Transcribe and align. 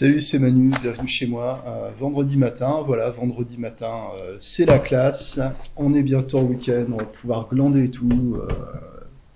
Salut, 0.00 0.22
c'est 0.22 0.38
Manu, 0.38 0.70
bienvenue 0.80 1.06
chez 1.06 1.26
moi. 1.26 1.62
Euh, 1.68 1.90
vendredi 1.98 2.38
matin, 2.38 2.82
voilà, 2.86 3.10
vendredi 3.10 3.58
matin, 3.58 4.04
euh, 4.18 4.36
c'est 4.40 4.64
la 4.64 4.78
classe. 4.78 5.38
On 5.76 5.92
est 5.94 6.02
bientôt 6.02 6.38
en 6.38 6.44
week-end, 6.44 6.86
on 6.90 6.96
va 6.96 7.04
pouvoir 7.04 7.48
glander 7.52 7.84
et 7.84 7.90
tout. 7.90 8.08
euh, 8.34 8.48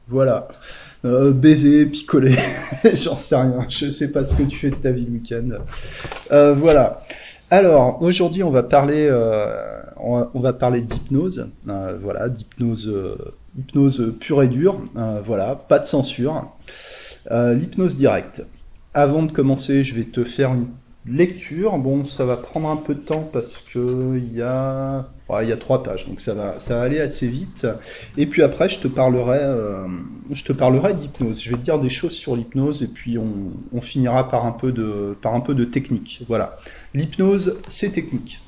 voilà. 0.08 0.48
Baiser, 1.02 1.84
picoler, 1.84 2.34
j'en 2.94 3.14
sais 3.14 3.36
rien. 3.36 3.66
Je 3.68 3.90
sais 3.90 4.10
pas 4.10 4.24
ce 4.24 4.34
que 4.34 4.44
tu 4.44 4.56
fais 4.56 4.70
de 4.70 4.76
ta 4.76 4.90
vie 4.90 5.04
le 5.04 5.12
week-end. 5.12 5.50
Voilà. 6.56 7.02
Alors, 7.50 8.00
aujourd'hui, 8.00 8.42
on 8.42 8.48
va 8.48 8.62
parler, 8.62 9.10
d'hypnose. 10.80 11.46
Voilà, 11.66 12.30
d'hypnose, 12.30 12.90
hypnose 13.58 14.14
pure 14.18 14.42
et 14.42 14.48
dure. 14.48 14.80
Voilà, 14.94 15.56
pas 15.56 15.78
de 15.78 15.84
censure. 15.84 16.50
L'hypnose 17.30 17.98
directe. 17.98 18.46
Avant 18.94 19.24
de 19.24 19.32
commencer, 19.32 19.82
je 19.82 19.94
vais 19.94 20.04
te 20.04 20.22
faire 20.24 20.54
une 20.54 20.68
lecture. 21.06 21.76
Bon, 21.78 22.04
ça 22.04 22.24
va 22.24 22.36
prendre 22.36 22.68
un 22.68 22.76
peu 22.76 22.94
de 22.94 23.00
temps 23.00 23.28
parce 23.32 23.58
que 23.58 24.16
il 24.16 24.34
y 24.34 24.42
a, 24.42 25.06
il 25.42 25.48
y 25.48 25.52
a 25.52 25.56
trois 25.56 25.82
pages, 25.82 26.08
donc 26.08 26.20
ça 26.20 26.34
va, 26.34 26.58
ça 26.60 26.76
va 26.76 26.82
aller 26.82 27.00
assez 27.00 27.26
vite. 27.26 27.66
Et 28.16 28.26
puis 28.26 28.42
après, 28.42 28.68
je 28.68 28.78
te 28.78 28.88
parlerai, 28.88 29.40
euh, 29.40 29.86
je 30.30 30.44
te 30.44 30.52
parlerai 30.52 30.94
d'hypnose. 30.94 31.40
Je 31.40 31.50
vais 31.50 31.56
te 31.56 31.62
dire 31.62 31.78
des 31.78 31.90
choses 31.90 32.12
sur 32.12 32.36
l'hypnose 32.36 32.82
et 32.82 32.88
puis 32.88 33.18
on, 33.18 33.52
on 33.72 33.80
finira 33.80 34.28
par 34.28 34.46
un 34.46 34.52
peu 34.52 34.72
de, 34.72 35.16
par 35.20 35.34
un 35.34 35.40
peu 35.40 35.54
de 35.54 35.64
technique. 35.64 36.22
Voilà. 36.28 36.56
L'hypnose, 36.94 37.60
c'est 37.68 37.90
technique. 37.90 38.40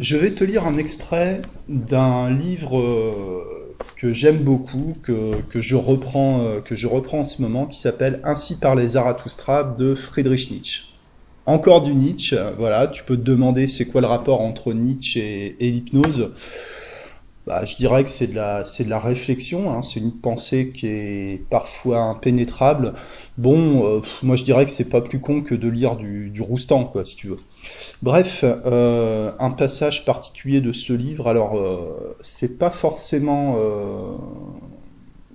Je 0.00 0.16
vais 0.16 0.30
te 0.30 0.42
lire 0.44 0.66
un 0.66 0.78
extrait 0.78 1.42
d'un 1.68 2.30
livre 2.30 2.80
euh, 2.80 3.59
que 3.96 4.12
j'aime 4.12 4.38
beaucoup, 4.38 4.96
que, 5.02 5.40
que, 5.50 5.60
je 5.60 5.76
reprends, 5.76 6.42
euh, 6.42 6.60
que 6.60 6.76
je 6.76 6.86
reprends 6.86 7.20
en 7.20 7.24
ce 7.24 7.42
moment, 7.42 7.66
qui 7.66 7.78
s'appelle 7.78 8.20
Ainsi 8.24 8.58
parlait 8.58 8.88
Zarathustra 8.88 9.64
de 9.64 9.94
Friedrich 9.94 10.50
Nietzsche. 10.50 10.84
Encore 11.46 11.82
du 11.82 11.94
Nietzsche, 11.94 12.36
voilà, 12.58 12.86
tu 12.88 13.02
peux 13.04 13.16
te 13.16 13.22
demander 13.22 13.66
c'est 13.66 13.86
quoi 13.86 14.00
le 14.00 14.06
rapport 14.06 14.40
entre 14.40 14.72
Nietzsche 14.72 15.20
et, 15.20 15.56
et 15.66 15.70
l'hypnose. 15.70 16.32
Bah, 17.46 17.64
je 17.64 17.74
dirais 17.76 18.04
que 18.04 18.10
c'est 18.10 18.26
de 18.26 18.34
la, 18.34 18.64
c'est 18.66 18.84
de 18.84 18.90
la 18.90 18.98
réflexion, 18.98 19.72
hein, 19.72 19.82
c'est 19.82 19.98
une 19.98 20.12
pensée 20.12 20.72
qui 20.72 20.86
est 20.86 21.48
parfois 21.48 22.00
impénétrable. 22.00 22.92
Bon, 23.38 23.86
euh, 23.86 24.00
moi 24.22 24.36
je 24.36 24.44
dirais 24.44 24.66
que 24.66 24.70
c'est 24.70 24.90
pas 24.90 25.00
plus 25.00 25.20
con 25.20 25.40
que 25.40 25.54
de 25.54 25.66
lire 25.66 25.96
du, 25.96 26.28
du 26.28 26.42
Roustan, 26.42 26.84
quoi, 26.84 27.04
si 27.04 27.16
tu 27.16 27.28
veux. 27.28 27.38
Bref, 28.02 28.44
euh, 28.44 29.32
un 29.38 29.50
passage 29.50 30.04
particulier 30.04 30.60
de 30.60 30.74
ce 30.74 30.92
livre, 30.92 31.28
alors 31.28 31.56
euh, 31.56 32.14
c'est 32.20 32.58
pas 32.58 32.70
forcément 32.70 33.56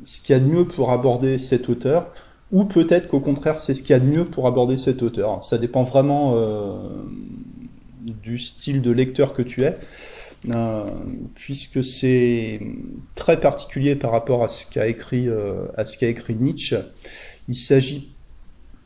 ce 0.03 0.21
qu'il 0.21 0.35
y 0.35 0.37
a 0.37 0.39
de 0.39 0.45
mieux 0.45 0.65
pour 0.65 0.91
aborder 0.91 1.39
cet 1.39 1.69
auteur, 1.69 2.11
ou 2.51 2.65
peut-être 2.65 3.07
qu'au 3.07 3.19
contraire 3.19 3.59
c'est 3.59 3.73
ce 3.73 3.81
qu'il 3.81 3.91
y 3.91 3.93
a 3.93 3.99
de 3.99 4.05
mieux 4.05 4.25
pour 4.25 4.45
aborder 4.45 4.77
cet 4.77 5.01
auteur. 5.01 5.43
Ça 5.43 5.57
dépend 5.57 5.81
vraiment 5.81 6.37
du 8.03 8.37
style 8.37 8.83
de 8.83 8.91
lecteur 8.91 9.33
que 9.33 9.41
tu 9.41 9.63
es, 9.63 9.75
puisque 11.35 11.83
c'est 11.83 12.59
très 13.15 13.39
particulier 13.39 13.95
par 13.95 14.11
rapport 14.11 14.43
à 14.43 14.49
ce 14.49 14.65
qu'a 14.69 14.87
écrit, 14.87 15.27
euh, 15.27 15.65
à 15.75 15.85
ce 15.85 15.97
qu'a 15.97 16.07
écrit 16.07 16.35
Nietzsche. 16.35 16.77
Il 17.47 17.55
s'agit 17.55 18.15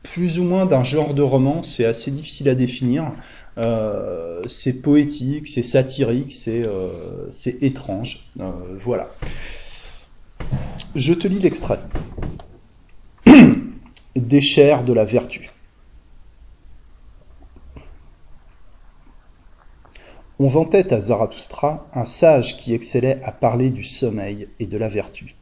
plus 0.03 0.39
ou 0.39 0.43
moins 0.43 0.65
d'un 0.65 0.83
genre 0.83 1.13
de 1.13 1.21
roman, 1.21 1.63
c'est 1.63 1.85
assez 1.85 2.11
difficile 2.11 2.49
à 2.49 2.55
définir. 2.55 3.11
Euh, 3.57 4.41
c'est 4.47 4.81
poétique, 4.81 5.47
c'est 5.47 5.63
satirique, 5.63 6.31
c'est 6.31 6.65
euh, 6.65 7.29
étrange. 7.61 8.29
Euh, 8.39 8.51
voilà. 8.81 9.11
Je 10.95 11.13
te 11.13 11.27
lis 11.27 11.39
l'extrait. 11.39 11.79
Des 14.15 14.41
chairs 14.41 14.83
de 14.83 14.93
la 14.93 15.03
vertu. 15.03 15.49
On 20.41 20.47
vantait 20.47 20.93
à 20.93 21.01
Zarathustra 21.01 21.85
un 21.93 22.05
sage 22.05 22.55
qui 22.55 22.73
excellait 22.73 23.19
à 23.23 23.33
parler 23.33 23.69
du 23.71 23.83
sommeil 23.83 24.47
et 24.59 24.67
de 24.67 24.77
la 24.77 24.87
vertu, 24.87 25.35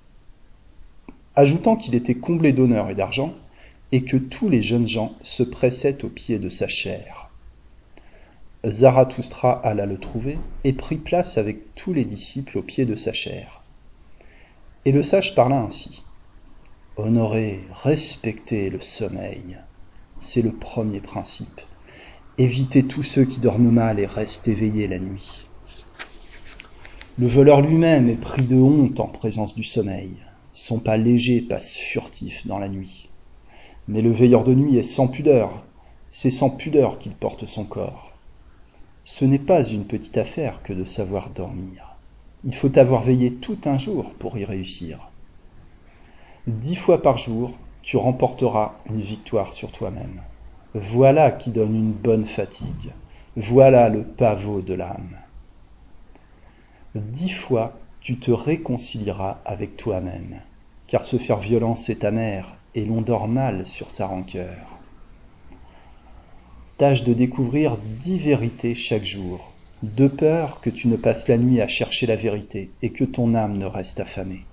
ajoutant 1.35 1.75
qu'il 1.75 1.93
était 1.93 2.15
comblé 2.15 2.51
d'honneur 2.51 2.89
et 2.89 2.95
d'argent, 2.95 3.35
et 3.91 4.03
que 4.03 4.17
tous 4.17 4.49
les 4.49 4.63
jeunes 4.63 4.87
gens 4.87 5.13
se 5.21 5.43
pressaient 5.43 6.03
aux 6.03 6.09
pieds 6.09 6.39
de 6.39 6.49
sa 6.49 6.67
chair. 6.67 7.29
Zarathustra 8.65 9.51
alla 9.51 9.85
le 9.85 9.99
trouver 9.99 10.39
et 10.63 10.73
prit 10.73 10.97
place 10.97 11.37
avec 11.37 11.75
tous 11.75 11.93
les 11.93 12.03
disciples 12.03 12.57
aux 12.57 12.63
pieds 12.63 12.85
de 12.85 12.95
sa 12.95 13.13
chair. 13.13 13.61
Et 14.85 14.91
le 14.91 15.03
sage 15.03 15.35
parla 15.35 15.59
ainsi. 15.59 16.01
Honorer, 16.95 17.63
respecter 17.71 18.71
le 18.71 18.81
sommeil, 18.81 19.59
c'est 20.17 20.41
le 20.41 20.51
premier 20.51 21.01
principe. 21.01 21.61
Évitez 22.39 22.83
tous 22.83 23.01
ceux 23.01 23.25
qui 23.25 23.39
dorment 23.39 23.71
mal 23.71 23.99
et 23.99 24.05
restent 24.05 24.47
éveillés 24.47 24.87
la 24.87 24.99
nuit. 24.99 25.47
Le 27.17 27.25
voleur 27.25 27.61
lui-même 27.61 28.09
est 28.09 28.21
pris 28.21 28.43
de 28.43 28.55
honte 28.55 28.99
en 28.99 29.07
présence 29.07 29.55
du 29.55 29.63
sommeil. 29.63 30.11
Son 30.51 30.77
pas 30.77 30.97
léger 30.97 31.41
passe 31.41 31.75
furtif 31.75 32.45
dans 32.45 32.59
la 32.59 32.69
nuit. 32.69 33.09
Mais 33.87 34.01
le 34.01 34.11
veilleur 34.11 34.43
de 34.43 34.53
nuit 34.53 34.77
est 34.77 34.83
sans 34.83 35.07
pudeur. 35.07 35.63
C'est 36.11 36.29
sans 36.29 36.51
pudeur 36.51 36.99
qu'il 36.99 37.13
porte 37.13 37.47
son 37.47 37.65
corps. 37.65 38.11
Ce 39.03 39.25
n'est 39.25 39.39
pas 39.39 39.63
une 39.63 39.85
petite 39.85 40.19
affaire 40.19 40.61
que 40.61 40.73
de 40.73 40.85
savoir 40.85 41.31
dormir. 41.31 41.97
Il 42.43 42.53
faut 42.53 42.77
avoir 42.77 43.01
veillé 43.01 43.33
tout 43.33 43.57
un 43.65 43.79
jour 43.79 44.13
pour 44.13 44.37
y 44.37 44.45
réussir. 44.45 45.09
Dix 46.45 46.75
fois 46.75 47.01
par 47.01 47.17
jour, 47.17 47.57
tu 47.81 47.97
remporteras 47.97 48.75
une 48.91 49.01
victoire 49.01 49.55
sur 49.55 49.71
toi-même. 49.71 50.21
Voilà 50.79 51.31
qui 51.31 51.49
donne 51.49 51.75
une 51.75 51.91
bonne 51.91 52.27
fatigue. 52.27 52.91
Voilà 53.35 53.89
le 53.89 54.03
pavot 54.03 54.61
de 54.61 54.75
l'âme. 54.75 55.17
Dix 56.93 57.29
fois, 57.29 57.79
tu 57.99 58.19
te 58.19 58.29
réconcilieras 58.29 59.39
avec 59.43 59.75
toi-même, 59.75 60.39
car 60.87 61.01
se 61.01 61.17
faire 61.17 61.39
violence 61.39 61.89
est 61.89 62.03
amer, 62.03 62.55
et 62.75 62.85
l'on 62.85 63.01
dort 63.01 63.27
mal 63.27 63.65
sur 63.65 63.89
sa 63.89 64.05
rancœur. 64.05 64.77
Tâche 66.77 67.03
de 67.03 67.13
découvrir 67.15 67.77
dix 67.99 68.19
vérités 68.19 68.75
chaque 68.75 69.03
jour, 69.03 69.51
de 69.81 70.07
peur 70.07 70.61
que 70.61 70.69
tu 70.69 70.87
ne 70.89 70.95
passes 70.95 71.27
la 71.27 71.39
nuit 71.39 71.59
à 71.59 71.67
chercher 71.67 72.05
la 72.05 72.15
vérité 72.15 72.69
et 72.83 72.91
que 72.91 73.03
ton 73.03 73.33
âme 73.33 73.57
ne 73.57 73.65
reste 73.65 73.99
affamée. 73.99 74.45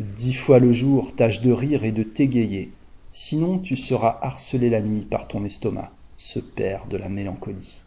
Dix 0.00 0.34
fois 0.34 0.58
le 0.58 0.74
jour, 0.74 1.16
tâche 1.16 1.40
de 1.40 1.50
rire 1.50 1.84
et 1.84 1.92
de 1.92 2.02
t'égayer, 2.02 2.72
sinon 3.10 3.58
tu 3.58 3.76
seras 3.76 4.18
harcelé 4.22 4.70
la 4.70 4.80
nuit 4.80 5.04
par 5.04 5.28
ton 5.28 5.44
estomac, 5.44 5.92
ce 6.16 6.38
père 6.38 6.86
de 6.86 6.96
la 6.96 7.08
mélancolie. 7.08 7.80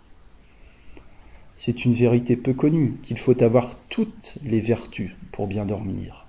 C'est 1.55 1.85
une 1.85 1.93
vérité 1.93 2.35
peu 2.35 2.53
connue 2.53 2.97
qu'il 3.03 3.17
faut 3.17 3.43
avoir 3.43 3.75
toutes 3.89 4.37
les 4.43 4.61
vertus 4.61 5.11
pour 5.31 5.47
bien 5.47 5.65
dormir. 5.65 6.25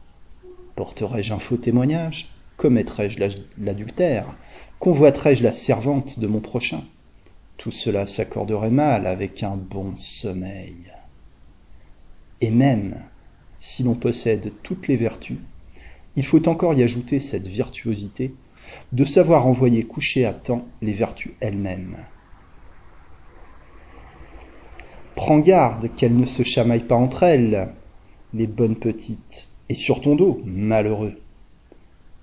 Porterai-je 0.76 1.32
un 1.32 1.38
faux 1.38 1.56
témoignage? 1.56 2.28
Commettrai-je 2.56 3.18
l'adultère? 3.58 4.26
Convoiterai-je 4.78 5.42
la 5.42 5.52
servante 5.52 6.18
de 6.18 6.26
mon 6.26 6.40
prochain? 6.40 6.82
Tout 7.56 7.70
cela 7.70 8.06
s'accorderait 8.06 8.70
mal 8.70 9.06
avec 9.06 9.42
un 9.42 9.56
bon 9.56 9.94
sommeil. 9.96 10.92
Et 12.40 12.50
même 12.50 13.00
si 13.60 13.84
l'on 13.84 13.94
possède 13.94 14.52
toutes 14.62 14.88
les 14.88 14.96
vertus, 14.96 15.38
il 16.16 16.24
faut 16.24 16.48
encore 16.48 16.74
y 16.74 16.82
ajouter 16.82 17.20
cette 17.20 17.46
virtuosité 17.46 18.34
de 18.92 19.04
savoir 19.04 19.46
envoyer 19.46 19.84
coucher 19.84 20.24
à 20.24 20.32
temps 20.32 20.66
les 20.80 20.92
vertus 20.92 21.32
elles-mêmes. 21.40 21.96
Prends 25.14 25.38
garde 25.38 25.90
qu'elles 25.94 26.16
ne 26.16 26.26
se 26.26 26.42
chamaillent 26.42 26.80
pas 26.86 26.96
entre 26.96 27.22
elles, 27.22 27.72
les 28.34 28.46
bonnes 28.46 28.76
petites, 28.76 29.48
et 29.68 29.74
sur 29.74 30.00
ton 30.00 30.16
dos, 30.16 30.40
malheureux. 30.44 31.20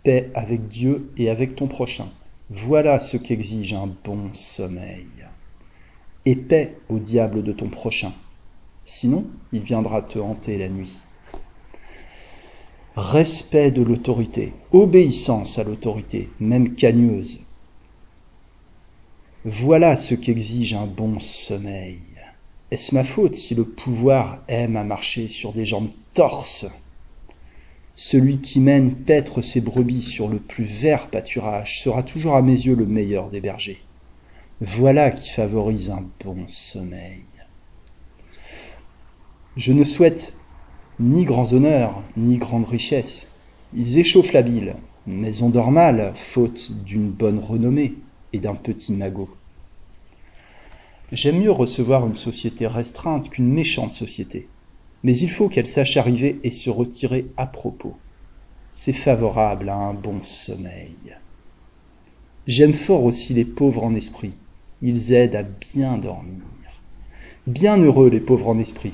Paix 0.03 0.29
avec 0.33 0.67
Dieu 0.67 1.11
et 1.17 1.29
avec 1.29 1.55
ton 1.55 1.67
prochain. 1.67 2.07
Voilà 2.49 2.99
ce 2.99 3.17
qu'exige 3.17 3.73
un 3.73 3.89
bon 4.03 4.33
sommeil. 4.33 5.07
Et 6.25 6.35
paix 6.35 6.77
au 6.89 6.99
diable 6.99 7.43
de 7.43 7.51
ton 7.51 7.69
prochain. 7.69 8.11
Sinon, 8.85 9.27
il 9.51 9.61
viendra 9.61 10.01
te 10.01 10.17
hanter 10.17 10.57
la 10.57 10.69
nuit. 10.69 11.03
Respect 13.01 13.71
de 13.71 13.81
l'autorité, 13.81 14.51
obéissance 14.73 15.57
à 15.57 15.63
l'autorité, 15.63 16.29
même 16.41 16.75
cagneuse. 16.75 17.39
Voilà 19.45 19.95
ce 19.95 20.15
qu'exige 20.15 20.73
un 20.73 20.85
bon 20.85 21.17
sommeil. 21.21 22.01
Est-ce 22.71 22.93
ma 22.93 23.05
faute 23.05 23.35
si 23.35 23.55
le 23.55 23.63
pouvoir 23.63 24.39
aime 24.49 24.75
à 24.75 24.83
marcher 24.83 25.29
sur 25.29 25.53
des 25.53 25.65
jambes 25.65 25.91
torses? 26.13 26.67
Celui 27.95 28.39
qui 28.39 28.59
mène 28.59 28.93
paître 28.93 29.41
ses 29.41 29.61
brebis 29.61 30.03
sur 30.03 30.27
le 30.27 30.39
plus 30.39 30.65
vert 30.65 31.07
pâturage 31.07 31.79
sera 31.81 32.03
toujours 32.03 32.35
à 32.35 32.41
mes 32.41 32.51
yeux 32.51 32.75
le 32.75 32.85
meilleur 32.85 33.29
des 33.29 33.39
bergers. 33.39 33.81
Voilà 34.59 35.11
qui 35.11 35.29
favorise 35.29 35.89
un 35.89 36.03
bon 36.25 36.49
sommeil. 36.49 37.23
Je 39.55 39.71
ne 39.71 39.85
souhaite 39.85 40.33
ni 40.99 41.23
grands 41.23 41.53
honneurs, 41.53 42.01
ni 42.17 42.37
grandes 42.37 42.67
richesses. 42.67 43.31
Ils 43.75 43.99
échauffent 43.99 44.33
la 44.33 44.41
bile, 44.41 44.75
mais 45.07 45.41
on 45.41 45.49
dort 45.49 45.71
mal, 45.71 46.11
faute 46.15 46.71
d'une 46.85 47.09
bonne 47.09 47.39
renommée. 47.39 47.95
et 48.33 48.39
d'un 48.39 48.55
petit 48.55 48.93
magot. 48.93 49.29
J'aime 51.11 51.39
mieux 51.39 51.51
recevoir 51.51 52.05
une 52.05 52.17
société 52.17 52.67
restreinte 52.67 53.29
qu'une 53.31 53.51
méchante 53.51 53.91
société, 53.91 54.47
mais 55.03 55.17
il 55.17 55.31
faut 55.31 55.49
qu'elle 55.49 55.65
sache 55.65 55.97
arriver 55.97 56.39
et 56.43 56.51
se 56.51 56.69
retirer 56.69 57.25
à 57.37 57.47
propos. 57.47 57.97
C'est 58.69 58.93
favorable 58.93 59.69
à 59.69 59.75
un 59.75 59.95
bon 59.95 60.21
sommeil. 60.21 61.17
J'aime 62.45 62.73
fort 62.73 63.03
aussi 63.03 63.33
les 63.33 63.45
pauvres 63.45 63.83
en 63.83 63.95
esprit. 63.95 64.33
Ils 64.81 65.13
aident 65.13 65.35
à 65.35 65.43
bien 65.43 65.97
dormir. 65.97 66.43
Bien 67.47 67.77
heureux 67.77 68.09
les 68.09 68.19
pauvres 68.19 68.49
en 68.49 68.59
esprit, 68.59 68.93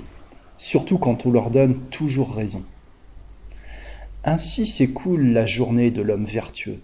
surtout 0.58 0.98
quand 0.98 1.26
on 1.26 1.32
leur 1.32 1.50
donne 1.50 1.80
toujours 1.90 2.34
raison. 2.34 2.64
Ainsi 4.24 4.66
s'écoule 4.66 5.28
la 5.28 5.46
journée 5.46 5.92
de 5.92 6.02
l'homme 6.02 6.26
vertueux. 6.26 6.80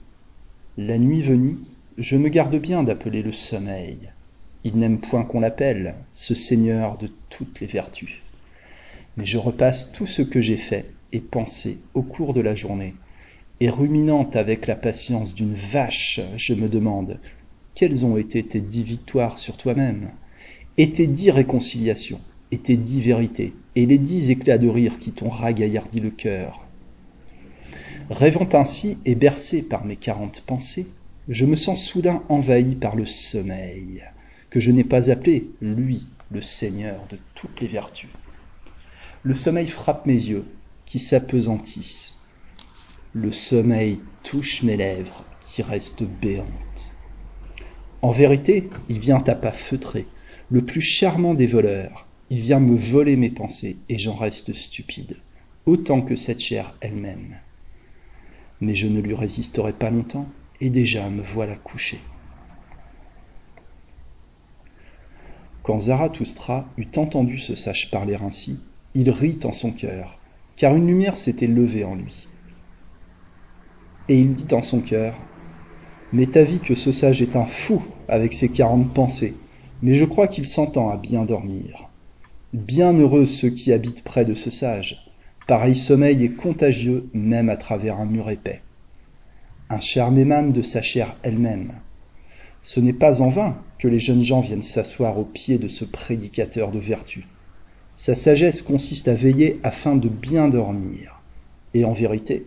La 0.77 0.97
nuit 0.97 1.21
venue, 1.21 1.57
je 1.97 2.15
me 2.15 2.29
garde 2.29 2.55
bien 2.55 2.83
d'appeler 2.83 3.21
le 3.21 3.31
sommeil. 3.31 4.11
Il 4.63 4.77
n'aime 4.77 4.99
point 4.99 5.23
qu'on 5.23 5.39
l'appelle, 5.39 5.95
ce 6.13 6.35
Seigneur 6.35 6.97
de 6.97 7.09
toutes 7.29 7.59
les 7.59 7.67
vertus. 7.67 8.21
Mais 9.17 9.25
je 9.25 9.37
repasse 9.37 9.91
tout 9.91 10.05
ce 10.05 10.21
que 10.21 10.39
j'ai 10.39 10.57
fait 10.57 10.85
et 11.13 11.19
pensé 11.19 11.79
au 11.93 12.03
cours 12.03 12.33
de 12.33 12.41
la 12.41 12.55
journée, 12.55 12.93
et 13.59 13.69
ruminant 13.69 14.29
avec 14.33 14.67
la 14.67 14.75
patience 14.75 15.35
d'une 15.35 15.53
vache, 15.53 16.19
je 16.37 16.53
me 16.53 16.69
demande 16.69 17.19
quelles 17.75 18.05
ont 18.05 18.17
été 18.17 18.43
tes 18.43 18.61
dix 18.61 18.83
victoires 18.83 19.39
sur 19.39 19.57
toi-même, 19.57 20.11
et 20.77 20.91
tes 20.91 21.07
dix 21.07 21.31
réconciliations, 21.31 22.21
tes 22.57 22.77
dix 22.77 23.01
vérités, 23.01 23.53
et 23.75 23.85
les 23.85 23.97
dix 23.97 24.29
éclats 24.29 24.57
de 24.57 24.67
rire 24.67 24.99
qui 24.99 25.11
t'ont 25.11 25.29
ragaillardi 25.29 25.99
le 25.99 26.09
cœur. 26.09 26.65
Rêvant 28.09 28.49
ainsi 28.53 28.97
et 29.05 29.15
bercé 29.15 29.61
par 29.61 29.85
mes 29.85 29.95
quarante 29.95 30.43
pensées, 30.45 30.87
je 31.29 31.45
me 31.45 31.55
sens 31.55 31.85
soudain 31.85 32.23
envahi 32.29 32.75
par 32.75 32.95
le 32.95 33.05
sommeil, 33.05 34.03
que 34.49 34.59
je 34.59 34.71
n'ai 34.71 34.83
pas 34.83 35.09
appelé, 35.09 35.49
lui, 35.61 36.07
le 36.29 36.41
Seigneur 36.41 37.05
de 37.09 37.17
toutes 37.35 37.61
les 37.61 37.67
vertus. 37.67 38.09
Le 39.23 39.35
sommeil 39.35 39.67
frappe 39.67 40.05
mes 40.05 40.13
yeux, 40.13 40.45
qui 40.85 40.99
s'apesantissent. 40.99 42.15
Le 43.13 43.31
sommeil 43.31 43.99
touche 44.23 44.63
mes 44.63 44.77
lèvres, 44.77 45.23
qui 45.45 45.61
restent 45.61 46.03
béantes. 46.03 46.93
En 48.01 48.11
vérité, 48.11 48.69
il 48.89 48.99
vient 48.99 49.23
à 49.27 49.35
pas 49.35 49.51
feutrés, 49.51 50.07
le 50.49 50.63
plus 50.63 50.81
charmant 50.81 51.33
des 51.33 51.47
voleurs. 51.47 52.07
Il 52.31 52.39
vient 52.39 52.61
me 52.61 52.77
voler 52.77 53.17
mes 53.17 53.29
pensées, 53.29 53.75
et 53.89 53.99
j'en 53.99 54.15
reste 54.15 54.53
stupide, 54.53 55.17
autant 55.65 56.01
que 56.01 56.15
cette 56.15 56.39
chair 56.39 56.73
elle-même. 56.79 57.35
Mais 58.61 58.73
je 58.73 58.87
ne 58.87 59.01
lui 59.01 59.13
résisterai 59.13 59.73
pas 59.73 59.89
longtemps, 59.89 60.29
et 60.61 60.69
déjà 60.69 61.09
me 61.09 61.21
voilà 61.21 61.55
couché. 61.55 61.99
Quand 65.61 65.81
Zarathustra 65.81 66.69
eut 66.77 66.87
entendu 66.95 67.37
ce 67.37 67.55
sage 67.55 67.91
parler 67.91 68.15
ainsi, 68.15 68.61
il 68.95 69.09
rit 69.09 69.39
en 69.43 69.51
son 69.51 69.71
cœur, 69.71 70.17
car 70.55 70.73
une 70.73 70.87
lumière 70.87 71.17
s'était 71.17 71.47
levée 71.47 71.83
en 71.83 71.95
lui. 71.95 72.29
Et 74.07 74.17
il 74.17 74.31
dit 74.31 74.55
en 74.55 74.61
son 74.61 74.79
cœur, 74.79 75.15
M'est 76.13 76.37
avis 76.37 76.59
que 76.59 76.75
ce 76.75 76.93
sage 76.93 77.21
est 77.21 77.35
un 77.35 77.45
fou 77.45 77.83
avec 78.07 78.31
ses 78.31 78.47
quarante 78.47 78.93
pensées, 78.93 79.35
mais 79.81 79.95
je 79.95 80.05
crois 80.05 80.29
qu'il 80.29 80.47
s'entend 80.47 80.89
à 80.89 80.95
bien 80.95 81.25
dormir. 81.25 81.90
Bien 82.53 82.93
heureux 82.93 83.25
ceux 83.25 83.49
qui 83.49 83.71
habitent 83.71 84.03
près 84.03 84.25
de 84.25 84.33
ce 84.33 84.51
sage. 84.51 85.11
Pareil 85.47 85.75
sommeil 85.75 86.23
est 86.23 86.35
contagieux 86.35 87.09
même 87.13 87.49
à 87.49 87.57
travers 87.57 87.97
un 87.97 88.05
mur 88.05 88.29
épais 88.29 88.61
un 89.71 89.79
charme 89.79 90.17
émane 90.17 90.51
de 90.51 90.61
sa 90.61 90.81
chair 90.81 91.15
elle-même. 91.23 91.71
Ce 92.61 92.81
n'est 92.81 92.91
pas 92.91 93.21
en 93.21 93.29
vain 93.29 93.55
que 93.79 93.87
les 93.87 93.99
jeunes 93.99 94.23
gens 94.23 94.41
viennent 94.41 94.61
s'asseoir 94.61 95.17
au 95.17 95.23
pied 95.23 95.57
de 95.57 95.69
ce 95.69 95.85
prédicateur 95.85 96.71
de 96.71 96.79
vertu. 96.79 97.25
Sa 97.95 98.13
sagesse 98.13 98.61
consiste 98.61 99.07
à 99.07 99.13
veiller 99.13 99.57
afin 99.63 99.95
de 99.95 100.09
bien 100.09 100.49
dormir. 100.49 101.21
Et 101.73 101.85
en 101.85 101.93
vérité, 101.93 102.45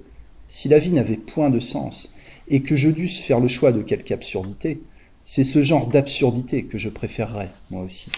si 0.48 0.68
la 0.68 0.78
vie 0.78 0.92
n'avait 0.92 1.16
point 1.16 1.48
de 1.48 1.60
sens, 1.60 2.14
et 2.48 2.60
que 2.60 2.76
je 2.76 2.90
dusse 2.90 3.20
faire 3.20 3.40
le 3.40 3.48
choix 3.48 3.72
de 3.72 3.80
quelque 3.80 4.12
absurdité, 4.12 4.82
c'est 5.24 5.44
ce 5.44 5.62
genre 5.62 5.86
d'absurdité 5.86 6.64
que 6.64 6.76
je 6.76 6.90
préférerais, 6.90 7.48
moi 7.70 7.82
aussi. 7.82 8.10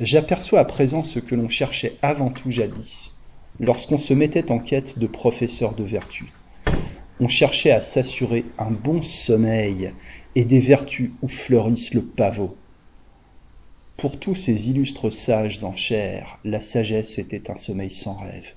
J'aperçois 0.00 0.60
à 0.60 0.64
présent 0.64 1.02
ce 1.02 1.18
que 1.18 1.34
l'on 1.34 1.48
cherchait 1.48 1.96
avant 2.02 2.30
tout 2.30 2.50
jadis, 2.50 3.16
lorsqu'on 3.58 3.98
se 3.98 4.14
mettait 4.14 4.50
en 4.50 4.58
quête 4.58 4.98
de 4.98 5.06
professeurs 5.06 5.74
de 5.74 5.84
vertu 5.84 6.32
on 7.20 7.28
cherchait 7.28 7.70
à 7.70 7.82
s'assurer 7.82 8.46
un 8.58 8.70
bon 8.70 9.02
sommeil 9.02 9.92
et 10.34 10.44
des 10.44 10.60
vertus 10.60 11.10
où 11.20 11.28
fleurissent 11.28 11.92
le 11.92 12.02
pavot. 12.02 12.56
Pour 13.98 14.18
tous 14.18 14.34
ces 14.34 14.70
illustres 14.70 15.12
sages 15.12 15.62
en 15.62 15.76
chair, 15.76 16.38
la 16.44 16.62
sagesse 16.62 17.18
était 17.18 17.50
un 17.50 17.54
sommeil 17.54 17.90
sans 17.90 18.14
rêve. 18.14 18.54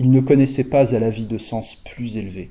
Ils 0.00 0.10
ne 0.10 0.20
connaissaient 0.20 0.64
pas 0.64 0.94
à 0.94 0.98
la 0.98 1.10
vie 1.10 1.26
de 1.26 1.36
sens 1.36 1.74
plus 1.74 2.16
élevé. 2.16 2.50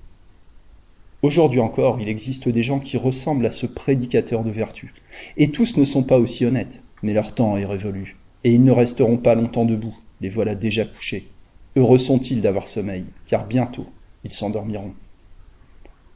Aujourd'hui 1.23 1.59
encore, 1.59 1.99
il 1.99 2.07
existe 2.07 2.47
des 2.47 2.61
gens 2.61 2.79
qui 2.79 2.97
ressemblent 2.97 3.47
à 3.47 3.51
ce 3.51 3.65
prédicateur 3.65 4.43
de 4.43 4.51
vertu. 4.51 4.93
Et 5.35 5.49
tous 5.49 5.77
ne 5.77 5.85
sont 5.85 6.03
pas 6.03 6.19
aussi 6.19 6.45
honnêtes, 6.45 6.83
mais 7.03 7.13
leur 7.13 7.33
temps 7.33 7.57
est 7.57 7.65
révolu. 7.65 8.17
Et 8.43 8.53
ils 8.53 8.63
ne 8.63 8.71
resteront 8.71 9.17
pas 9.17 9.35
longtemps 9.35 9.65
debout, 9.65 9.97
les 10.21 10.29
voilà 10.29 10.55
déjà 10.55 10.85
couchés. 10.85 11.27
Heureux 11.75 11.97
sont-ils 11.97 12.41
d'avoir 12.41 12.67
sommeil, 12.67 13.05
car 13.25 13.45
bientôt 13.45 13.87
ils 14.23 14.33
s'endormiront. 14.33 14.93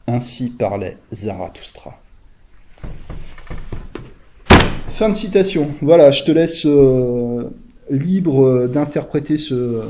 Ainsi 0.06 0.50
parlait 0.50 0.96
Zarathustra. 1.12 1.98
Fin 4.90 5.08
de 5.08 5.14
citation. 5.14 5.70
Voilà, 5.80 6.10
je 6.10 6.24
te 6.24 6.32
laisse 6.32 6.66
euh, 6.66 7.50
libre 7.90 8.66
d'interpréter 8.66 9.38
ce, 9.38 9.82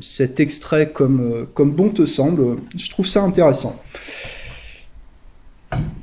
cet 0.00 0.40
extrait 0.40 0.90
comme, 0.90 1.46
comme 1.54 1.72
bon 1.72 1.88
te 1.88 2.06
semble. 2.06 2.58
Je 2.76 2.90
trouve 2.90 3.06
ça 3.06 3.22
intéressant. 3.22 3.80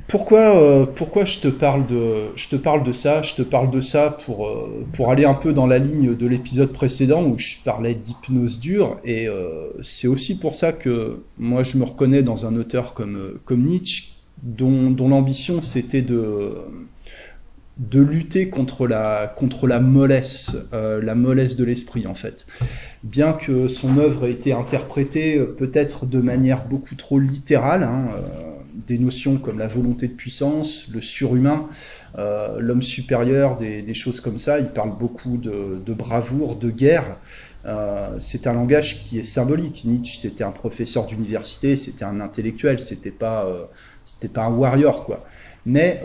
Pourquoi, 0.08 0.56
euh, 0.56 0.86
pourquoi 0.86 1.26
je, 1.26 1.38
te 1.38 1.48
parle 1.48 1.86
de, 1.86 2.28
je 2.34 2.48
te 2.48 2.56
parle 2.56 2.82
de 2.82 2.92
ça 2.92 3.20
Je 3.20 3.34
te 3.34 3.42
parle 3.42 3.70
de 3.70 3.82
ça 3.82 4.16
pour, 4.24 4.48
euh, 4.48 4.86
pour 4.94 5.10
aller 5.10 5.26
un 5.26 5.34
peu 5.34 5.52
dans 5.52 5.66
la 5.66 5.78
ligne 5.78 6.16
de 6.16 6.26
l'épisode 6.26 6.72
précédent 6.72 7.22
où 7.26 7.36
je 7.36 7.56
parlais 7.62 7.94
d'hypnose 7.94 8.58
dure. 8.58 8.98
Et 9.04 9.28
euh, 9.28 9.68
c'est 9.82 10.08
aussi 10.08 10.38
pour 10.38 10.54
ça 10.54 10.72
que 10.72 11.22
moi 11.38 11.62
je 11.62 11.76
me 11.76 11.84
reconnais 11.84 12.22
dans 12.22 12.46
un 12.46 12.56
auteur 12.56 12.94
comme, 12.94 13.38
comme 13.44 13.64
Nietzsche, 13.64 14.14
dont, 14.42 14.90
dont 14.90 15.10
l'ambition 15.10 15.60
c'était 15.60 16.00
de, 16.00 16.54
de 17.76 18.00
lutter 18.00 18.48
contre 18.48 18.86
la, 18.86 19.30
contre 19.36 19.66
la 19.66 19.78
mollesse, 19.78 20.56
la 20.72 21.14
mollesse 21.14 21.56
de 21.56 21.64
l'esprit 21.64 22.06
en 22.06 22.14
fait. 22.14 22.46
Bien 23.04 23.34
que 23.34 23.68
son 23.68 23.98
œuvre 23.98 24.26
ait 24.26 24.32
été 24.32 24.54
interprétée 24.54 25.38
peut-être 25.58 26.06
de 26.06 26.20
manière 26.20 26.64
beaucoup 26.64 26.94
trop 26.94 27.18
littérale, 27.18 27.82
hein, 27.82 28.06
des 28.86 28.98
notions 28.98 29.38
comme 29.38 29.58
la 29.58 29.66
volonté 29.66 30.08
de 30.08 30.12
puissance, 30.12 30.88
le 30.92 31.00
surhumain, 31.00 31.68
euh, 32.16 32.58
l'homme 32.60 32.82
supérieur, 32.82 33.56
des, 33.56 33.94
choses 33.94 34.20
comme 34.20 34.38
ça. 34.38 34.58
Il 34.58 34.68
parle 34.68 34.96
beaucoup 34.96 35.36
de, 35.36 35.92
bravoure, 35.92 36.56
de 36.56 36.70
guerre. 36.70 37.16
Euh, 37.66 38.16
c'est 38.18 38.46
un 38.46 38.54
langage 38.54 39.04
qui 39.04 39.18
est 39.18 39.24
symbolique. 39.24 39.84
Nietzsche, 39.84 40.18
c'était 40.18 40.44
un 40.44 40.52
professeur 40.52 41.06
d'université, 41.06 41.76
c'était 41.76 42.04
un 42.04 42.20
intellectuel, 42.20 42.80
c'était 42.80 43.10
pas, 43.10 43.44
euh, 43.44 43.64
c'était 44.06 44.28
pas 44.28 44.44
un 44.44 44.52
warrior, 44.52 45.04
quoi. 45.04 45.24
Mais 45.66 46.02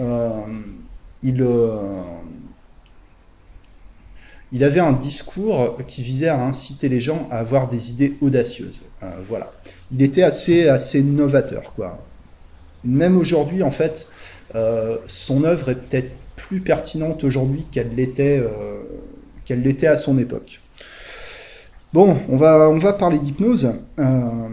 il, 1.22 1.46
il 4.51 4.63
avait 4.63 4.80
un 4.82 4.92
discours 4.92 5.77
qui 5.88 6.03
visait 6.03 6.27
à 6.27 6.42
inciter 6.44 6.89
les 6.89 7.00
gens 7.00 7.30
à 7.32 7.38
avoir 7.38 7.70
des 7.70 7.92
idées 7.92 8.18
audacieuses. 8.20 8.82
voilà. 9.30 9.53
Il 9.92 10.01
était 10.01 10.24
assez, 10.24 10.68
assez 10.68 11.01
novateur, 11.01 11.74
quoi 11.75 12.03
même 12.84 13.18
aujourd'hui, 13.18 13.63
en 13.63 13.72
fait, 13.72 14.08
euh, 14.56 14.98
son 15.08 15.44
œuvre 15.44 15.70
est 15.70 15.75
peut-être 15.75 16.12
plus 16.36 16.60
pertinente 16.60 17.24
aujourd'hui 17.24 17.66
qu'elle 17.72 17.96
l'était 17.96 18.40
euh, 18.40 18.82
qu'elle 19.46 19.62
l'était 19.62 19.88
à 19.88 19.98
son 19.98 20.18
époque. 20.18 20.62
Bon, 21.92 22.18
on 22.30 22.38
va, 22.38 22.70
on 22.70 22.78
va 22.78 22.94
parler 22.94 23.20
d'hypnose. 23.20 23.72
Euh, 24.00 24.50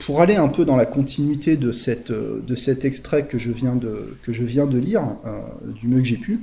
pour 0.00 0.20
aller 0.20 0.36
un 0.36 0.48
peu 0.48 0.64
dans 0.64 0.76
la 0.76 0.86
continuité 0.86 1.56
de, 1.56 1.72
cette, 1.72 2.12
de 2.12 2.56
cet 2.56 2.84
extrait 2.84 3.26
que 3.26 3.38
je 3.38 3.50
viens 3.50 3.74
de, 3.74 4.16
que 4.22 4.32
je 4.32 4.44
viens 4.44 4.66
de 4.66 4.78
lire, 4.78 5.02
du 5.64 5.88
mieux 5.88 5.98
que 5.98 6.04
j'ai 6.06 6.16
pu, 6.16 6.40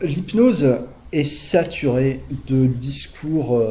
l'hypnose 0.00 0.78
est 1.12 1.24
saturée 1.24 2.20
de 2.48 2.66
discours 2.66 3.62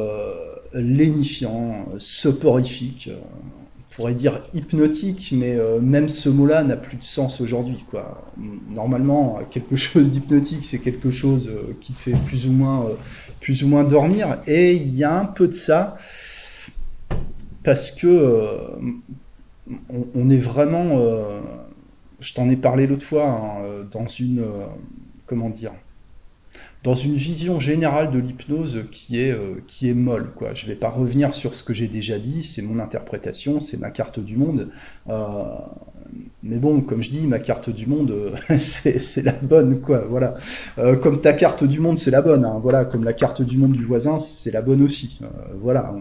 lénifiant, 0.74 1.86
soporifique, 1.98 3.08
euh, 3.10 3.18
on 3.18 3.94
pourrait 3.94 4.14
dire 4.14 4.42
hypnotique, 4.52 5.32
mais 5.36 5.56
euh, 5.56 5.80
même 5.80 6.08
ce 6.08 6.28
mot-là 6.28 6.62
n'a 6.64 6.76
plus 6.76 6.96
de 6.96 7.04
sens 7.04 7.40
aujourd'hui. 7.40 7.84
Quoi. 7.90 8.30
Normalement, 8.70 9.40
quelque 9.50 9.76
chose 9.76 10.10
d'hypnotique, 10.10 10.64
c'est 10.64 10.78
quelque 10.78 11.10
chose 11.10 11.48
euh, 11.48 11.72
qui 11.80 11.92
te 11.92 12.00
fait 12.00 12.16
plus 12.26 12.46
ou 12.46 12.52
moins, 12.52 12.86
plus 13.40 13.62
ou 13.64 13.68
moins 13.68 13.84
dormir, 13.84 14.38
et 14.46 14.74
il 14.74 14.94
y 14.94 15.04
a 15.04 15.18
un 15.18 15.24
peu 15.24 15.48
de 15.48 15.54
ça, 15.54 15.98
parce 17.62 17.90
que 17.90 18.60
on, 20.14 20.30
est 20.30 20.36
vraiment, 20.36 21.00
je 22.20 22.34
t'en 22.34 22.48
ai 22.48 22.54
parlé 22.54 22.86
l'autre 22.86 23.04
fois, 23.04 23.28
hein, 23.28 23.86
dans 23.90 24.06
une, 24.06 24.44
comment 25.26 25.50
dire, 25.50 25.72
dans 26.86 26.94
une 26.94 27.16
vision 27.16 27.58
générale 27.58 28.12
de 28.12 28.20
l'hypnose 28.20 28.84
qui 28.92 29.20
est, 29.20 29.32
euh, 29.32 29.60
qui 29.66 29.90
est 29.90 29.92
molle. 29.92 30.30
Quoi. 30.36 30.54
Je 30.54 30.66
ne 30.66 30.70
vais 30.70 30.76
pas 30.76 30.88
revenir 30.88 31.34
sur 31.34 31.56
ce 31.56 31.64
que 31.64 31.74
j'ai 31.74 31.88
déjà 31.88 32.16
dit, 32.20 32.44
c'est 32.44 32.62
mon 32.62 32.78
interprétation, 32.78 33.58
c'est 33.58 33.80
ma 33.80 33.90
carte 33.90 34.20
du 34.20 34.36
monde. 34.36 34.68
Euh, 35.08 35.42
mais 36.44 36.58
bon, 36.58 36.80
comme 36.82 37.02
je 37.02 37.10
dis, 37.10 37.26
ma 37.26 37.40
carte 37.40 37.70
du 37.70 37.88
monde, 37.88 38.12
euh, 38.12 38.56
c'est 38.58 39.24
la 39.24 39.32
bonne, 39.32 39.80
quoi. 39.80 40.04
Voilà. 40.08 40.36
comme 41.02 41.20
ta 41.20 41.32
carte 41.32 41.64
du 41.64 41.80
monde, 41.80 41.98
c'est 41.98 42.12
la 42.12 42.22
bonne. 42.22 42.44
Hein. 42.44 42.60
Voilà. 42.62 42.84
Comme 42.84 43.02
la 43.02 43.14
carte 43.14 43.42
du 43.42 43.58
monde 43.58 43.72
du 43.72 43.84
voisin, 43.84 44.20
c'est 44.20 44.52
la 44.52 44.62
bonne 44.62 44.82
aussi. 44.82 45.18
voilà. 45.60 45.92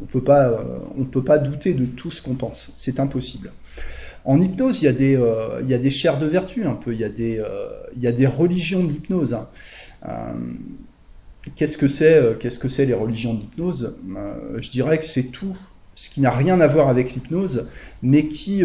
On 0.00 0.02
ne 0.02 0.08
peut, 0.08 0.20
pas, 0.20 0.64
on 0.98 1.04
peut 1.04 1.22
pas 1.22 1.38
douter 1.38 1.74
de 1.74 1.86
tout 1.86 2.10
ce 2.10 2.20
qu'on 2.20 2.34
pense. 2.34 2.72
C'est 2.76 2.98
impossible. 2.98 3.52
En 4.24 4.40
hypnose, 4.40 4.82
il 4.82 4.86
y 4.86 4.88
a 4.88 4.92
des, 4.92 5.16
il 5.62 5.70
y 5.70 5.74
a 5.74 5.78
des 5.78 5.90
chairs 5.90 6.18
de 6.18 6.26
vertu 6.26 6.64
un 6.64 6.74
peu. 6.74 6.92
Il 6.92 6.98
y 6.98 7.04
a 7.04 7.08
des, 7.08 7.40
il 7.96 8.02
y 8.02 8.08
a 8.08 8.12
des 8.12 8.26
religions 8.26 8.82
de 8.82 8.88
l'hypnose. 8.88 9.32
Hein. 9.32 9.46
Euh, 10.08 10.32
qu'est-ce 11.56 11.78
que 11.78 11.88
c'est 11.88 12.14
euh, 12.14 12.34
Qu'est-ce 12.34 12.58
que 12.58 12.68
c'est 12.68 12.86
les 12.86 12.94
religions 12.94 13.34
d'hypnose? 13.34 13.98
Euh, 14.16 14.58
Je 14.60 14.70
dirais 14.70 14.98
que 14.98 15.04
c'est 15.04 15.30
tout 15.30 15.56
ce 15.94 16.10
qui 16.10 16.20
n'a 16.20 16.30
rien 16.30 16.60
à 16.60 16.66
voir 16.66 16.88
avec 16.88 17.14
l'hypnose, 17.14 17.68
mais 18.02 18.28
qui, 18.28 18.62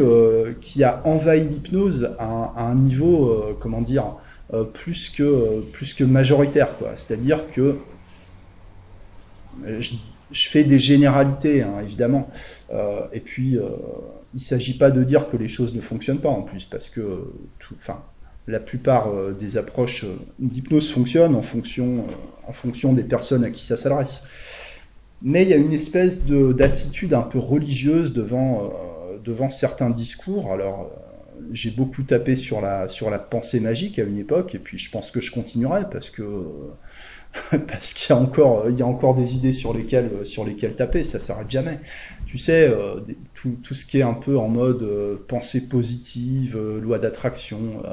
qui 0.59 0.83
a 0.83 1.01
envahi 1.05 1.47
l'hypnose 1.47 2.13
à, 2.19 2.53
un 2.57 2.75
niveau, 2.75 3.55
comment 3.61 3.79
dire, 3.79 4.15
plus, 4.73 5.09
que, 5.09 5.61
plus 5.71 5.93
que 5.93 6.03
majoritaire. 6.03 6.67
C'est-à-dire 6.95 7.49
que 7.51 7.77
je, 9.63 9.95
fais 10.33 10.65
des 10.65 10.77
généralités, 10.77 11.61
hein, 11.61 11.75
évidemment, 11.81 12.29
et 13.13 13.21
puis 13.21 13.51
il 13.51 13.61
ne 14.33 14.39
s'agit 14.39 14.77
pas 14.77 14.91
de 14.91 15.01
dire 15.05 15.29
que 15.29 15.37
les 15.37 15.47
choses 15.47 15.73
ne 15.73 15.79
fonctionnent 15.79 16.19
pas 16.19 16.27
en 16.27 16.41
plus, 16.41 16.65
parce 16.65 16.89
que, 16.89 17.31
enfin, 17.79 18.03
la 18.47 18.59
plupart 18.59 19.09
euh, 19.09 19.35
des 19.37 19.57
approches 19.57 20.03
euh, 20.03 20.15
d'hypnose 20.39 20.91
fonctionnent 20.91 21.35
en 21.35 21.41
fonction, 21.41 21.99
euh, 21.99 22.47
en 22.47 22.53
fonction 22.53 22.93
des 22.93 23.03
personnes 23.03 23.43
à 23.43 23.49
qui 23.49 23.65
ça 23.65 23.77
s'adresse. 23.77 24.23
Mais 25.21 25.43
il 25.43 25.49
y 25.49 25.53
a 25.53 25.57
une 25.57 25.73
espèce 25.73 26.25
d'attitude 26.25 27.13
un 27.13 27.21
peu 27.21 27.37
religieuse 27.37 28.11
devant, 28.11 28.73
devant 29.23 29.51
certains 29.51 29.91
discours. 29.91 30.51
Alors, 30.51 30.89
j'ai 31.53 31.69
beaucoup 31.69 32.01
tapé 32.01 32.35
sur 32.35 32.59
la, 32.59 32.87
sur 32.87 33.11
la 33.11 33.19
pensée 33.19 33.59
magique 33.59 33.99
à 33.99 34.03
une 34.03 34.17
époque, 34.17 34.55
et 34.55 34.57
puis 34.57 34.79
je 34.79 34.89
pense 34.89 35.11
que 35.11 35.21
je 35.21 35.31
continuerai 35.31 35.83
parce 35.91 36.09
que 36.09 36.23
parce 37.67 37.93
qu'il 37.93 38.15
y 38.15 38.17
a 38.17 38.19
encore 38.19 38.65
il 38.67 38.79
y 38.79 38.81
a 38.81 38.87
encore 38.87 39.13
des 39.13 39.35
idées 39.35 39.53
sur 39.53 39.77
lesquelles 39.77 40.25
sur 40.25 40.43
lesquelles 40.43 40.75
taper, 40.75 41.03
ça 41.03 41.19
s'arrête 41.19 41.51
jamais. 41.51 41.79
Tu 42.31 42.37
sais, 42.37 42.73
tout, 43.33 43.57
tout, 43.61 43.73
ce 43.73 43.85
qui 43.85 43.97
est 43.99 44.03
un 44.03 44.13
peu 44.13 44.37
en 44.37 44.47
mode 44.47 44.87
pensée 45.27 45.67
positive, 45.67 46.57
loi 46.57 46.97
d'attraction, 46.97 47.83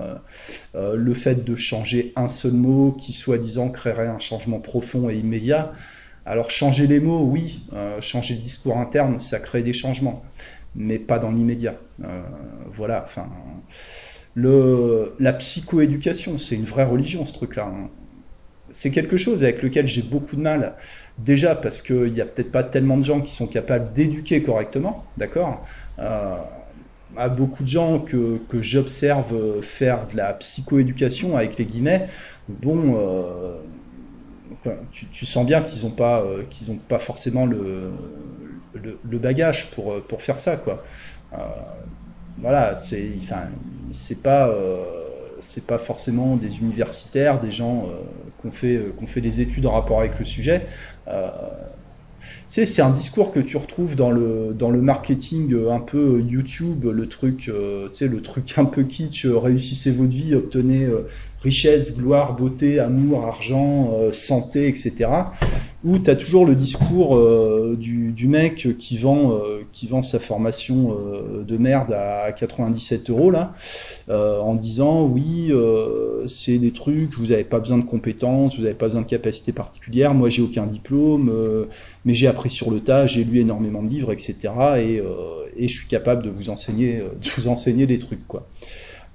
euh, 0.75 0.95
le 0.95 1.14
fait 1.14 1.45
de 1.45 1.57
changer 1.57 2.12
un 2.14 2.28
seul 2.28 2.52
mot 2.52 2.92
qui 2.92 3.12
soi-disant 3.12 3.68
créerait 3.68 4.07
un 4.07 4.18
changement 4.18 4.61
profond 4.61 5.11
et 5.11 5.16
immédiat. 5.16 5.73
Alors 6.26 6.50
changer 6.50 6.87
les 6.87 7.00
mots, 7.00 7.25
oui, 7.25 7.62
euh, 7.73 8.00
changer 8.00 8.35
le 8.35 8.42
discours 8.42 8.76
interne, 8.76 9.18
ça 9.18 9.40
crée 9.40 9.62
des 9.62 9.73
changements, 9.73 10.23
mais 10.75 10.99
pas 10.99 11.18
dans 11.18 11.30
l'immédiat. 11.30 11.76
Euh, 12.04 12.23
voilà, 12.73 13.02
enfin, 13.04 13.28
la 14.37 15.33
psychoéducation, 15.33 16.38
c'est 16.38 16.54
une 16.54 16.64
vraie 16.64 16.85
religion 16.85 17.26
ce 17.26 17.33
truc-là. 17.33 17.73
Hein. 17.75 17.88
C'est 18.71 18.90
quelque 18.90 19.16
chose 19.16 19.42
avec 19.42 19.62
lequel 19.62 19.88
j'ai 19.88 20.02
beaucoup 20.02 20.37
de 20.37 20.42
mal. 20.42 20.76
Déjà 21.19 21.55
parce 21.57 21.83
qu'il 21.83 22.13
n'y 22.13 22.21
a 22.21 22.25
peut-être 22.27 22.53
pas 22.53 22.63
tellement 22.63 22.97
de 22.97 23.03
gens 23.03 23.21
qui 23.21 23.35
sont 23.35 23.49
capables 23.49 23.93
d'éduquer 23.93 24.43
correctement, 24.43 25.05
d'accord 25.17 25.67
à 27.17 27.29
beaucoup 27.29 27.63
de 27.65 27.69
gens 27.69 27.99
que, 27.99 28.39
que 28.49 28.63
j'observe 28.63 29.61
faire 29.63 30.07
de 30.13 30.17
la 30.17 30.33
psychoéducation 30.35 31.37
avec 31.37 31.59
les 31.59 31.65
guillemets, 31.65 32.09
bon, 32.49 32.97
euh, 32.97 33.57
tu, 35.13 35.27
sens 35.27 35.47
bien 35.47 35.63
qu'ils 35.63 35.85
n'ont 35.85 35.95
pas, 35.95 36.21
euh, 36.21 36.43
qu'ils 36.51 36.77
pas 36.77 36.99
forcément 36.99 37.47
le, 37.47 37.91
le, 38.75 39.19
bagage 39.19 39.71
pour, 39.73 40.01
pour 40.03 40.23
faire 40.23 40.39
ça, 40.39 40.57
quoi. 40.57 40.85
Euh, 41.33 41.37
voilà, 42.39 42.77
c'est, 42.79 43.11
enfin, 43.23 43.45
pas, 44.23 44.49
euh, 44.49 44.98
c'est 45.40 45.66
pas 45.66 45.78
forcément 45.78 46.37
des 46.37 46.59
universitaires, 46.59 47.40
des 47.40 47.50
gens 47.50 47.87
euh, 47.87 48.02
qui 48.40 48.47
ont 48.47 48.52
fait, 48.52 48.80
qu'on 48.99 49.07
fait 49.07 49.21
des 49.21 49.40
études 49.40 49.66
en 49.66 49.73
rapport 49.73 50.00
avec 50.00 50.18
le 50.18 50.25
sujet. 50.25 50.66
C'est 52.49 52.83
un 52.83 52.90
discours 52.90 53.33
que 53.33 53.40
tu 53.40 53.57
retrouves 53.57 53.95
dans 53.95 54.11
le, 54.11 54.80
marketing 54.80 55.52
euh, 55.52 55.71
un 55.71 55.80
peu 55.80 56.16
euh, 56.16 56.21
YouTube, 56.21 56.85
le 56.85 57.07
truc, 57.07 57.49
euh, 57.49 57.88
le 58.00 58.23
truc 58.23 58.54
un 58.57 58.64
peu 58.64 58.85
kitsch, 58.85 59.26
réussissez 59.26 59.90
votre 59.90 60.14
vie, 60.14 60.35
obtenez 60.35 60.88
richesse, 61.49 61.97
gloire, 61.97 62.35
beauté, 62.35 62.78
amour, 62.78 63.25
argent, 63.25 63.90
santé, 64.12 64.69
etc. 64.69 65.07
Où 65.85 65.99
tu 65.99 66.11
as 66.11 66.17
toujours 66.17 66.45
le 66.45 66.55
discours 66.55 67.19
du, 67.76 68.12
du, 68.12 68.28
mec 68.28 68.76
qui 68.78 68.99
vend, 68.99 69.40
vend 69.88 70.02
sa 70.02 70.19
formation 70.19 70.97
de 71.47 71.57
merde 71.57 71.93
à 71.93 72.33
97 72.33 73.11
euros, 73.11 73.31
là, 73.31 73.55
en 74.09 74.55
disant 74.55 75.05
oui, 75.05 75.52
c'est 76.26 76.59
des 76.59 76.73
trucs, 76.73 77.14
vous 77.14 77.26
n'avez 77.26 77.45
pas 77.45 77.61
besoin 77.61 77.78
de 77.78 77.85
compétences, 77.85 78.57
vous 78.57 78.62
n'avez 78.62 78.75
pas 78.75 78.87
besoin 78.87 79.02
de 79.02 79.07
capacités 79.07 79.52
particulières, 79.52 80.14
moi 80.14 80.28
j'ai 80.28 80.43
aucun 80.43 80.67
diplôme, 80.67 81.33
mais 82.05 82.14
j'ai 82.14 82.26
appris 82.26 82.50
sur 82.50 82.71
le 82.71 82.81
tas, 82.81 83.07
j'ai 83.07 83.23
lu 83.23 83.38
énormément 83.40 83.83
de 83.83 83.88
livres, 83.88 84.12
etc. 84.12 84.37
Et, 84.78 84.99
euh, 84.99 85.47
je 85.61 85.67
suis 85.67 85.88
capable 85.88 86.23
de 86.23 86.31
vous 86.31 86.49
enseigner, 86.50 87.00
euh, 87.00 87.09
de 87.23 87.28
vous 87.37 87.49
enseigner 87.49 87.87
des 87.87 87.99
trucs, 87.99 88.26
quoi. 88.26 88.47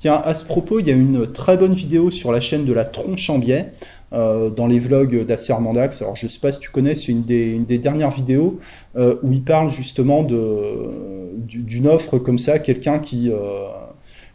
Tiens, 0.03 0.21
à 0.21 0.35
ce 0.35 0.43
propos, 0.43 0.81
il 0.81 0.87
y 0.89 0.91
a 0.91 0.95
une 0.95 1.31
très 1.31 1.55
bonne 1.55 1.73
vidéo 1.73 2.11
sur 2.11 2.33
la 2.33 2.41
chaîne 2.41 2.65
de 2.65 2.73
la 2.73 2.83
Tronche 2.83 3.29
en 3.29 3.39
biais, 3.39 3.71
euh, 4.11 4.49
dans 4.49 4.67
les 4.67 4.77
vlogs 4.77 5.25
d'Acer 5.25 5.53
Mandax. 5.61 6.01
Alors, 6.01 6.17
je 6.17 6.27
sais 6.27 6.41
pas 6.41 6.51
si 6.51 6.59
tu 6.59 6.69
connais, 6.71 6.95
c'est 6.95 7.13
une 7.13 7.23
des, 7.23 7.77
dernières 7.77 8.09
vidéos 8.09 8.59
euh, 8.97 9.15
où 9.23 9.31
il 9.31 9.41
parle 9.45 9.69
justement 9.69 10.23
d'une 10.23 11.87
offre 11.87 12.17
comme 12.17 12.37
ça, 12.37 12.59
quelqu'un 12.59 12.99
qui 12.99 13.31
euh, 13.31 13.63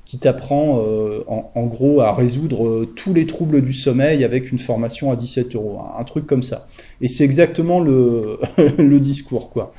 qui 0.08 0.18
t'apprend 0.18 0.80
euh, 0.80 1.22
en, 1.26 1.52
en, 1.54 1.66
gros 1.66 2.00
à 2.00 2.14
résoudre 2.14 2.66
euh, 2.66 2.92
tous 2.96 3.12
les 3.12 3.26
troubles 3.26 3.60
du 3.60 3.74
sommeil 3.74 4.24
avec 4.24 4.50
une 4.50 4.58
formation 4.58 5.12
à 5.12 5.16
17 5.16 5.54
euros, 5.54 5.80
un, 5.98 6.02
truc 6.04 6.26
comme 6.26 6.42
ça. 6.42 6.66
Et 7.02 7.08
c'est 7.08 7.24
exactement 7.24 7.78
le, 7.78 8.38
le 8.78 9.00
discours, 9.00 9.50
quoi. 9.50 9.70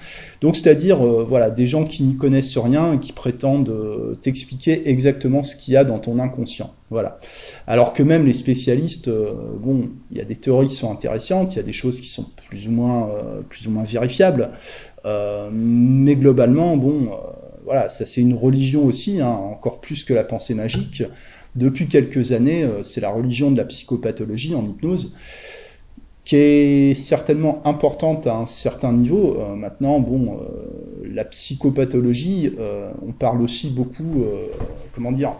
Donc 0.41 0.55
c'est-à-dire, 0.55 1.03
euh, 1.03 1.25
voilà, 1.27 1.50
des 1.50 1.65
gens 1.65 1.83
qui 1.83 2.03
n'y 2.03 2.15
connaissent 2.15 2.59
rien 2.59 3.00
qui 3.00 3.12
prétendent 3.12 3.74
t'expliquer 4.21 4.88
exactement 4.88 5.41
ce 5.41 5.55
qu'il 5.55 5.74
y 5.74 5.77
a 5.77 5.83
dans 5.83 5.98
ton 5.98 6.19
inconscient. 6.19 6.75
Voilà. 6.91 7.19
Alors 7.65 7.93
que 7.93 8.03
même 8.03 8.27
les 8.27 8.33
spécialistes, 8.33 9.09
bon, 9.09 9.89
il 10.12 10.17
y 10.17 10.21
a 10.21 10.25
des 10.25 10.36
théories 10.36 10.67
qui 10.67 10.75
sont 10.75 10.91
intéressantes, 10.91 11.55
il 11.55 11.57
y 11.57 11.59
a 11.59 11.63
des 11.63 11.74
choses 11.74 12.00
qui 12.00 12.07
sont 12.07 12.25
plus 12.48 12.67
ou 12.67 12.71
moins, 12.71 13.09
plus 13.50 13.67
ou 13.67 13.71
moins 13.71 13.83
vérifiables, 13.83 14.51
mais 15.05 16.15
globalement, 16.15 16.77
bon 16.77 17.09
voilà, 17.69 17.88
ça 17.88 18.07
c'est 18.07 18.21
une 18.21 18.33
religion 18.33 18.83
aussi, 18.83 19.21
hein, 19.21 19.29
encore 19.29 19.79
plus 19.79 20.03
que 20.03 20.11
la 20.11 20.23
pensée 20.23 20.55
magique. 20.55 21.03
Depuis 21.55 21.88
quelques 21.88 22.31
années, 22.31 22.63
euh, 22.63 22.81
c'est 22.81 22.99
la 22.99 23.11
religion 23.11 23.51
de 23.51 23.57
la 23.57 23.65
psychopathologie 23.65 24.55
en 24.55 24.65
hypnose, 24.65 25.13
qui 26.25 26.35
est 26.35 26.95
certainement 26.95 27.61
importante 27.65 28.25
à 28.25 28.35
un 28.38 28.47
certain 28.47 28.91
niveau. 28.91 29.38
Euh, 29.39 29.53
maintenant, 29.53 29.99
bon, 29.99 30.39
euh, 30.39 31.11
la 31.13 31.23
psychopathologie, 31.25 32.55
on 33.07 33.11
parle 33.11 33.43
aussi 33.43 33.69
beaucoup, 33.69 34.23
comment 34.95 35.11
dire, 35.11 35.33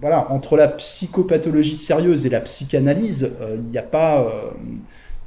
voilà, 0.00 0.30
entre 0.30 0.56
la 0.56 0.68
psychopathologie 0.68 1.76
sérieuse 1.76 2.24
et 2.24 2.28
la 2.28 2.40
psychanalyse, 2.40 3.32
il 3.56 3.68
n'y 3.68 3.78
a 3.78 3.82
pas, 3.82 4.52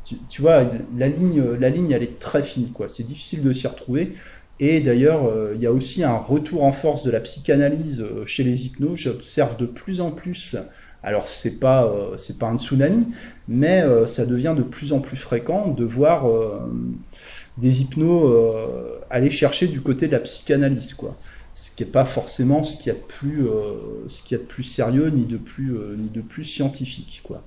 tu, 0.05 0.15
tu, 0.29 0.41
vois, 0.41 0.63
la 0.97 1.09
ligne, 1.09 1.43
la 1.59 1.69
ligne, 1.69 1.91
elle 1.91 2.03
est 2.03 2.19
très 2.19 2.41
fine, 2.41 2.69
quoi. 2.73 2.87
C'est 2.87 3.05
difficile 3.05 3.43
de 3.43 3.51
s'y 3.51 3.67
retrouver. 3.67 4.13
Et 4.59 4.79
d'ailleurs, 4.79 5.25
euh, 5.27 5.53
il 5.55 5.61
y 5.61 5.67
a 5.67 5.71
aussi 5.71 6.03
un 6.03 6.15
retour 6.15 6.63
en 6.63 6.71
force 6.71 7.03
de 7.03 7.11
la 7.11 7.19
psychanalyse 7.19 8.01
euh, 8.01 8.25
chez 8.25 8.43
les 8.43 8.65
hypnos. 8.65 8.95
J'observe 8.95 9.57
de 9.57 9.65
plus 9.65 9.99
en 9.99 10.11
plus, 10.11 10.55
alors 11.03 11.27
c'est 11.27 11.59
pas 11.59 11.85
euh, 11.85 12.15
pas 12.39 12.47
un 12.47 12.57
tsunami, 12.57 13.05
mais 13.47 13.83
ça 14.07 14.25
devient 14.25 14.55
de 14.57 14.63
plus 14.63 14.93
en 14.93 14.99
plus 14.99 15.17
fréquent 15.17 15.67
de 15.67 15.85
voir 15.85 16.25
des 17.57 17.81
hypnos 17.81 18.33
aller 19.09 19.29
chercher 19.29 19.67
du 19.67 19.81
côté 19.81 20.07
de 20.07 20.13
la 20.13 20.19
psychanalyse, 20.19 20.93
quoi. 20.93 21.15
Ce 21.53 21.71
qui 21.73 21.83
n'est 21.83 21.89
pas 21.89 22.05
forcément 22.05 22.63
ce 22.63 22.75
qu'il 22.75 22.87
y 22.87 22.89
a 22.89 22.95
de 22.95 23.05
plus 23.05 23.47
a 23.47 24.37
plus 24.37 24.63
sérieux 24.63 25.09
ni 25.09 25.25
de 25.25 25.37
plus 25.37 25.77
ni 25.97 26.09
de 26.09 26.21
plus 26.21 26.43
scientifique, 26.43 27.21
quoi. 27.23 27.43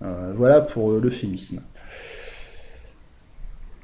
voilà 0.00 0.62
pour 0.62 0.92
l'euphémisme. 0.92 1.60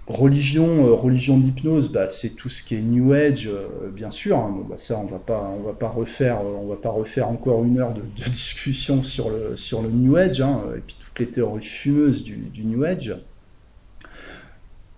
Religion, 0.08 0.88
euh, 0.88 0.94
religion 0.94 1.38
de 1.38 1.44
l'hypnose, 1.44 1.92
bah, 1.92 2.08
c'est 2.08 2.30
tout 2.30 2.48
ce 2.48 2.64
qui 2.64 2.74
est 2.74 2.80
New 2.80 3.12
Age, 3.12 3.48
euh, 3.48 3.88
bien 3.88 4.10
sûr. 4.10 4.36
Hein. 4.36 4.52
bah, 4.68 4.74
ça, 4.76 4.98
on 4.98 5.06
va 5.06 5.18
pas, 5.18 5.54
on 5.56 5.62
va 5.62 5.74
pas 5.74 5.88
refaire, 5.88 6.40
euh, 6.40 6.58
on 6.60 6.66
va 6.66 6.74
pas 6.74 6.90
refaire 6.90 7.28
encore 7.28 7.64
une 7.64 7.78
heure 7.78 7.94
de, 7.94 8.02
discussion 8.30 9.04
sur 9.04 9.30
le 9.30 9.54
sur 9.54 9.80
le 9.80 9.90
New 9.90 10.16
Age, 10.16 10.40
hein, 10.40 10.60
et 10.76 10.80
puis 10.80 10.96
toutes 10.98 11.18
les 11.20 11.28
théories 11.28 11.62
fumeuses 11.62 12.24
du, 12.24 12.34
du 12.34 12.64
New 12.64 12.82
Age. 12.82 13.14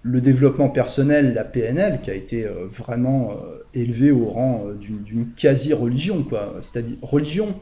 le 0.03 0.21
développement 0.23 0.71
personnel, 0.71 1.35
la 1.35 1.45
PNL, 1.45 2.01
qui 2.03 2.11
a 2.11 2.15
été 2.15 2.47
vraiment 2.65 3.33
euh, 3.33 3.63
élevé 3.75 4.11
au 4.11 4.27
rang 4.27 4.65
d'une 4.81 5.29
quasi-religion, 5.37 6.23
quoi. 6.25 6.55
C'est-à-dire 6.63 6.97
religion, 7.03 7.55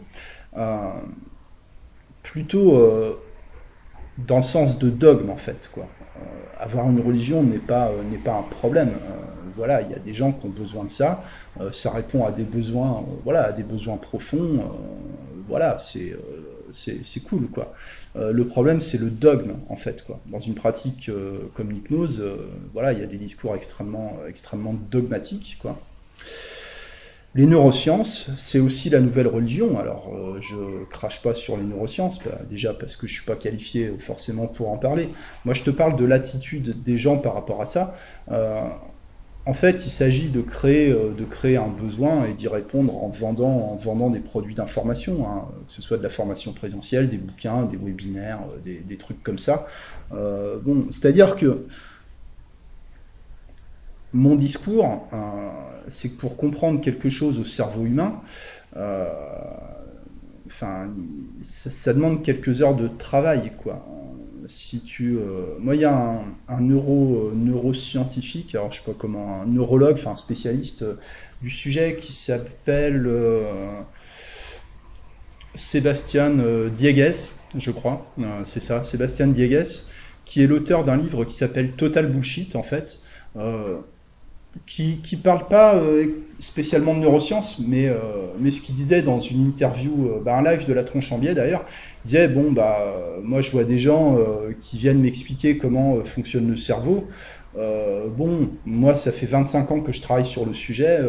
plutôt 2.23 2.79
dans 4.19 4.37
le 4.37 4.43
sens 4.43 4.79
de 4.79 4.91
dogme, 4.91 5.31
en 5.31 5.37
fait, 5.37 5.71
quoi. 5.73 5.89
Avoir 6.59 6.89
une 6.89 7.01
religion 7.01 7.43
n'est 7.43 7.59
pas, 7.59 7.91
n'est 8.11 8.19
pas 8.19 8.35
un 8.35 8.43
problème. 8.43 8.93
voilà, 9.55 9.83
il 9.83 9.91
y 9.91 9.95
a 9.95 9.99
des 9.99 10.15
gens 10.15 10.33
qui 10.33 10.47
ont 10.47 10.51
besoin 10.51 10.85
de 10.85 10.91
ça. 10.91 11.25
ça 11.73 11.91
répond 11.91 12.25
à 12.25 12.33
des 12.33 12.45
besoins, 12.45 13.05
voilà, 13.25 13.45
à 13.45 13.53
des 13.53 13.63
besoins 13.63 13.97
profonds. 13.97 14.65
voilà, 15.49 15.79
c'est 15.79 16.15
c'est 16.73 17.21
cool, 17.21 17.49
quoi. 17.49 17.75
Euh, 18.17 18.33
le 18.33 18.47
problème, 18.47 18.81
c'est 18.81 18.99
le 18.99 19.11
dogme, 19.11 19.55
en 19.69 19.77
fait, 19.77 20.05
quoi. 20.05 20.21
Dans 20.31 20.41
une 20.41 20.55
pratique 20.55 21.09
euh, 21.09 21.51
comme 21.55 21.71
l'hypnose, 21.71 22.21
euh, 22.21 22.49
voilà, 22.73 22.93
il 22.93 22.99
y 22.99 23.03
a 23.03 23.07
des 23.07 23.17
discours 23.17 23.55
extrêmement, 23.55 24.19
extrêmement 24.29 24.75
dogmatiques, 24.75 25.59
quoi. 25.61 25.79
Les 27.35 27.47
neurosciences, 27.47 28.31
c'est 28.37 28.59
aussi 28.59 28.91
la 28.91 29.01
nouvelle 29.01 29.27
religion. 29.27 29.79
Alors, 29.79 30.13
je 30.43 30.85
crache 30.91 31.23
pas 31.23 31.33
sur 31.33 31.57
les 31.57 31.63
neurosciences, 31.63 32.19
bah, 32.23 32.39
déjà 32.51 32.75
parce 32.75 32.95
que 32.95 33.07
je 33.07 33.15
suis 33.15 33.25
pas 33.25 33.37
qualifié 33.37 33.91
forcément 33.99 34.49
pour 34.49 34.71
en 34.71 34.77
parler. 34.77 35.09
Moi, 35.47 35.55
je 35.55 35.63
te 35.63 35.71
parle 35.71 35.97
de 35.97 36.05
l'attitude 36.05 36.83
des 36.83 36.99
gens 36.99 37.17
par 37.17 37.33
rapport 37.33 37.63
à 37.63 37.67
ça. 37.67 37.97
En 39.45 39.55
fait, 39.55 39.85
il 39.85 39.91
s'agit 39.91 40.29
de 40.29 40.41
créer, 40.41 40.93
euh, 40.93 41.13
de 41.19 41.25
créer 41.25 41.57
un 41.57 41.67
besoin 41.67 42.27
et 42.27 42.33
d'y 42.33 42.47
répondre 42.47 43.03
en 43.03 43.09
vendant, 43.09 43.73
en 43.73 43.75
vendant 43.75 44.09
des 44.09 44.21
produits 44.21 44.55
d'information, 44.55 45.27
hein, 45.27 45.49
que 45.67 45.73
ce 45.73 45.83
soit 45.83 45.97
de 45.97 46.03
la 46.05 46.11
formation 46.11 46.53
présentielle, 46.53 47.09
des 47.09 47.17
bouquins, 47.17 47.65
des 47.65 47.77
webinaires, 47.77 48.39
euh, 48.55 48.81
des, 48.87 48.97
trucs 48.97 49.21
comme 49.25 49.41
ça. 49.41 49.67
Euh, 50.13 50.59
bon, 50.63 50.87
c'est-à-dire 50.91 51.35
que 51.35 51.67
mon 54.13 54.35
discours, 54.35 55.09
c'est 55.89 56.11
que 56.11 56.21
pour 56.21 56.37
comprendre 56.37 56.81
quelque 56.81 57.11
chose 57.11 57.39
au 57.39 57.45
cerveau 57.45 57.85
humain, 57.85 58.21
enfin, 60.53 60.89
ça, 61.43 61.93
demande 61.93 62.23
quelques 62.23 62.61
heures 62.63 62.77
de 62.77 62.89
travail, 62.89 63.53
quoi. 63.63 63.87
Si 64.49 64.81
tu, 64.81 65.17
euh, 65.17 65.57
moi, 65.61 65.77
il 65.77 65.83
y 65.83 65.85
a 65.85 66.21
un, 66.49 66.61
neuro, 66.61 67.31
euh, 67.31 67.33
neuroscientifique, 67.35 68.55
alors 68.55 68.73
je 68.73 68.79
sais 68.79 68.85
pas 68.85 68.97
comment, 68.99 69.41
un 69.41 69.47
neurologue, 69.47 69.99
un 70.05 70.17
spécialiste 70.17 70.83
euh, 70.83 70.95
du 71.43 71.51
sujet 71.51 71.97
qui 72.01 72.13
s'appelle 72.13 73.09
Sébastien 75.55 76.31
Diegues, 76.77 77.15
je 77.57 77.71
crois, 77.71 78.07
c'est 78.45 78.63
ça, 78.63 78.85
Sébastien 78.85 79.27
Diegues, 79.29 79.67
qui 80.25 80.43
est 80.43 80.47
l'auteur 80.47 80.85
d'un 80.85 80.97
livre 80.97 81.25
qui 81.25 81.35
s'appelle 81.35 81.73
Total 81.73 82.07
Bullshit, 82.07 82.55
en 82.55 82.63
fait, 82.63 83.01
qui, 84.67 84.99
qui 84.99 85.17
parle 85.17 85.49
pas 85.49 85.81
spécialement 86.39 86.95
de 86.95 87.01
neurosciences, 87.01 87.59
mais, 87.67 87.89
mais 88.39 88.51
ce 88.51 88.61
qu'il 88.61 88.75
disait 88.75 89.03
dans 89.03 89.21
une 89.21 89.47
interview, 89.47 90.21
bah, 90.25 90.37
un 90.37 90.43
live 90.43 90.67
de 90.67 90.73
la 90.73 90.85
tronche 90.85 91.11
en 91.13 91.19
biais 91.19 91.35
d'ailleurs, 91.35 91.65
disait 92.05 92.29
bon 92.29 92.53
bah 92.53 93.19
moi 93.23 93.41
je 93.41 93.51
vois 93.51 93.65
des 93.65 93.79
gens 93.79 94.19
euh, 94.19 94.53
qui 94.61 94.79
viennent 94.79 95.01
m'expliquer 95.01 95.59
comment 95.59 95.97
euh, 95.97 96.05
fonctionne 96.05 96.51
le 96.51 96.57
cerveau. 96.57 97.09
Euh, 97.57 98.09
bon, 98.09 98.51
moi 98.65 98.95
ça 98.95 99.13
fait 99.13 99.27
25 99.27 99.71
ans 99.71 99.81
que 99.81 99.93
je 99.93 100.01
travaille 100.01 100.27
sur 100.27 100.47
le 100.47 100.55
sujet. 100.55 101.01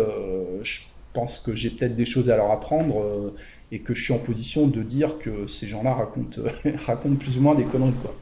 je 0.63 0.81
pense 1.13 1.39
que 1.39 1.55
j'ai 1.55 1.69
peut-être 1.69 1.95
des 1.95 2.05
choses 2.05 2.29
à 2.29 2.37
leur 2.37 2.51
apprendre 2.51 3.33
et 3.71 3.79
que 3.79 3.93
je 3.93 4.03
suis 4.03 4.13
en 4.13 4.19
position 4.19 4.67
de 4.67 4.81
dire 4.81 5.19
que 5.19 5.47
ces 5.47 5.67
gens-là 5.67 5.93
racontent, 5.93 6.41
racontent 6.85 7.15
plus 7.15 7.37
ou 7.37 7.41
moins 7.41 7.55
des 7.55 7.63
conneries 7.63 7.93
quoi. 8.01 8.15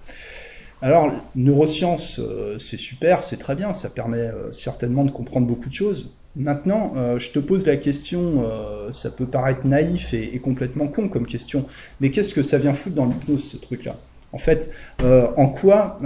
Alors, 0.81 1.11
neurosciences, 1.35 2.19
c'est 2.57 2.79
super, 2.79 3.23
c'est 3.23 3.37
très 3.37 3.55
bien, 3.55 3.73
ça 3.73 3.89
permet 3.89 4.31
certainement 4.51 5.05
de 5.05 5.11
comprendre 5.11 5.47
beaucoup 5.47 5.69
de 5.69 5.73
choses. 5.73 6.17
Maintenant, 6.35 6.93
euh, 6.95 7.19
je 7.19 7.31
te 7.31 7.39
pose 7.39 7.65
la 7.65 7.75
question, 7.75 8.45
euh, 8.45 8.93
ça 8.93 9.11
peut 9.11 9.25
paraître 9.25 9.67
naïf 9.67 10.13
et, 10.13 10.39
complètement 10.39 10.87
con 10.87 11.09
comme 11.09 11.25
question, 11.25 11.65
mais 11.99 12.09
qu'est-ce 12.09 12.33
que 12.33 12.41
ça 12.41 12.57
vient 12.57 12.73
foutre 12.73 12.95
dans 12.95 13.05
l'hypnose, 13.05 13.51
ce 13.51 13.57
truc-là? 13.57 13.97
En 14.31 14.37
fait, 14.37 14.71
euh, 15.01 15.27
en, 15.35 15.47
quoi, 15.47 15.97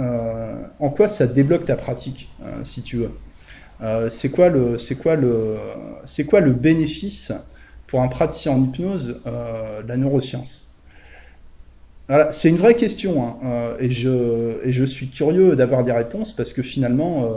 ça 1.08 1.26
débloque 1.28 1.66
ta 1.66 1.76
pratique, 1.76 2.34
si 2.64 2.82
tu 2.82 2.96
veux? 2.96 3.20
C'est 4.10 4.32
quoi 4.32 4.48
le 4.48 6.52
bénéfice 6.52 7.32
pour 7.86 8.02
un 8.02 8.08
praticien 8.08 8.52
en 8.52 8.64
hypnose 8.64 9.22
de 9.24 9.86
la 9.86 9.96
neuroscience? 9.96 10.65
Voilà, 12.08 12.30
c'est 12.32 12.48
une 12.48 12.56
vraie 12.56 12.74
question, 12.74 13.22
hein, 13.24 13.74
et, 13.80 13.90
je, 13.90 14.64
et 14.64 14.72
je 14.72 14.84
suis 14.84 15.08
curieux 15.08 15.56
d'avoir 15.56 15.84
des 15.84 15.92
réponses 15.92 16.32
parce 16.32 16.52
que 16.52 16.62
finalement, 16.62 17.28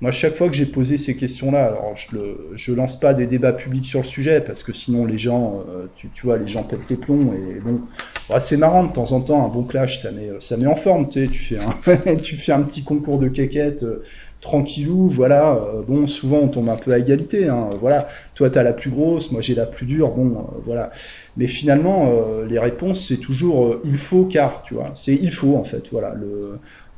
moi, 0.00 0.12
chaque 0.12 0.34
fois 0.34 0.48
que 0.48 0.54
j'ai 0.54 0.66
posé 0.66 0.96
ces 0.96 1.16
questions-là, 1.16 1.66
alors 1.66 1.96
je 1.96 2.16
le, 2.16 2.50
je 2.54 2.72
lance 2.72 3.00
pas 3.00 3.14
des 3.14 3.26
débats 3.26 3.52
publics 3.52 3.84
sur 3.84 4.00
le 4.00 4.06
sujet 4.06 4.40
parce 4.40 4.62
que 4.62 4.72
sinon 4.72 5.04
les 5.04 5.18
gens, 5.18 5.64
euh, 5.68 5.86
tu, 5.96 6.08
tu, 6.14 6.24
vois, 6.24 6.38
les 6.38 6.46
gens 6.46 6.62
pètent 6.62 6.88
les 6.88 6.96
plombs 6.96 7.32
et 7.32 7.58
bon, 7.58 7.80
bah, 8.28 8.38
c'est 8.38 8.56
marrant 8.56 8.84
de 8.84 8.92
temps 8.92 9.10
en 9.10 9.20
temps 9.20 9.44
un 9.44 9.48
bon 9.48 9.64
clash, 9.64 10.02
ça 10.02 10.12
met, 10.12 10.30
ça 10.38 10.56
met 10.56 10.68
en 10.68 10.76
forme, 10.76 11.08
tu 11.08 11.24
sais, 11.24 11.28
tu 11.28 11.40
fais 11.40 11.58
un, 11.58 12.14
tu 12.22 12.36
fais 12.36 12.52
un 12.52 12.62
petit 12.62 12.84
concours 12.84 13.18
de 13.18 13.26
quéquettes 13.26 13.82
euh, 13.82 14.04
tranquillou, 14.40 15.08
voilà. 15.08 15.56
Euh, 15.56 15.82
bon, 15.82 16.06
souvent 16.06 16.38
on 16.38 16.48
tombe 16.48 16.68
un 16.68 16.76
peu 16.76 16.92
à 16.92 16.98
égalité, 16.98 17.48
hein, 17.48 17.68
voilà. 17.80 18.08
Toi 18.34 18.50
t'as 18.50 18.62
la 18.62 18.72
plus 18.72 18.90
grosse, 18.90 19.32
moi 19.32 19.40
j'ai 19.40 19.54
la 19.54 19.66
plus 19.66 19.86
dure, 19.86 20.10
bon, 20.10 20.46
voilà. 20.64 20.90
Mais 21.36 21.46
finalement, 21.46 22.12
les 22.48 22.58
réponses 22.58 23.06
c'est 23.08 23.16
toujours 23.18 23.76
il 23.84 23.96
faut 23.96 24.24
car, 24.24 24.62
tu 24.62 24.74
vois, 24.74 24.90
c'est 24.94 25.14
il 25.14 25.30
faut 25.30 25.56
en 25.56 25.64
fait, 25.64 25.84
voilà. 25.90 26.14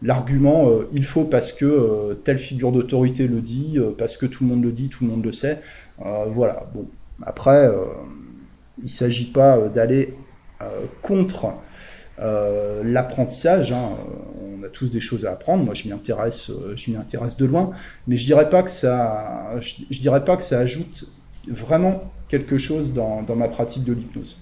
L'argument 0.02 0.70
euh, 0.70 0.88
il 0.92 1.04
faut 1.04 1.24
parce 1.24 1.52
que 1.52 1.66
euh, 1.66 2.14
telle 2.14 2.38
figure 2.38 2.72
d'autorité 2.72 3.28
le 3.28 3.40
dit, 3.40 3.74
euh, 3.76 3.90
parce 3.96 4.16
que 4.16 4.24
tout 4.24 4.44
le 4.44 4.50
monde 4.50 4.64
le 4.64 4.72
dit, 4.72 4.88
tout 4.88 5.04
le 5.04 5.10
monde 5.10 5.24
le 5.24 5.32
sait. 5.32 5.60
voilà. 5.98 6.66
Bon, 6.74 6.86
après, 7.22 7.68
il 8.82 8.88
s'agit 8.88 9.30
pas 9.30 9.68
d'aller 9.68 10.14
contre 11.02 11.52
l'apprentissage. 12.84 13.72
Hein. 13.72 13.96
On 14.60 14.62
a 14.64 14.68
tous 14.68 14.90
des 14.90 15.00
choses 15.00 15.24
à 15.24 15.32
apprendre. 15.32 15.64
Moi, 15.64 15.74
je 15.74 15.86
m'y 15.86 15.92
intéresse, 15.92 16.50
je 16.76 16.90
m'y 16.90 16.96
intéresse 16.96 17.36
de 17.36 17.46
loin, 17.46 17.70
mais 18.06 18.16
je 18.16 18.26
dirais 18.26 18.50
pas 18.50 18.62
que 18.62 18.70
ça, 18.70 19.52
je, 19.60 20.00
dirais 20.00 20.24
pas 20.24 20.36
que 20.36 20.42
ça 20.42 20.58
ajoute 20.58 21.06
vraiment 21.48 22.12
quelque 22.28 22.58
chose 22.58 22.92
dans, 22.92 23.24
ma 23.34 23.48
pratique 23.48 23.84
de 23.84 23.92
l'hypnose 23.92 24.36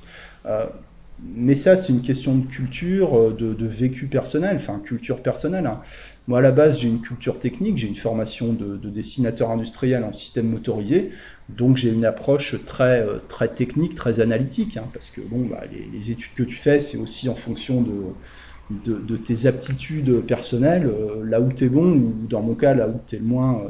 mais 1.23 1.57
ça, 1.57 1.77
c'est 1.77 1.93
une 1.93 2.03
question 2.03 2.37
de 2.37 2.47
culture, 2.47 3.19
euh, 3.19 3.37
de, 3.39 3.67
vécu 3.67 4.07
personnel, 4.07 4.57
enfin 4.57 4.81
culture 4.83 5.23
personnelle. 5.23 5.67
Hein. 5.67 5.81
Moi, 6.29 6.41
à 6.41 6.43
la 6.43 6.53
base, 6.53 6.79
j'ai 6.79 6.89
une 6.89 7.01
culture 7.01 7.39
technique, 7.39 7.79
j'ai 7.79 7.89
une 7.89 7.97
formation 7.97 8.53
de, 8.53 8.77
dessinateur 8.91 9.51
industriel 9.51 10.05
en 10.05 10.13
système 10.13 10.47
motorisé, 10.47 11.11
donc 11.49 11.79
j'ai 11.79 11.91
une 11.91 12.05
approche 12.05 12.63
très, 12.67 13.01
euh, 13.01 13.17
très 13.29 13.49
technique, 13.49 13.95
très 13.95 14.21
analytique, 14.21 14.77
hein, 14.77 14.85
parce 14.93 15.09
que 15.09 15.23
bon, 15.23 15.47
bah, 15.47 15.63
les, 15.73 16.11
études 16.11 16.35
que 16.35 16.43
tu 16.43 16.55
fais, 16.55 16.83
c'est 16.83 16.99
aussi 16.99 17.31
en 17.31 17.35
fonction 17.35 17.83
de, 17.83 19.17
tes 19.17 19.47
aptitudes 19.47 20.21
personnelles, 20.21 20.87
euh, 20.87 21.25
là 21.25 21.41
où 21.41 21.51
tu 21.51 21.65
es 21.65 21.69
bon, 21.71 21.93
ou 21.93 22.27
dans 22.29 22.43
mon 22.43 22.55
cas, 22.55 22.75
là 22.75 22.89
où 22.89 23.01
tu 23.07 23.17
es 23.17 23.19
le 23.21 23.25
moins 23.25 23.63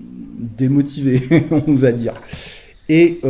démotivé, 0.00 1.22
on 1.52 1.74
va 1.74 1.92
dire. 1.92 2.14
Et 2.88 3.20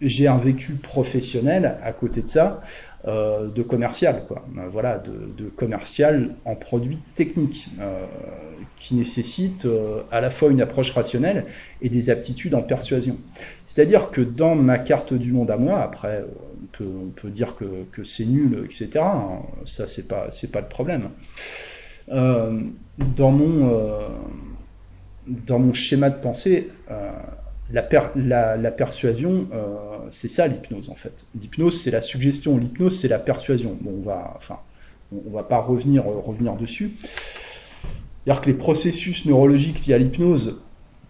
j'ai 0.00 0.26
un 0.26 0.38
vécu 0.38 0.72
professionnel 0.72 1.76
à 1.82 1.92
côté 1.92 2.22
de 2.22 2.28
ça, 2.28 2.62
euh, 3.06 3.46
de 3.48 3.62
commercial, 3.62 4.24
quoi. 4.26 4.44
Euh, 4.58 4.62
voilà, 4.72 4.98
de, 4.98 5.48
commercial 5.48 6.34
en 6.44 6.56
produits 6.56 6.98
techniques, 7.14 7.68
euh, 7.80 8.04
qui 8.76 8.96
nécessitent 8.96 9.68
à 10.10 10.20
la 10.20 10.28
fois 10.28 10.50
une 10.50 10.60
approche 10.60 10.90
rationnelle 10.90 11.46
et 11.80 11.88
des 11.88 12.10
aptitudes 12.10 12.54
en 12.54 12.62
persuasion. 12.62 13.16
C'est-à-dire 13.64 14.10
que 14.10 14.20
dans 14.20 14.56
ma 14.56 14.78
carte 14.78 15.14
du 15.14 15.32
monde 15.32 15.50
à 15.52 15.56
moi, 15.56 15.80
après, 15.80 16.24
on 16.80 17.10
peut, 17.14 17.30
dire 17.30 17.54
que, 17.56 18.04
c'est 18.04 18.26
nul, 18.26 18.62
etc. 18.64 18.90
Hein, 18.96 19.42
ça, 19.64 19.86
c'est 19.86 20.08
pas, 20.08 20.26
c'est 20.30 20.50
pas 20.50 20.60
le 20.60 20.68
problème. 20.68 21.10
dans 22.08 23.30
mon 23.30 24.00
dans 25.26 25.58
mon 25.58 25.72
schéma 25.72 26.10
de 26.10 26.20
pensée, 26.20 26.70
la, 27.72 28.70
persuasion, 28.70 29.46
euh, 29.52 29.76
c'est 30.10 30.28
ça 30.28 30.46
l'hypnose 30.46 30.90
en 30.90 30.94
fait. 30.94 31.24
L'hypnose, 31.40 31.80
c'est 31.80 31.90
la 31.90 32.02
suggestion. 32.02 32.56
L'hypnose, 32.58 32.98
c'est 32.98 33.08
la 33.08 33.18
persuasion. 33.18 33.76
Bon, 33.80 33.94
on 33.98 34.02
va, 34.02 34.32
enfin, 34.36 34.58
on, 35.12 35.30
va 35.30 35.42
pas 35.42 35.58
revenir, 35.58 36.02
euh, 36.02 36.20
revenir 36.24 36.54
dessus. 36.54 36.94
C'est-à-dire 38.24 38.42
que 38.42 38.46
les 38.46 38.56
processus 38.56 39.24
neurologiques 39.24 39.86
liés 39.86 39.94
à 39.94 39.98
l'hypnose, 39.98 40.60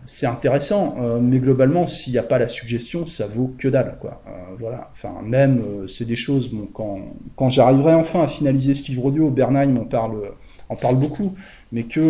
c'est 0.07 0.27
intéressant, 0.27 0.97
euh, 1.01 1.19
mais 1.21 1.38
globalement, 1.38 1.87
s'il 1.87 2.12
n'y 2.12 2.19
a 2.19 2.23
pas 2.23 2.38
la 2.38 2.47
suggestion, 2.47 3.07
ça 3.07 3.27
vaut 3.27 3.55
que 3.59 3.69
dalle, 3.69 3.97
quoi. 4.01 4.23
voilà. 4.59 4.90
Enfin, 4.92 5.14
même, 5.25 5.62
c'est 5.88 6.05
des 6.05 6.16
choses. 6.16 6.49
Bon, 6.49 6.69
quand, 6.73 7.01
quand 7.37 7.49
j'arriverai 7.49 7.95
enfin 7.95 8.23
à 8.23 8.29
finaliser 8.29 8.75
ce 8.75 8.87
livre 8.88 9.07
audio, 9.07 9.31
Bernheim 9.31 9.77
en 9.77 9.85
parle, 9.85 10.31
en 10.69 10.77
parle 10.77 10.97
beaucoup, 10.97 11.35
mais 11.73 11.83
que, 11.83 12.01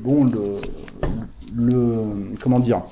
bon, 0.00 0.24
le, 0.24 0.56
le, 1.54 2.34
comment 2.40 2.58
dire 2.58 2.82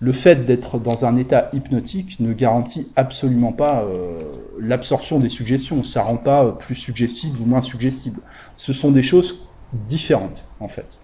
le 0.00 0.12
fait 0.12 0.46
d'être 0.46 0.78
dans 0.78 1.04
un 1.04 1.16
état 1.16 1.50
hypnotique 1.52 2.20
ne 2.20 2.32
garantit 2.32 2.88
absolument 2.96 3.52
pas 3.52 3.82
euh, 3.82 4.22
l'absorption 4.58 5.18
des 5.18 5.28
suggestions. 5.28 5.84
Ça 5.84 6.02
rend 6.02 6.16
pas 6.16 6.52
plus 6.52 6.74
suggestible 6.74 7.38
ou 7.40 7.44
moins 7.44 7.60
suggestible. 7.60 8.20
Ce 8.56 8.72
sont 8.72 8.90
des 8.90 9.02
choses 9.02 9.46
différentes, 9.72 10.48
en 10.58 10.68
fait. 10.68 10.98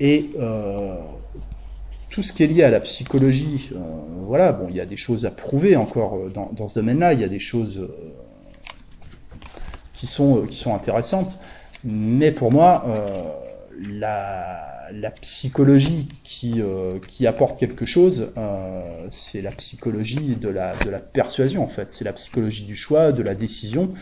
Et 0.00 0.30
euh, 0.38 0.96
tout 2.14 2.22
ce 2.22 2.32
qui 2.32 2.44
est 2.44 2.46
lié 2.46 2.62
à 2.62 2.70
la 2.70 2.78
psychologie, 2.78 3.70
euh, 3.74 3.78
voilà, 4.22 4.52
bon, 4.52 4.66
il 4.68 4.76
y 4.76 4.80
a 4.80 4.86
des 4.86 4.96
choses 4.96 5.26
à 5.26 5.32
prouver 5.32 5.74
encore 5.74 6.14
euh, 6.14 6.30
dans, 6.30 6.48
dans 6.52 6.68
ce 6.68 6.76
domaine-là, 6.76 7.12
il 7.12 7.20
y 7.20 7.24
a 7.24 7.28
des 7.28 7.40
choses 7.40 7.78
euh, 7.78 7.88
qui, 9.94 10.06
sont, 10.06 10.42
qui 10.42 10.56
sont 10.56 10.74
intéressantes, 10.76 11.40
mais 11.82 12.30
pour 12.30 12.52
moi, 12.52 12.84
la, 13.90 14.73
la, 14.92 15.10
psychologie 15.10 16.08
qui, 16.22 16.62
qui 17.08 17.26
apporte 17.26 17.58
quelque 17.58 17.86
chose, 17.86 18.32
c'est 19.10 19.42
la 19.42 19.50
psychologie 19.50 20.36
de 20.36 20.48
la, 20.48 20.74
de 20.84 20.90
la 20.90 20.98
persuasion, 20.98 21.62
en 21.62 21.68
fait, 21.68 21.92
c'est 21.92 22.04
la 22.04 22.12
psychologie 22.12 22.64
du 22.64 22.76
choix, 22.76 23.12
de 23.12 23.22
la 23.22 23.34
décision, 23.34 23.94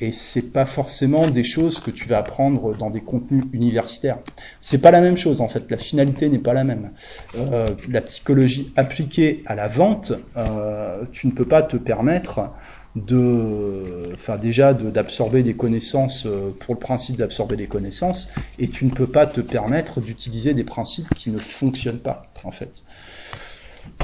et 0.00 0.12
c'est 0.12 0.52
pas 0.52 0.64
forcément 0.64 1.28
des 1.28 1.44
choses 1.44 1.78
que 1.78 1.90
tu 1.90 2.08
vas 2.08 2.18
apprendre 2.18 2.74
dans 2.74 2.90
des 2.90 3.02
contenus 3.02 3.44
universitaires. 3.52 4.18
C'est 4.60 4.80
pas 4.80 4.90
la 4.90 5.00
même 5.00 5.18
chose 5.18 5.40
en 5.40 5.48
fait. 5.48 5.70
La 5.70 5.76
finalité 5.76 6.28
n'est 6.30 6.38
pas 6.38 6.54
la 6.54 6.64
même. 6.64 6.90
Euh, 7.36 7.66
la 7.88 8.00
psychologie 8.00 8.72
appliquée 8.76 9.42
à 9.46 9.54
la 9.54 9.68
vente, 9.68 10.12
euh, 10.36 11.04
tu 11.12 11.26
ne 11.26 11.32
peux 11.32 11.44
pas 11.44 11.62
te 11.62 11.76
permettre 11.76 12.50
de, 12.96 14.10
enfin 14.14 14.36
déjà 14.36 14.74
d'absorber 14.74 15.42
des 15.42 15.54
connaissances 15.56 16.26
euh, 16.26 16.50
pour 16.58 16.74
le 16.74 16.80
principe 16.80 17.16
d'absorber 17.16 17.56
des 17.56 17.68
connaissances, 17.68 18.28
et 18.58 18.70
tu 18.70 18.84
ne 18.84 18.90
peux 18.90 19.06
pas 19.10 19.26
te 19.26 19.40
permettre 19.40 20.00
d'utiliser 20.00 20.54
des 20.54 20.64
principes 20.64 21.14
qui 21.14 21.30
ne 21.30 21.38
fonctionnent 21.38 22.00
pas 22.00 22.32
en 22.44 22.50
fait. 22.50 22.82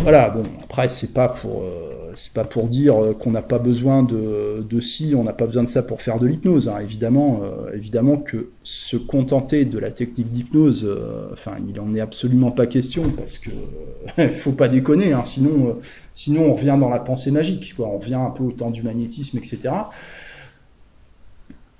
Voilà, 0.02 0.28
bon, 0.28 0.44
après, 0.62 0.88
c'est 0.88 1.14
pas 1.14 1.28
pour, 1.28 1.62
euh, 1.62 2.14
pas 2.34 2.44
pour 2.44 2.68
dire 2.68 3.02
euh, 3.02 3.14
qu'on 3.14 3.30
n'a 3.30 3.42
pas 3.42 3.58
besoin 3.58 4.02
de, 4.02 4.64
de 4.68 4.80
ci, 4.80 5.14
on 5.16 5.24
n'a 5.24 5.32
pas 5.32 5.46
besoin 5.46 5.62
de 5.62 5.68
ça 5.68 5.82
pour 5.82 6.02
faire 6.02 6.18
de 6.18 6.26
l'hypnose. 6.26 6.68
Hein. 6.68 6.78
Évidemment, 6.82 7.40
euh, 7.42 7.74
évidemment 7.74 8.18
que 8.18 8.50
se 8.62 8.96
contenter 8.96 9.64
de 9.64 9.78
la 9.78 9.90
technique 9.90 10.30
d'hypnose, 10.30 10.88
enfin, 11.32 11.52
il 11.68 11.80
en 11.80 11.94
est 11.94 12.00
absolument 12.00 12.50
pas 12.50 12.66
question 12.66 13.10
parce 13.10 13.38
que 13.38 13.50
faut 14.32 14.52
pas 14.52 14.68
déconner, 14.68 15.12
hein, 15.12 15.22
sinon, 15.24 15.78
sinon 16.14 16.50
on 16.50 16.54
revient 16.54 16.76
dans 16.78 16.90
la 16.90 17.00
pensée 17.00 17.30
magique, 17.30 17.74
quoi. 17.74 17.88
On 17.88 17.98
revient 17.98 18.14
un 18.14 18.30
peu 18.30 18.44
au 18.44 18.52
temps 18.52 18.70
du 18.70 18.82
magnétisme, 18.82 19.38
etc. 19.38 19.70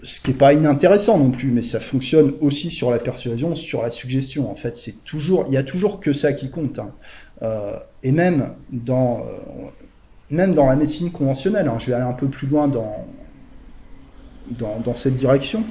Ce 0.03 0.21
qui 0.21 0.33
est 0.33 0.35
pas 0.35 0.53
inintéressant 0.53 1.19
non 1.19 1.31
plus, 1.31 1.51
mais 1.51 1.63
ça 1.63 1.81
fonctionne 1.81 2.33
aussi 2.41 2.71
sur 2.71 2.91
la 2.91 2.99
persuasion, 2.99 3.57
sur 3.57 3.83
la 3.83 3.91
suggestion. 3.91 4.51
En 4.51 4.55
fait, 4.55 4.77
c'est 4.77 5.05
toujours, 5.05 5.45
il 5.49 5.55
y 5.55 5.57
a 5.57 5.65
toujours 5.65 6.01
que 6.01 6.13
ça 6.13 6.33
qui 6.33 6.51
compte. 6.51 6.79
Hein. 6.79 6.91
Euh, 7.43 7.77
et 8.03 8.13
même 8.13 8.53
dans, 8.71 9.21
euh, 9.21 9.69
même 10.31 10.55
dans 10.55 10.67
la 10.67 10.77
médecine 10.77 11.11
conventionnelle, 11.11 11.69
hein, 11.69 11.77
je 11.79 11.87
vais 11.87 11.95
aller 11.95 12.05
un 12.05 12.13
peu 12.13 12.29
plus 12.29 12.47
loin 12.47 12.69
dans, 12.69 13.05
dans, 14.51 14.95
cette 14.95 15.17
direction. 15.17 15.65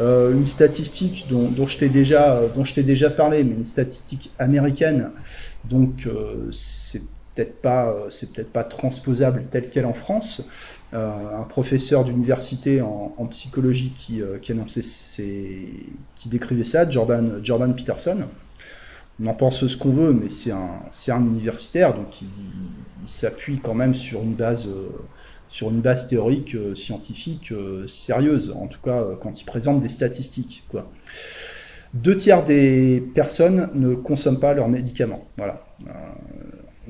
Euh, 0.00 0.32
une 0.32 0.46
statistique 0.46 1.26
dont, 1.30 1.48
dont 1.48 1.66
je 1.66 1.78
t'ai 1.78 1.88
déjà, 1.88 2.40
déjà 2.76 3.10
parlé, 3.10 3.44
mais 3.44 3.54
une 3.54 3.64
statistique 3.64 4.32
américaine, 4.38 5.10
donc 5.64 6.06
euh, 6.06 6.50
c'est 6.52 7.02
peut-être 7.34 7.60
pas, 7.62 7.94
c'est 8.10 8.32
peut-être 8.32 8.52
pas 8.52 8.64
transposable 8.64 9.44
tel 9.50 9.70
quel 9.70 9.86
en 9.86 9.94
France. 9.94 10.48
Un 10.94 11.44
professeur 11.50 12.02
d'université 12.02 12.80
en, 12.80 13.26
psychologie 13.30 13.92
qui, 13.98 14.22
qui 14.40 14.52
annonçait, 14.52 14.80
qui 14.80 16.28
décrivait 16.30 16.64
ça, 16.64 16.88
Jordan, 16.88 17.40
Jordan 17.42 17.76
Peterson 17.76 18.20
on 19.20 19.26
en 19.26 19.34
pense 19.34 19.66
ce 19.66 19.76
qu'on 19.76 19.90
veut, 19.90 20.12
mais 20.12 20.28
c'est 20.30 20.52
un, 20.52 21.20
universitaire, 21.20 21.94
donc 21.94 22.22
il, 22.22 22.28
s'appuie 23.06 23.58
quand 23.58 23.74
même 23.74 23.94
sur 23.94 24.22
une 24.22 24.34
base, 24.34 24.68
euh, 24.68 26.06
théorique, 26.08 26.54
euh, 26.54 26.74
scientifique 26.74 27.52
euh, 27.52 27.88
sérieuse, 27.88 28.54
en 28.54 28.66
tout 28.66 28.80
cas 28.82 29.02
quand 29.22 29.40
il 29.40 29.44
présente 29.44 29.80
des 29.80 29.88
statistiques. 29.88 30.62
Deux 31.94 32.16
tiers 32.16 32.44
des 32.44 33.02
personnes 33.14 33.70
ne 33.74 33.94
consomment 33.94 34.40
pas 34.40 34.52
leurs 34.52 34.68
médicaments. 34.68 35.24
Voilà. 35.38 35.64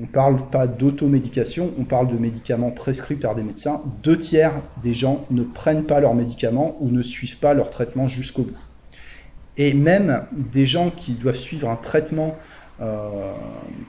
on 0.01 0.05
parle 0.07 0.49
pas 0.49 0.67
d'automédication, 0.67 1.71
on 1.79 1.85
parle 1.85 2.09
de 2.09 2.17
médicaments 2.17 2.71
prescrits 2.71 3.15
par 3.15 3.33
des 3.33 3.43
médecins. 3.43 3.81
Deux 4.03 4.19
tiers 4.19 4.53
des 4.83 4.93
gens 4.93 5.25
ne 5.31 5.43
prennent 5.43 5.85
pas 5.85 6.01
leurs 6.01 6.15
médicaments 6.15 6.75
ou 6.81 6.89
ne 6.89 7.01
suivent 7.01 7.39
pas 7.39 7.53
leur 7.53 7.69
traitement 7.69 8.09
jusqu'au 8.09 8.43
bout 8.43 8.68
et 9.59 9.73
même 9.73 10.23
des 10.31 10.65
gens 10.65 10.89
qui 10.89 11.11
doivent 11.11 11.35
suivre 11.35 11.69
un 11.69 11.75
traitement 11.75 12.37
euh, 12.81 13.33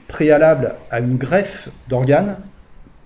préalable 0.09 0.75
à 0.91 0.99
une 0.99 1.15
greffe 1.15 1.69
d'organes 1.87 2.35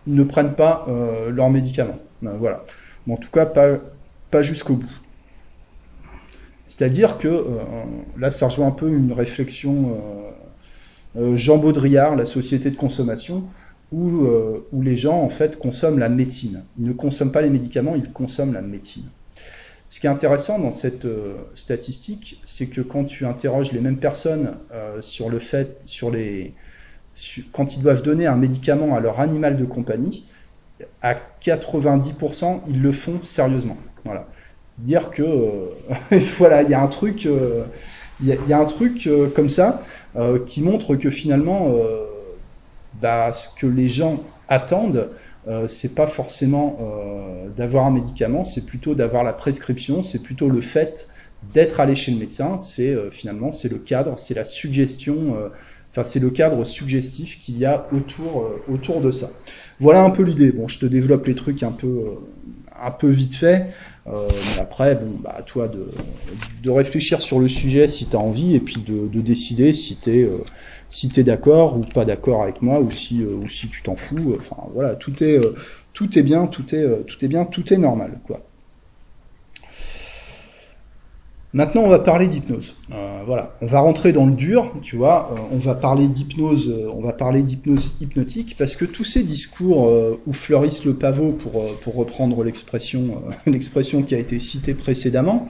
ne 0.08 0.23
prennent 0.23 0.56
pas 0.56 0.86
euh, 0.89 1.30
leurs 1.30 1.51
médicaments. 1.51 1.99
Ben, 2.23 2.34
voilà. 2.39 2.65
en 3.08 3.17
tout 3.17 3.30
cas, 3.30 3.45
pas, 3.45 4.41
jusqu'au 4.41 4.73
bout. 4.73 4.89
C'est-à-dire 6.67 7.19
que, 7.19 7.28
euh, 7.28 7.43
là, 8.17 8.32
ça 8.32 8.47
rejoint 8.47 8.67
un 8.67 8.71
peu 8.71 8.89
une 8.89 9.13
réflexion 9.13 9.95
Jean 11.36 11.60
Baudrillard, 11.60 12.17
la 12.17 12.25
société 12.25 12.71
de 12.71 12.75
consommation, 12.75 13.43
où, 13.93 14.28
où 14.73 14.82
les 14.82 14.97
gens, 14.97 15.21
en 15.21 15.30
fait, 15.30 15.58
consomment 15.58 15.99
la 15.99 16.10
médecine. 16.10 16.63
Ils 16.78 16.86
ne 16.86 16.93
consomment 16.93 17.32
pas 17.32 17.41
les 17.41 17.49
médicaments, 17.49 17.95
ils 17.95 18.12
consomment 18.12 18.54
la 18.54 18.62
médecine. 18.62 19.06
Ce 19.89 20.00
qui 20.00 20.08
est 20.08 20.10
intéressant 20.10 20.60
dans 20.60 20.71
cette 20.71 21.06
euh, 21.06 21.36
statistique, 21.54 22.41
c'est 22.43 22.67
que 22.67 22.82
quand 22.82 23.06
tu 23.06 23.26
interroges 23.26 23.71
les 23.71 23.80
mêmes 23.80 23.98
personnes 23.98 24.56
euh, 24.71 25.02
sur 25.02 25.30
le 25.30 25.39
fait, 25.39 25.82
sur 25.86 26.10
les, 26.10 26.54
quand 27.52 27.76
ils 27.76 27.82
doivent 27.82 28.02
donner 28.02 28.26
un 28.26 28.36
médicament 28.36 28.95
à 28.95 29.00
leur 29.00 29.19
animal 29.19 29.58
de 29.58 29.65
compagnie, 29.65 30.26
à 31.02 31.15
90%, 31.41 32.62
ils 32.67 32.82
le 32.82 32.91
font 32.91 33.21
sérieusement. 33.21 33.78
Voilà. 34.04 34.28
Dire 34.80 35.12
que, 35.12 35.24
euh, 35.24 35.67
voilà, 36.38 36.63
il 36.63 36.69
y 36.69 36.74
a 36.74 36.82
un 36.82 36.88
truc, 36.88 37.26
il 37.26 38.28
y, 38.28 38.54
a 38.54 38.60
un 38.60 38.65
truc 38.65 39.08
comme 39.36 39.50
ça 39.50 39.82
qui 40.48 40.62
montre 40.62 40.95
que 40.95 41.10
finalement, 41.10 41.74
bah, 43.02 43.32
ce 43.32 43.50
que 43.58 43.67
les 43.67 43.88
gens 43.88 44.24
attendent, 44.48 45.10
euh, 45.48 45.68
c'est 45.68 45.94
pas 45.94 46.08
forcément 46.08 46.78
euh, 46.82 47.50
d'avoir 47.56 47.86
un 47.86 47.92
médicament, 47.92 48.46
c'est 48.46 48.66
plutôt 48.66 48.96
d'avoir 48.96 49.24
la 49.24 49.34
prescription, 49.34 50.02
c'est 50.02 50.24
plutôt 50.24 50.50
le 50.50 50.60
fait 50.60 51.08
d'être 51.54 51.80
allé 51.80 51.96
chez 51.96 52.12
le 52.12 52.18
médecin, 52.18 52.58
c'est 52.58 52.90
euh, 52.90 53.12
finalement 53.12 53.52
c'est 53.52 53.70
le 53.70 53.78
cadre, 53.78 54.18
c'est 54.18 54.34
la 54.34 54.46
suggestion, 54.46 55.36
enfin 55.92 56.04
c'est 56.04 56.20
le 56.20 56.32
cadre 56.32 56.64
suggestif 56.64 57.40
qu'il 57.40 57.60
y 57.60 57.66
a 57.66 57.88
autour 57.96 58.50
autour 58.72 59.02
de 59.02 59.12
ça. 59.12 59.30
Voilà 59.80 60.02
un 60.02 60.10
peu 60.10 60.24
l'idée. 60.24 60.52
Bon, 60.52 60.68
je 60.68 60.80
te 60.80 60.86
développe 60.86 61.28
les 61.28 61.36
trucs 61.36 61.62
un 61.62 61.72
peu 61.72 62.16
un 62.82 62.92
peu 62.92 63.10
vite 63.10 63.36
fait. 63.36 63.68
mais 64.08 64.60
après, 64.60 64.96
bon, 64.96 65.12
bah, 65.22 65.36
à 65.38 65.44
toi 65.44 65.68
de, 65.68 65.90
de 66.64 66.70
réfléchir 66.72 67.22
sur 67.22 67.40
le 67.40 67.48
sujet 67.48 67.88
si 67.88 68.08
tu 68.08 68.16
as 68.16 68.20
envie 68.20 68.56
et 68.56 68.60
puis 68.60 68.82
de, 68.82 69.08
de 69.08 69.22
décider 69.22 69.74
si 69.74 69.98
tu 69.98 70.10
es 70.10 70.30
si 70.96 71.10
tu 71.10 71.20
es 71.20 71.24
d'accord 71.24 71.78
ou 71.78 71.82
pas 71.82 72.06
d'accord 72.06 72.44
avec 72.44 72.62
moi 72.62 72.80
ou 72.80 72.90
si, 72.90 73.22
euh, 73.22 73.44
ou 73.44 73.50
si 73.50 73.68
tu 73.68 73.84
t'en 73.84 73.98
fous. 73.98 74.32
Euh, 74.32 74.38
enfin 74.40 74.64
voilà, 74.74 74.96
tout 74.96 75.22
est, 75.22 75.38
euh, 75.38 75.54
tout 75.94 76.18
est 76.18 76.24
bien, 76.24 76.48
tout 76.48 76.74
est, 76.74 77.04
tout 77.06 77.18
est 77.24 77.28
bien, 77.28 77.44
tout 77.44 77.74
est 77.74 77.78
normal. 77.78 78.12
Maintenant, 81.54 81.84
on 81.84 81.90
va 81.90 82.00
parler 82.00 82.28
d'hypnose. 82.28 82.76
voilà, 83.26 83.56
on 83.62 83.66
va 83.66 83.80
rentrer 83.80 84.12
dans 84.12 84.26
le 84.26 84.34
dur, 84.34 84.74
tu 84.82 84.98
vois. 84.98 85.34
on 85.54 85.58
va 85.58 85.74
parler 85.74 86.08
d'hypnose, 86.08 86.86
on 86.94 87.00
va 87.00 87.14
parler 87.14 87.44
d'hypnose 87.44 87.96
hypnotique 88.02 88.56
parce 88.58 88.76
que 88.76 88.84
tous 88.84 89.06
ces 89.06 89.24
discours 89.24 89.90
où 90.28 90.34
fleurissent 90.34 90.84
le 90.84 90.96
pavot, 90.96 91.32
pour, 91.32 91.64
pour 91.82 91.96
reprendre 91.96 92.44
l'expression, 92.44 93.22
l'expression 93.46 94.04
qui 94.04 94.16
a 94.16 94.20
été 94.20 94.38
citée 94.38 94.74
précédemment, 94.74 95.48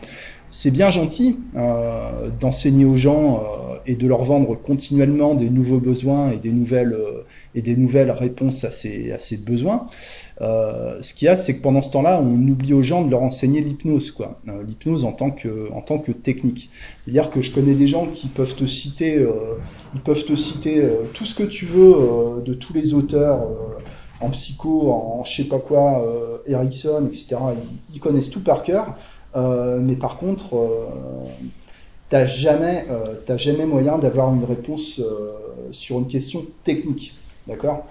c'est 0.50 0.72
bien 0.72 0.90
gentil 0.90 1.38
euh, 1.58 2.30
d'enseigner 2.40 2.86
aux 2.86 2.98
gens 2.98 3.36
euh, 3.36 3.78
et 3.86 3.96
de 3.96 4.08
leur 4.08 4.24
vendre 4.24 4.56
continuellement 4.56 5.36
des 5.36 5.50
nouveaux 5.50 5.80
besoins 5.80 6.32
et 6.32 6.38
des 6.38 6.52
nouvelles, 6.52 6.94
euh, 6.94 7.26
et 7.56 7.62
des 7.62 7.76
nouvelles 7.76 8.12
réponses 8.12 8.64
à 8.64 8.72
ces, 8.72 9.12
à 9.12 9.20
ces 9.20 9.38
besoins. 9.38 9.88
Ce 10.40 11.14
qu'il 11.14 11.26
y 11.26 11.30
a, 11.30 11.38
c'est 11.38 11.58
que 11.58 11.62
pendant 11.62 11.82
ce 11.82 11.92
temps-là, 11.92 12.22
on 12.22 12.48
oublie 12.48 12.74
aux 12.74 12.84
gens 12.84 13.04
de 13.04 13.12
leur 13.12 13.22
enseigner 13.22 13.62
l'hypnose, 13.62 14.12
quoi. 14.12 14.42
L'hypnose 14.68 15.06
en 15.06 15.14
tant 15.14 15.32
que, 15.32 15.72
en 15.72 15.82
tant 15.82 15.98
que 15.98 16.12
technique. 16.12 16.70
C'est-à-dire 17.04 17.32
que 17.32 17.42
je 17.42 17.54
connais 17.54 17.74
des 17.74 17.88
gens 17.88 18.08
qui 18.08 18.28
peuvent 18.28 18.54
te 18.54 18.66
citer, 18.66 19.26
ils 19.94 20.02
peuvent 20.02 20.26
te 20.26 20.36
citer 20.36 20.84
tout 21.14 21.26
ce 21.26 21.36
que 21.36 21.44
tu 21.44 21.66
veux 21.66 22.42
de 22.44 22.54
tous 22.54 22.74
les 22.74 22.94
auteurs 22.94 23.48
en 24.20 24.30
psycho, 24.32 24.92
en 24.92 25.24
je 25.24 25.44
sais 25.44 25.48
pas 25.48 25.60
quoi, 25.60 26.04
Erickson, 26.46 27.06
etc. 27.08 27.38
Ils 27.94 28.02
connaissent 28.02 28.30
tout 28.30 28.44
par 28.44 28.64
cœur. 28.64 28.98
Euh, 29.36 29.80
mais 29.82 29.96
par 29.96 30.18
contre, 30.18 30.56
euh, 30.56 30.88
t'as 32.10 32.26
jamais, 32.26 32.86
euh, 32.90 33.38
jamais 33.38 33.66
moyen 33.66 33.98
d'avoir 33.98 34.34
une 34.34 34.44
réponse 34.44 35.02
sur 35.72 36.00
une 36.00 36.08
question 36.08 36.46
technique, 36.64 37.18
d'accord? 37.48 37.86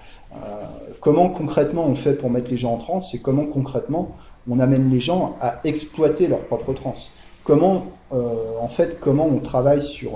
Comment 0.99 1.29
concrètement 1.29 1.85
on 1.85 1.95
fait 1.95 2.13
pour 2.13 2.29
mettre 2.29 2.49
les 2.49 2.57
gens 2.57 2.73
en 2.73 2.77
transe 2.77 3.13
et 3.13 3.19
comment 3.19 3.45
concrètement 3.45 4.11
on 4.49 4.59
amène 4.59 4.89
les 4.89 4.99
gens 4.99 5.37
à 5.39 5.61
exploiter 5.63 6.27
leur 6.27 6.41
propre 6.41 6.73
transe? 6.73 7.15
Comment, 7.43 7.85
en 8.11 8.67
fait, 8.69 8.99
comment 8.99 9.27
on 9.27 9.39
travaille 9.39 9.81
sur, 9.81 10.11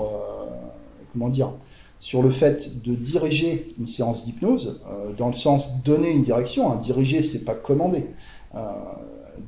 comment 1.12 1.28
dire, 1.28 1.52
sur 2.00 2.22
le 2.22 2.30
fait 2.30 2.82
de 2.82 2.94
diriger 2.94 3.74
une 3.78 3.86
séance 3.86 4.24
d'hypnose, 4.24 4.82
dans 5.16 5.28
le 5.28 5.32
sens 5.32 5.82
donner 5.82 6.10
une 6.10 6.22
direction. 6.22 6.72
Hein. 6.72 6.76
Diriger, 6.76 7.22
c'est 7.22 7.44
pas 7.44 7.54
commander. 7.54 8.06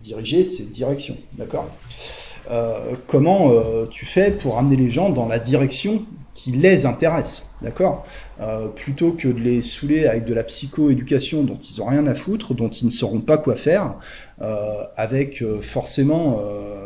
Diriger, 0.00 0.44
c'est 0.44 0.72
direction, 0.72 1.16
d'accord? 1.38 1.68
Comment 3.06 3.52
tu 3.90 4.04
fais 4.04 4.30
pour 4.30 4.58
amener 4.58 4.76
les 4.76 4.90
gens 4.90 5.10
dans 5.10 5.26
la 5.26 5.38
direction 5.38 6.02
qui 6.34 6.50
les 6.50 6.86
intéresse, 6.86 7.50
d'accord? 7.62 8.04
Plutôt 8.74 9.12
que 9.12 9.28
de 9.28 9.38
les 9.38 9.62
saouler 9.62 10.06
avec 10.06 10.24
de 10.24 10.34
la 10.34 10.42
psycho-éducation 10.42 11.44
dont 11.44 11.56
ils 11.56 11.78
n'ont 11.78 11.86
rien 11.86 12.06
à 12.06 12.14
foutre, 12.14 12.52
dont 12.52 12.68
ils 12.68 12.86
ne 12.86 12.90
sauront 12.90 13.20
pas 13.20 13.38
quoi 13.38 13.54
faire, 13.54 13.94
avec 14.96 15.42
forcément 15.60 16.40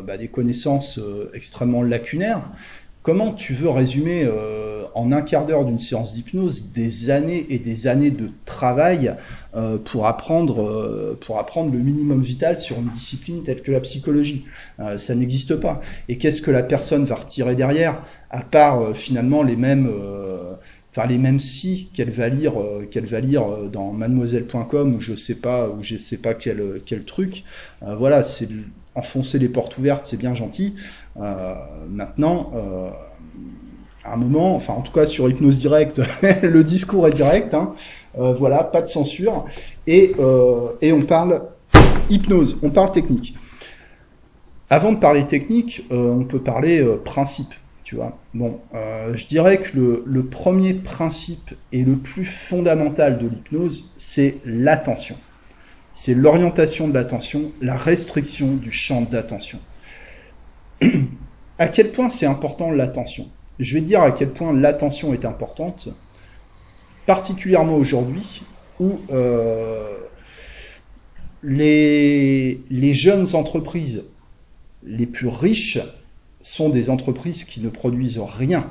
bah, 0.06 0.18
des 0.18 0.28
connaissances 0.28 1.00
extrêmement 1.32 1.82
lacunaires, 1.82 2.42
Comment 3.06 3.30
tu 3.30 3.54
veux 3.54 3.68
résumer 3.68 4.24
euh, 4.24 4.75
en 4.96 5.12
un 5.12 5.22
quart 5.22 5.46
d'heure 5.46 5.64
d'une 5.64 5.78
séance 5.78 6.14
d'hypnose 6.14 6.72
des 6.72 7.10
années 7.10 7.46
et 7.50 7.58
des 7.58 7.86
années 7.86 8.10
de 8.10 8.30
travail 8.44 9.14
euh, 9.54 9.78
pour 9.78 10.06
apprendre 10.06 10.62
euh, 10.62 11.18
pour 11.20 11.38
apprendre 11.38 11.72
le 11.72 11.78
minimum 11.78 12.22
vital 12.22 12.58
sur 12.58 12.78
une 12.78 12.88
discipline 12.88 13.42
telle 13.42 13.62
que 13.62 13.72
la 13.72 13.80
psychologie. 13.80 14.46
Ça 14.98 15.14
n'existe 15.14 15.56
pas. 15.56 15.80
Et 16.08 16.18
qu'est-ce 16.18 16.42
que 16.42 16.50
la 16.50 16.62
personne 16.62 17.04
va 17.04 17.14
retirer 17.14 17.54
derrière 17.54 18.02
à 18.30 18.40
part 18.40 18.94
finalement 18.94 19.42
les 19.42 19.56
mêmes 19.56 19.90
enfin 20.90 21.06
les 21.06 21.18
mêmes 21.18 21.40
si 21.40 21.90
qu'elle 21.94 22.10
va 22.10 22.28
lire 22.28 22.54
qu'elle 22.90 23.06
va 23.06 23.20
lire 23.20 23.44
dans 23.72 23.92
mademoiselle.com 23.92 24.94
ou 24.94 25.00
je 25.00 25.14
sais 25.14 25.36
pas 25.36 25.68
ou 25.68 25.82
je 25.82 25.96
sais 25.96 26.18
pas 26.18 26.34
quel 26.34 26.82
quel 26.84 27.04
truc. 27.04 27.44
Voilà 27.80 28.22
c'est 28.22 28.48
enfoncer 28.94 29.38
les 29.38 29.48
portes 29.48 29.78
ouvertes 29.78 30.06
c'est 30.06 30.18
bien 30.18 30.34
gentil. 30.34 30.74
Euh, 31.20 31.54
maintenant, 31.88 32.50
euh, 32.54 32.90
un 34.12 34.16
moment, 34.16 34.54
enfin 34.54 34.74
en 34.74 34.80
tout 34.80 34.92
cas 34.92 35.06
sur 35.06 35.28
Hypnose 35.28 35.58
Direct, 35.58 36.00
le 36.42 36.64
discours 36.64 37.08
est 37.08 37.12
direct, 37.12 37.54
hein, 37.54 37.74
euh, 38.18 38.34
voilà, 38.34 38.64
pas 38.64 38.82
de 38.82 38.86
censure, 38.86 39.44
et, 39.86 40.14
et 40.80 40.92
on 40.92 41.02
parle 41.02 41.42
hypnose, 42.08 42.58
on 42.62 42.70
parle 42.70 42.92
technique. 42.92 43.36
Avant 44.68 44.92
de 44.92 44.98
parler 44.98 45.26
technique, 45.26 45.86
on 45.90 46.24
peut 46.24 46.40
parler 46.40 46.84
principe, 47.04 47.54
tu 47.84 47.94
vois. 47.94 48.18
Bon, 48.34 48.58
je 48.72 49.26
dirais 49.28 49.58
que 49.58 49.76
le, 49.76 50.02
le, 50.04 50.24
premier 50.24 50.74
principe 50.74 51.54
et 51.70 51.84
le 51.84 51.94
plus 51.94 52.24
fondamental 52.24 53.18
de 53.18 53.28
l'hypnose, 53.28 53.92
c'est 53.96 54.38
l'attention. 54.44 55.14
C'est 55.98 56.12
l'orientation 56.12 56.88
de 56.88 56.92
l'attention, 56.92 57.52
la 57.62 57.74
restriction 57.74 58.54
du 58.56 58.70
champ 58.70 59.00
d'attention. 59.00 59.58
à 61.58 61.68
quel 61.68 61.90
point 61.90 62.10
c'est 62.10 62.26
important 62.26 62.70
l'attention? 62.70 63.30
Je 63.58 63.74
vais 63.74 63.80
dire 63.80 64.02
à 64.02 64.10
quel 64.10 64.30
point 64.30 64.52
l'attention 64.52 65.14
est 65.14 65.24
importante, 65.24 65.88
particulièrement 67.06 67.76
aujourd'hui 67.76 68.42
où 68.80 68.96
euh, 69.10 69.96
les, 71.42 72.94
jeunes 72.94 73.34
entreprises 73.34 74.04
les 74.84 75.06
plus 75.06 75.28
riches 75.28 75.78
sont 76.42 76.68
des 76.68 76.90
entreprises 76.90 77.44
qui 77.44 77.60
ne 77.60 77.68
produisent 77.68 78.20
rien. 78.20 78.68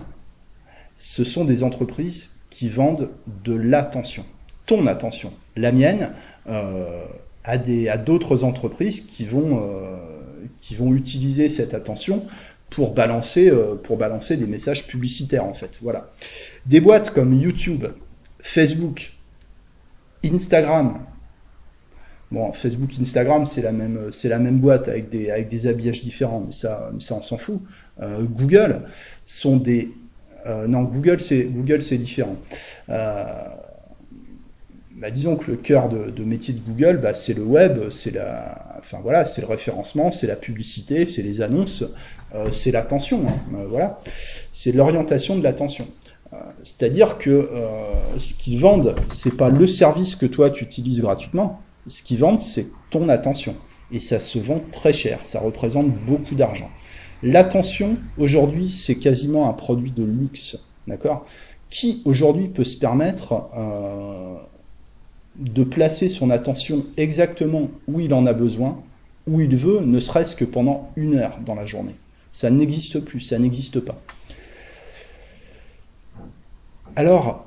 Ce 0.96 1.24
sont 1.24 1.46
des 1.46 1.64
entreprises 1.64 2.36
qui 2.50 2.70
vendent 2.70 3.10
de 3.44 3.54
l'attention, 3.54 4.24
ton 4.66 4.88
attention. 4.88 5.34
La 5.58 5.72
mienne 5.72 6.12
euh, 6.48 7.06
à 7.44 7.58
d'autres 7.98 8.44
entreprises 8.44 9.08
euh, 9.22 9.98
qui 10.60 10.76
vont 10.76 10.94
utiliser 10.94 11.50
cette 11.50 11.74
attention 11.74 12.26
pour 12.76 12.94
balancer, 12.94 13.50
euh, 13.50 13.76
pour 13.76 13.96
balancer 13.96 14.36
des 14.36 14.48
messages 14.48 14.86
publicitaires 14.86 15.46
en 15.46 15.54
fait. 15.54 15.80
Voilà. 15.82 16.12
Des 16.66 16.82
boîtes 16.82 17.10
comme 17.12 17.34
YouTube, 17.34 17.86
Facebook, 18.42 19.14
Instagram. 20.26 21.00
Bon, 22.32 22.52
Facebook, 22.52 22.90
Instagram, 23.00 23.46
c'est 23.46 23.62
la 23.62 23.72
même, 23.72 24.12
c'est 24.12 24.28
la 24.28 24.40
même 24.40 24.58
boîte 24.58 24.90
avec 24.90 25.10
des, 25.10 25.32
avec 25.32 25.48
des 25.48 25.68
habillages 25.68 26.04
différents, 26.04 26.44
mais 26.46 26.52
ça, 26.52 26.92
ça 27.00 27.16
on 27.16 27.22
s'en 27.22 27.38
fout. 27.38 27.62
Euh, 28.02 28.24
Google 28.24 28.82
sont 29.26 29.56
des, 29.56 29.92
euh, 30.46 30.68
non, 30.68 30.84
Google 30.84 31.22
c'est, 31.22 31.44
Google 31.46 31.82
c'est 31.82 31.98
différent. 31.98 32.36
Bah, 34.98 35.12
disons 35.12 35.36
que 35.36 35.52
le 35.52 35.58
cœur 35.58 35.90
de, 35.90 36.24
métier 36.24 36.54
de 36.54 36.60
Google, 36.60 37.00
bah, 37.04 37.14
c'est 37.14 37.34
le 37.34 37.44
web, 37.44 37.90
c'est 37.90 38.12
la, 38.12 38.76
enfin 38.78 39.00
voilà, 39.04 39.26
c'est 39.26 39.42
le 39.42 39.48
référencement, 39.48 40.10
c'est 40.10 40.26
la 40.26 40.38
publicité, 40.38 41.06
c'est 41.06 41.22
les 41.22 41.42
annonces, 41.42 41.82
euh, 41.82 41.88
c'est 42.52 42.72
l'attention, 42.72 43.22
hein, 43.28 43.34
euh, 43.56 43.66
voilà, 43.70 44.00
c'est 44.54 44.72
l'orientation 44.72 45.38
de 45.38 45.44
l'attention. 45.44 45.88
Euh, 46.34 46.38
c'est-à-dire 46.64 47.18
que 47.18 47.50
ce 48.18 48.34
qu'ils 48.34 48.60
vendent, 48.60 48.96
c'est 49.10 49.38
pas 49.38 49.50
le 49.50 49.68
service 49.68 50.16
que 50.16 50.26
toi 50.26 50.50
tu 50.50 50.64
utilises 50.64 51.02
gratuitement. 51.02 51.62
Ce 51.88 52.02
qu'ils 52.02 52.18
vendent, 52.18 52.42
c'est 52.42 52.68
ton 52.90 53.10
attention, 53.10 53.56
et 53.92 54.00
ça 54.00 54.20
se 54.20 54.40
vend 54.40 54.62
très 54.72 54.92
cher. 54.92 55.20
Ça 55.24 55.40
représente 55.40 55.88
beaucoup 55.88 56.36
d'argent. 56.36 56.70
L'attention 57.24 57.98
aujourd'hui, 58.18 58.70
c'est 58.70 58.96
quasiment 58.96 59.50
un 59.50 59.54
produit 59.54 59.92
de 59.92 60.04
luxe, 60.04 60.58
d'accord? 60.88 61.26
Qui 61.70 62.02
aujourd'hui 62.06 62.48
peut 62.48 62.64
se 62.64 62.78
permettre 62.78 63.44
de 65.38 65.64
placer 65.64 66.10
son 66.10 66.30
attention 66.30 66.86
exactement 66.98 67.70
où 67.88 68.00
il 68.00 68.14
en 68.14 68.26
a 68.26 68.34
besoin, 68.34 68.82
où 69.28 69.42
il 69.42 69.56
veut, 69.56 69.82
ne 69.82 70.00
serait-ce 70.00 70.36
que 70.36 70.46
pendant 70.46 70.90
une 70.96 71.16
heure 71.16 71.40
dans 71.46 71.56
la 71.56 71.66
journée? 71.66 71.96
Ça 72.36 72.50
n'existe 72.50 73.00
plus, 73.00 73.22
ça 73.22 73.40
n'existe 73.40 73.80
pas. 73.80 73.96
Alors, 76.98 77.46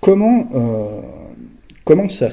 comment, 0.00 0.48
euh, 0.54 1.00
comment 1.84 2.08
ça 2.08 2.28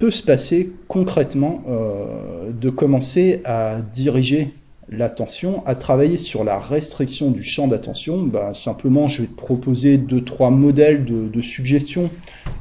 peut 0.00 0.10
se 0.10 0.20
passer 0.20 0.72
concrètement 0.88 1.62
euh, 1.68 2.50
de 2.50 2.70
commencer 2.70 3.40
à 3.44 3.76
diriger 3.92 4.52
l'attention, 4.88 5.64
à 5.64 5.76
travailler 5.76 6.18
sur 6.18 6.42
la 6.42 6.58
restriction 6.58 7.30
du 7.30 7.44
champ 7.44 7.68
d'attention, 7.68 8.24
bah, 8.24 8.52
simplement 8.52 9.06
je 9.06 9.22
vais 9.22 9.28
te 9.28 9.36
proposer 9.36 9.96
deux, 9.96 10.24
trois 10.24 10.50
modèles 10.50 11.04
de, 11.04 11.40
suggestions 11.40 12.10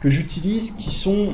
que 0.03 0.11
j'utilise 0.11 0.69
qui 0.73 0.91
sont, 0.91 1.29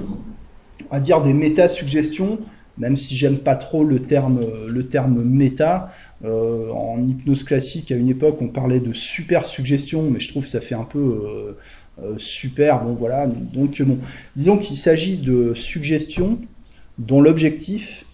à 0.91 1.01
dire, 1.01 1.21
des 1.21 1.33
méta-suggestions, 1.33 2.39
même 2.77 2.95
si 2.95 3.17
j'aime 3.17 3.39
pas 3.39 3.55
trop 3.55 3.83
le 3.83 3.99
terme, 3.99 4.39
le 4.69 4.87
terme 4.87 5.25
méta. 5.25 5.91
Euh, 6.25 6.71
en 6.71 7.05
hypnose 7.05 7.43
classique, 7.43 7.91
à 7.91 7.95
une 7.95 8.09
époque, 8.09 8.37
on 8.41 8.47
parlait 8.47 8.79
de 8.79 8.93
super 8.93 9.45
suggestions, 9.45 10.03
mais 10.09 10.19
je 10.19 10.29
trouve 10.29 10.43
que 10.43 10.49
ça 10.49 10.61
fait 10.61 10.75
un 10.75 10.83
peu 10.83 10.99
euh, 10.99 11.57
euh, 12.03 12.15
super. 12.17 12.83
Bon, 12.83 12.93
voilà. 12.93 13.27
Donc, 13.27 13.81
bon, 13.81 13.97
disons 14.35 14.57
qu'il 14.57 14.77
s'agit 14.77 15.17
de 15.17 15.53
suggestions 15.53 16.39
dont 16.97 17.21
l'objectif 17.21 18.05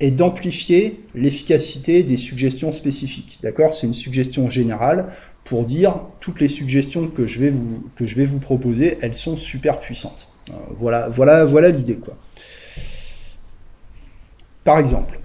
et 0.00 0.10
d'amplifier 0.10 1.00
l'efficacité 1.14 2.02
des 2.02 2.16
suggestions 2.16 2.72
spécifiques. 2.72 3.38
D'accord? 3.42 3.72
C'est 3.72 3.86
une 3.86 3.94
suggestion 3.94 4.50
générale 4.50 5.12
pour 5.44 5.64
dire 5.64 6.00
toutes 6.20 6.40
les 6.40 6.48
suggestions 6.48 7.06
que 7.06 7.26
je 7.26 7.40
vais 7.40 7.50
vous, 7.50 7.84
que 7.96 8.06
je 8.06 8.16
vais 8.16 8.24
vous 8.24 8.38
proposer, 8.38 8.98
elles 9.02 9.14
sont 9.14 9.36
super 9.36 9.78
puissantes. 9.78 10.28
Voilà, 10.78 11.08
voilà, 11.08 11.44
voilà 11.44 11.68
l'idée 11.68 11.96
quoi. 11.96 12.16
Par 14.64 14.78
exemple, 14.78 15.20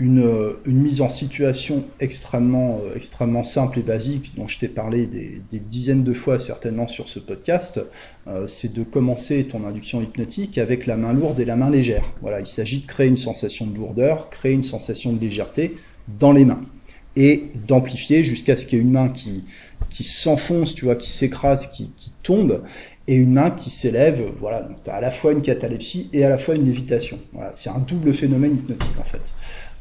une, 0.00 0.54
mise 0.66 1.00
en 1.02 1.08
situation 1.08 1.84
extrêmement, 2.00 2.80
euh, 2.82 2.96
extrêmement 2.96 3.42
simple 3.42 3.78
et 3.78 3.82
basique, 3.82 4.32
dont 4.36 4.48
je 4.48 4.58
t'ai 4.58 4.68
parlé 4.68 5.06
des, 5.06 5.40
dizaines 5.52 6.04
de 6.04 6.14
fois 6.14 6.40
certainement 6.40 6.88
sur 6.88 7.08
ce 7.08 7.18
podcast, 7.18 7.80
euh, 8.26 8.46
c'est 8.46 8.72
de 8.72 8.82
commencer 8.82 9.44
ton 9.44 9.66
induction 9.66 10.00
hypnotique 10.00 10.58
avec 10.58 10.86
la 10.86 10.96
main 10.96 11.12
lourde 11.12 11.38
et 11.38 11.44
la 11.44 11.56
main 11.56 11.70
légère. 11.70 12.04
Voilà, 12.22 12.40
il 12.40 12.46
s'agit 12.46 12.80
de 12.80 12.86
créer 12.86 13.08
une 13.08 13.18
sensation 13.18 13.66
de 13.66 13.76
lourdeur, 13.76 14.30
créer 14.30 14.52
une 14.52 14.62
sensation 14.62 15.12
de 15.12 15.20
légèreté 15.20 15.76
dans 16.18 16.32
les 16.32 16.44
mains 16.44 16.62
et 17.16 17.44
d'amplifier 17.68 18.24
jusqu'à 18.24 18.56
ce 18.56 18.66
qu'il 18.66 18.78
y 18.78 18.80
ait 18.80 18.84
une 18.84 18.92
main 18.92 19.08
qui, 19.10 19.44
s'enfonce, 20.04 20.74
tu 20.74 20.86
vois, 20.86 20.96
qui 20.96 21.10
s'écrase, 21.10 21.66
qui, 21.66 21.90
qui 21.96 22.12
tombe, 22.22 22.62
et 23.06 23.16
une 23.16 23.32
main 23.32 23.50
qui 23.50 23.68
s'élève. 23.68 24.22
Voilà, 24.38 24.62
donc 24.62 24.76
tu 24.84 24.90
as 24.90 24.94
à 24.94 25.00
la 25.00 25.10
fois 25.10 25.32
une 25.32 25.42
catalepsie 25.42 26.08
et 26.12 26.24
à 26.24 26.28
la 26.28 26.38
fois 26.38 26.54
une 26.54 26.64
lévitation. 26.64 27.18
Voilà, 27.32 27.50
c'est 27.54 27.68
un 27.70 27.80
double 27.80 28.14
phénomène 28.14 28.54
hypnotique 28.54 28.98
en 28.98 29.04
fait. 29.04 29.32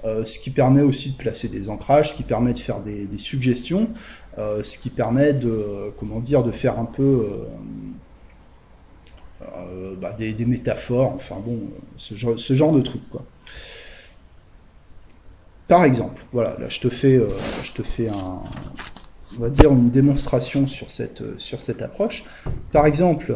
Euh, 0.05 0.23
ce 0.23 0.39
qui 0.39 0.49
permet 0.49 0.81
aussi 0.81 1.11
de 1.11 1.17
placer 1.17 1.49
des 1.49 1.69
ancrages, 1.69 2.11
ce 2.11 2.15
qui 2.15 2.23
permet 2.23 2.53
de 2.53 2.59
faire 2.59 2.79
des, 2.79 3.07
suggestions, 3.17 3.89
euh, 4.37 4.63
ce 4.63 4.77
qui 4.77 4.89
permet 4.89 5.33
de, 5.33 5.91
comment 5.99 6.21
dire, 6.21 6.41
de 6.43 6.51
faire 6.51 6.79
un 6.79 6.85
peu 6.85 7.27
euh, 9.41 9.95
bah, 9.99 10.13
des, 10.17 10.45
métaphores, 10.45 11.13
enfin 11.15 11.35
bon, 11.45 11.59
ce 11.97 12.15
genre, 12.15 12.71
de 12.71 12.81
trucs 12.81 13.09
quoi. 13.09 13.25
Par 15.67 15.83
exemple, 15.83 16.23
voilà, 16.31 16.57
là 16.59 16.69
je 16.69 16.79
te 16.79 16.89
fais, 16.89 17.21
je 17.63 17.73
te 17.73 17.83
fais 17.83 18.07
un, 18.07 18.41
on 19.37 19.41
va 19.41 19.49
dire 19.49 19.71
une 19.71 19.89
démonstration 19.89 20.67
sur 20.67 20.89
cette, 20.89 21.23
sur 21.37 21.61
cette 21.61 21.81
approche. 21.81 22.25
Par 22.71 22.85
exemple, 22.85 23.35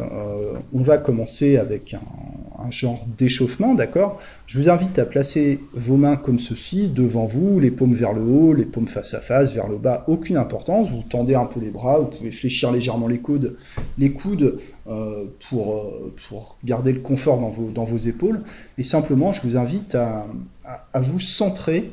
on 0.72 0.80
va 0.80 0.98
commencer 0.98 1.56
avec 1.56 1.94
un, 1.94 2.70
genre 2.70 3.04
d'échauffement, 3.18 3.74
d'accord? 3.74 4.18
Je 4.46 4.58
vous 4.58 4.68
invite 4.68 4.98
à 4.98 5.04
placer 5.04 5.60
vos 5.74 5.96
mains 5.96 6.16
comme 6.16 6.38
ceci, 6.40 6.88
devant 6.88 7.26
vous, 7.26 7.60
les 7.60 7.70
paumes 7.70 7.94
vers 7.94 8.12
le 8.12 8.22
haut, 8.22 8.54
les 8.54 8.64
paumes 8.64 8.88
face 8.88 9.14
à 9.14 9.20
face, 9.20 9.52
vers 9.52 9.68
le 9.68 9.76
bas, 9.76 10.04
aucune 10.08 10.36
importance. 10.36 10.90
Vous 10.90 11.02
tendez 11.08 11.34
un 11.34 11.44
peu 11.44 11.60
les 11.60 11.70
bras, 11.70 11.98
vous 11.98 12.06
pouvez 12.06 12.30
fléchir 12.30 12.72
légèrement 12.72 13.08
les 13.08 13.18
coudes, 13.18 13.56
les 13.98 14.10
coudes 14.10 14.58
euh, 14.86 15.24
pour, 15.48 15.74
euh, 15.74 16.14
pour 16.28 16.56
garder 16.64 16.92
le 16.92 17.00
confort 17.00 17.38
dans 17.38 17.50
vos, 17.50 17.70
dans 17.70 17.84
vos 17.84 17.98
épaules. 17.98 18.42
Et 18.78 18.84
simplement, 18.84 19.32
je 19.32 19.42
vous 19.42 19.56
invite 19.56 19.94
à, 19.94 20.26
à, 20.92 21.00
vous 21.00 21.20
centrer 21.20 21.92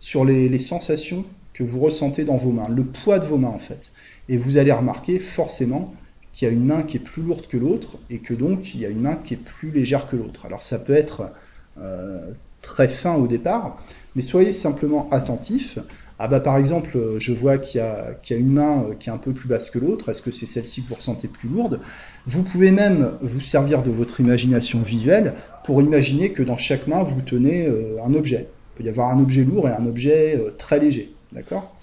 sur 0.00 0.24
les 0.24 0.58
sensations 0.58 1.24
que 1.58 1.64
vous 1.64 1.80
ressentez 1.80 2.22
dans 2.22 2.36
vos 2.36 2.52
mains, 2.52 2.68
le 2.68 2.84
poids 2.84 3.18
de 3.18 3.26
vos 3.26 3.36
mains 3.36 3.48
en 3.48 3.58
fait. 3.58 3.90
Et 4.28 4.36
vous 4.36 4.58
allez 4.58 4.70
remarquer 4.70 5.18
forcément 5.18 5.92
qu'il 6.32 6.46
y 6.46 6.50
a 6.50 6.54
une 6.54 6.64
main 6.64 6.82
qui 6.82 6.98
est 6.98 7.00
plus 7.00 7.20
lourde 7.20 7.48
que 7.48 7.56
l'autre 7.56 7.98
et 8.10 8.18
que 8.18 8.32
donc 8.32 8.76
il 8.76 8.80
y 8.80 8.86
a 8.86 8.88
une 8.88 9.00
main 9.00 9.16
qui 9.16 9.34
est 9.34 9.38
plus 9.38 9.72
légère 9.72 10.08
que 10.08 10.14
l'autre. 10.14 10.46
Alors 10.46 10.62
ça 10.62 10.78
peut 10.78 10.94
être 10.94 11.32
euh, 11.80 12.20
très 12.62 12.86
fin 12.88 13.16
au 13.16 13.26
départ, 13.26 13.82
mais 14.14 14.22
soyez 14.22 14.52
simplement 14.52 15.08
attentif. 15.10 15.80
Ah 16.20 16.28
bah 16.28 16.38
par 16.38 16.58
exemple, 16.58 16.96
je 17.18 17.32
vois 17.32 17.58
qu'il 17.58 17.80
y, 17.80 18.30
y, 18.30 18.36
a 18.36 18.36
une 18.36 18.52
main 18.52 18.84
euh, 18.84 18.94
qui 18.94 19.08
est 19.08 19.12
un 19.12 19.18
peu 19.18 19.32
plus 19.32 19.48
basse 19.48 19.68
que 19.70 19.80
l'autre. 19.80 20.10
Est-ce 20.10 20.22
que 20.22 20.30
c'est 20.30 20.46
celle-ci 20.46 20.84
que 20.84 20.90
vous 20.90 20.94
ressentez 20.94 21.26
plus 21.26 21.48
lourde? 21.48 21.80
Vous 22.24 22.44
pouvez 22.44 22.70
même 22.70 23.14
vous 23.20 23.40
servir 23.40 23.82
de 23.82 23.90
votre 23.90 24.20
imagination 24.20 24.78
visuelle 24.78 25.34
pour 25.64 25.82
imaginer 25.82 26.30
que 26.30 26.44
dans 26.44 26.56
chaque 26.56 26.86
main 26.86 27.02
vous 27.02 27.20
tenez 27.20 27.66
euh, 27.66 27.96
un 28.06 28.14
objet. 28.14 28.46
Il 28.46 28.78
peut 28.78 28.84
y 28.84 28.88
avoir 28.88 29.10
un 29.10 29.20
objet 29.20 29.42
lourd 29.42 29.68
et 29.68 29.72
un 29.72 29.86
objet 29.86 30.40
très 30.56 30.78
léger. 30.78 31.12
D'accord 31.32 31.74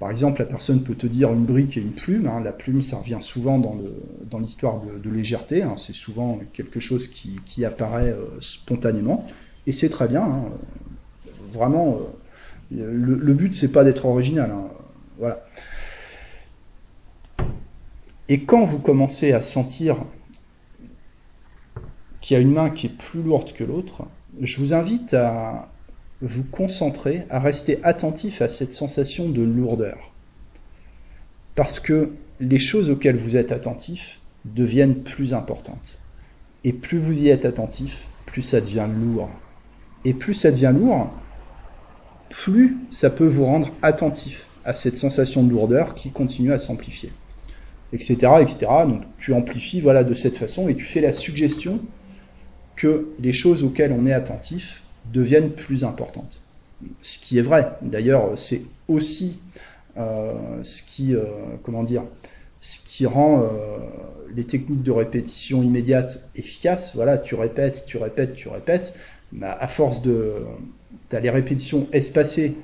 par 0.00 0.10
exemple, 0.10 0.40
la 0.40 0.46
personne 0.46 0.82
peut 0.82 0.94
te 0.94 1.06
dire 1.06 1.30
une 1.30 1.44
brique 1.44 1.76
et 1.76 1.80
une 1.80 1.92
plume. 1.92 2.26
Hein. 2.26 2.40
La 2.42 2.52
plume, 2.52 2.80
ça 2.80 2.96
revient 2.96 3.18
souvent 3.20 3.58
dans 3.58 4.38
l'histoire 4.38 4.80
de, 4.80 5.10
légèreté. 5.10 5.62
Hein. 5.62 5.74
C'est 5.76 5.92
souvent 5.92 6.40
quelque 6.54 6.80
chose 6.80 7.06
qui, 7.06 7.64
apparaît 7.66 8.08
euh, 8.08 8.24
spontanément. 8.40 9.28
Et 9.66 9.72
c'est 9.72 9.90
très 9.90 10.08
bien. 10.08 10.22
Hein. 10.22 10.44
Vraiment, 11.50 12.00
euh, 12.72 12.90
le, 12.90 13.14
le, 13.14 13.34
but, 13.34 13.54
c'est 13.54 13.72
pas 13.72 13.84
d'être 13.84 14.06
original. 14.06 14.50
Voilà. 15.18 15.44
Et 18.30 18.44
quand 18.44 18.64
vous 18.64 18.78
commencez 18.78 19.32
à 19.32 19.42
sentir 19.42 19.96
qu'il 22.22 22.36
y 22.36 22.38
a 22.38 22.40
une 22.40 22.52
main 22.52 22.70
qui 22.70 22.86
est 22.86 22.96
plus 22.96 23.22
lourde 23.22 23.52
que 23.52 23.64
l'autre, 23.64 24.04
je 24.40 24.58
vous 24.60 24.72
invite 24.72 25.12
à, 25.12 25.68
vous 26.22 26.44
concentrer, 26.44 27.22
à 27.30 27.40
rester 27.40 27.78
attentif 27.82 28.42
à 28.42 28.48
cette 28.48 28.72
sensation 28.72 29.28
de 29.28 29.42
lourdeur. 29.42 30.12
Parce 31.54 31.80
que 31.80 32.10
les 32.40 32.58
choses 32.58 32.90
auxquelles 32.90 33.16
vous 33.16 33.36
êtes 33.36 33.52
attentif 33.52 34.20
deviennent 34.44 35.02
plus 35.02 35.34
importantes. 35.34 35.98
Et 36.64 36.72
plus 36.72 36.98
vous 36.98 37.20
y 37.20 37.28
êtes 37.28 37.44
attentif, 37.44 38.06
plus 38.26 38.42
ça 38.42 38.60
devient 38.60 38.88
lourd. 38.88 39.30
Et 40.04 40.14
plus 40.14 40.34
ça 40.34 40.50
devient 40.50 40.72
lourd, 40.74 41.10
plus 42.28 42.76
ça 42.90 43.10
peut 43.10 43.26
vous 43.26 43.44
rendre 43.44 43.72
attentif 43.82 44.48
à 44.64 44.74
cette 44.74 44.96
sensation 44.96 45.42
de 45.42 45.50
lourdeur 45.50 45.94
qui 45.94 46.10
continue 46.10 46.52
à 46.52 46.58
s'amplifier. 46.58 47.12
Etc. 47.92 48.14
etc. 48.40 48.66
Donc 48.86 49.02
tu 49.18 49.34
amplifies 49.34 49.80
voilà, 49.80 50.04
de 50.04 50.14
cette 50.14 50.36
façon 50.36 50.68
et 50.68 50.74
tu 50.74 50.84
fais 50.84 51.00
la 51.00 51.12
suggestion 51.12 51.80
que 52.76 53.08
les 53.18 53.32
choses 53.32 53.64
auxquelles 53.64 53.92
on 53.92 54.06
est 54.06 54.12
attentif 54.12 54.82
deviennent 55.12 55.50
plus 55.50 55.84
importantes. 55.84 56.40
Ce 57.02 57.18
qui 57.18 57.38
est 57.38 57.42
vrai. 57.42 57.68
D'ailleurs, 57.82 58.38
c'est 58.38 58.62
aussi 58.88 59.36
euh, 59.96 60.32
ce 60.62 60.82
qui, 60.82 61.14
euh, 61.14 61.24
ce 62.60 62.78
qui 62.88 63.06
rend 63.06 63.40
euh, 63.40 63.46
les 64.34 64.44
techniques 64.44 64.82
de 64.82 64.92
répétition 64.92 65.62
immédiate 65.62 66.20
efficaces. 66.36 66.92
Voilà, 66.94 67.18
tu 67.18 67.34
répètes, 67.34 67.84
tu 67.86 67.96
répètes, 67.96 68.34
tu 68.34 68.48
répètes. 68.48 68.94
Bah, 69.32 69.56
à 69.60 69.68
force 69.68 70.02
de, 70.02 70.34
as 71.12 71.20
les 71.20 71.30
répétitions 71.30 71.86
espacées, 71.92 72.56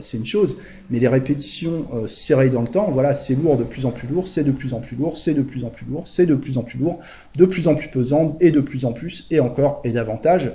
c'est 0.00 0.16
une 0.16 0.24
chose, 0.24 0.58
mais 0.88 0.98
les 0.98 1.06
répétitions 1.06 1.86
serrées 2.08 2.48
dans 2.48 2.62
le 2.62 2.68
temps, 2.68 2.90
voilà, 2.90 3.14
c'est 3.14 3.34
lourd, 3.34 3.58
de 3.58 3.62
plus 3.62 3.84
en 3.84 3.90
plus 3.90 4.08
lourd, 4.08 4.26
c'est 4.26 4.42
de 4.42 4.52
plus 4.52 4.72
en 4.72 4.80
plus 4.80 4.96
lourd, 4.96 5.18
c'est 5.18 5.34
de 5.34 5.42
plus 5.42 5.64
en 5.64 5.68
plus 5.68 5.84
lourd, 5.86 6.08
c'est 6.08 6.24
de 6.24 6.34
plus 6.34 6.56
en 6.56 6.62
plus 6.62 6.78
lourd, 6.78 6.98
de 7.36 7.44
plus 7.44 7.68
en 7.68 7.74
plus 7.74 7.88
pesant, 7.88 8.38
et 8.40 8.52
de 8.52 8.60
plus 8.60 8.86
en 8.86 8.92
plus, 8.92 9.26
et 9.30 9.38
encore, 9.38 9.82
et 9.84 9.90
davantage 9.92 10.50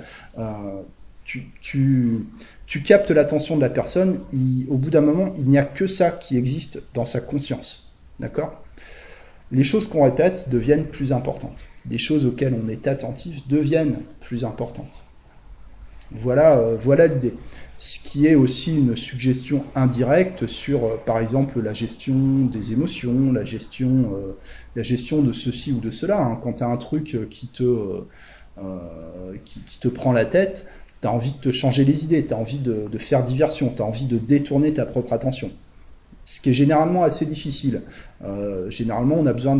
tu, 1.26 2.82
captes 2.84 3.10
l'attention 3.10 3.56
de 3.56 3.60
la 3.60 3.70
personne, 3.70 4.20
au 4.68 4.76
bout 4.76 4.90
d'un 4.90 5.00
moment, 5.00 5.32
il 5.36 5.44
n'y 5.46 5.58
a 5.58 5.64
que 5.64 5.86
ça 5.86 6.10
qui 6.10 6.36
existe 6.36 6.82
dans 6.94 7.04
sa 7.04 7.20
conscience. 7.20 7.92
D'accord? 8.20 8.62
Les 9.52 9.64
choses 9.64 9.88
qu'on 9.88 10.04
répète 10.04 10.48
deviennent 10.50 10.86
plus 10.86 11.12
importantes. 11.12 11.64
Les 11.88 11.98
choses 11.98 12.26
auxquelles 12.26 12.54
on 12.60 12.68
est 12.68 12.88
attentif 12.88 13.46
deviennent 13.48 14.00
plus 14.20 14.44
importantes. 14.44 15.06
Voilà, 16.12 16.58
euh, 16.58 16.76
voilà 16.80 17.06
l'idée. 17.06 17.34
Ce 17.78 17.98
qui 17.98 18.26
est 18.26 18.34
aussi 18.34 18.74
une 18.74 18.96
suggestion 18.96 19.64
indirecte 19.74 20.46
sur, 20.46 20.84
euh, 20.84 20.96
par 21.04 21.18
exemple, 21.18 21.60
la 21.60 21.74
gestion 21.74 22.46
des 22.46 22.72
émotions, 22.72 23.32
la 23.32 23.44
gestion, 23.44 24.14
euh, 24.14 24.32
de 24.76 25.32
ceci 25.32 25.72
ou 25.72 25.80
de 25.80 25.90
cela. 25.90 26.22
Hein. 26.22 26.38
Quand 26.42 26.54
tu 26.54 26.62
as 26.62 26.68
un 26.68 26.76
truc 26.76 27.18
qui, 27.30 27.48
te 27.48 28.04
prend 29.88 30.12
la 30.12 30.24
tête, 30.24 30.68
envie 31.10 31.32
de 31.32 31.36
te 31.36 31.52
changer 31.52 31.84
les 31.84 32.04
idées, 32.04 32.24
tu 32.24 32.34
as 32.34 32.36
envie 32.36 32.58
de, 32.58 32.98
faire 32.98 33.22
diversion, 33.22 33.72
tu 33.74 33.82
as 33.82 33.84
envie 33.84 34.06
de 34.06 34.18
détourner 34.18 34.72
ta 34.72 34.86
propre 34.86 35.12
attention. 35.12 35.50
Ce 36.24 36.40
qui 36.40 36.50
est 36.50 36.54
généralement 36.54 37.04
assez 37.04 37.26
difficile. 37.26 37.82
Euh, 38.24 38.68
généralement, 38.70 39.16
on 39.18 39.26
a 39.26 39.32
besoin 39.32 39.56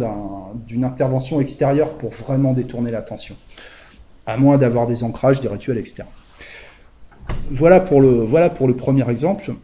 d'une 0.66 0.84
intervention 0.84 1.40
extérieure 1.40 1.92
pour 1.94 2.10
vraiment 2.10 2.52
détourner 2.52 2.90
l'attention. 2.90 3.36
À 4.26 4.36
moins 4.36 4.58
d'avoir 4.58 4.86
des 4.86 5.04
ancrages, 5.04 5.40
des 5.40 5.48
rituels 5.48 5.78
externes. 5.78 6.08
Voilà 7.50 7.80
pour 7.80 8.00
le, 8.00 8.08
voilà 8.08 8.50
pour 8.50 8.66
le 8.66 8.74
premier 8.74 9.08
exemple. 9.08 9.54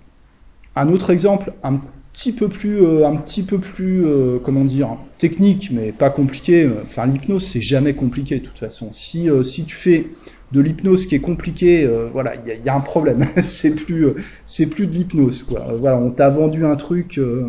Un 0.76 0.88
autre 0.88 1.10
exemple, 1.10 1.52
un 1.64 1.80
petit 2.12 2.32
peu 2.32 2.48
plus, 2.48 2.84
euh, 2.84 3.06
un 3.06 3.16
petit 3.16 3.42
peu 3.42 3.58
plus, 3.58 4.06
euh, 4.06 4.38
comment 4.38 4.64
dire, 4.64 4.96
technique, 5.18 5.70
mais 5.72 5.90
pas 5.90 6.10
compliqué. 6.10 6.70
Enfin, 6.84 7.06
l'hypnose, 7.06 7.44
c'est 7.44 7.62
jamais 7.62 7.94
compliqué 7.94 8.38
de 8.38 8.44
toute 8.44 8.58
façon. 8.58 8.92
Si, 8.92 9.28
si 9.42 9.64
tu 9.64 9.74
fais 9.74 10.06
de 10.52 10.60
l'hypnose 10.60 11.06
qui 11.06 11.14
est 11.14 11.20
compliqué, 11.20 11.84
euh, 11.84 12.08
voilà, 12.12 12.34
il 12.34 12.64
y, 12.64 12.68
a 12.68 12.74
un 12.74 12.80
problème. 12.80 13.26
c'est 13.42 13.74
plus, 13.74 14.06
euh, 14.06 14.16
c'est 14.44 14.66
plus 14.66 14.86
de 14.86 14.92
l'hypnose, 14.92 15.44
quoi. 15.44 15.66
Voilà, 15.78 15.96
on 15.96 16.10
t'a 16.10 16.28
vendu 16.28 16.66
un 16.66 16.76
truc, 16.76 17.18
euh, 17.18 17.48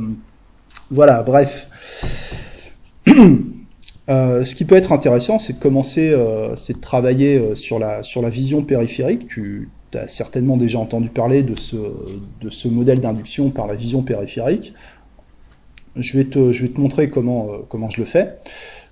voilà, 0.89 1.21
bref. 1.23 1.69
ce 3.07 4.55
qui 4.55 4.65
peut 4.65 4.75
être 4.75 4.93
intéressant, 4.93 5.37
c'est 5.37 5.53
de 5.53 5.59
commencer, 5.59 6.15
c'est 6.55 6.77
de 6.77 6.81
travailler 6.81 7.55
sur 7.55 7.79
la 7.79 8.03
sur 8.03 8.21
la 8.21 8.29
vision 8.29 8.63
périphérique. 8.63 9.27
Tu 9.27 9.69
as 9.93 10.07
certainement 10.07 10.55
déjà 10.55 10.79
entendu 10.79 11.09
parler 11.09 11.43
de 11.43 11.57
ce 11.57 11.75
de 12.41 12.49
ce 12.49 12.67
modèle 12.67 12.99
d'induction 12.99 13.49
par 13.49 13.67
la 13.67 13.75
vision 13.75 14.01
périphérique. 14.01 14.73
Je 15.95 16.17
vais 16.17 16.25
te 16.25 16.53
je 16.53 16.61
vais 16.63 16.69
te 16.69 16.79
montrer 16.79 17.09
comment 17.09 17.49
comment 17.69 17.89
je 17.89 17.99
le 17.99 18.05
fais. 18.05 18.37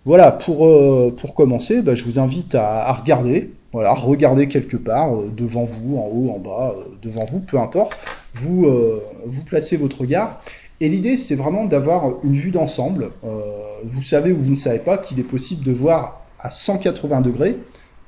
Voilà, 0.03 0.31
pour, 0.31 0.67
pour 1.15 1.35
commencer, 1.35 1.83
bah, 1.83 1.93
je 1.93 2.05
vous 2.05 2.17
invite 2.17 2.55
à 2.55 2.91
regarder 2.91 3.51
voilà, 3.71 3.93
regardez 3.93 4.47
quelque 4.47 4.75
part, 4.77 5.15
euh, 5.15 5.31
devant 5.35 5.63
vous, 5.63 5.97
en 5.97 6.09
haut, 6.11 6.31
en 6.35 6.39
bas, 6.39 6.75
euh, 6.75 6.83
devant 7.01 7.25
vous, 7.31 7.39
peu 7.39 7.57
importe. 7.57 7.93
Vous, 8.35 8.65
euh, 8.65 9.01
vous 9.25 9.43
placez 9.43 9.77
votre 9.77 10.01
regard. 10.01 10.41
Et 10.81 10.89
l'idée, 10.89 11.17
c'est 11.17 11.35
vraiment 11.35 11.65
d'avoir 11.65 12.23
une 12.23 12.35
vue 12.35 12.51
d'ensemble. 12.51 13.11
vous 13.83 14.01
savez 14.01 14.31
ou 14.31 14.41
vous 14.41 14.49
ne 14.49 14.55
savez 14.55 14.79
pas 14.79 14.97
qu'il 14.97 15.19
est 15.19 15.23
possible 15.23 15.63
de 15.63 15.71
voir 15.71 16.25
à 16.39 16.49
180 16.49 17.21
degrés, 17.21 17.57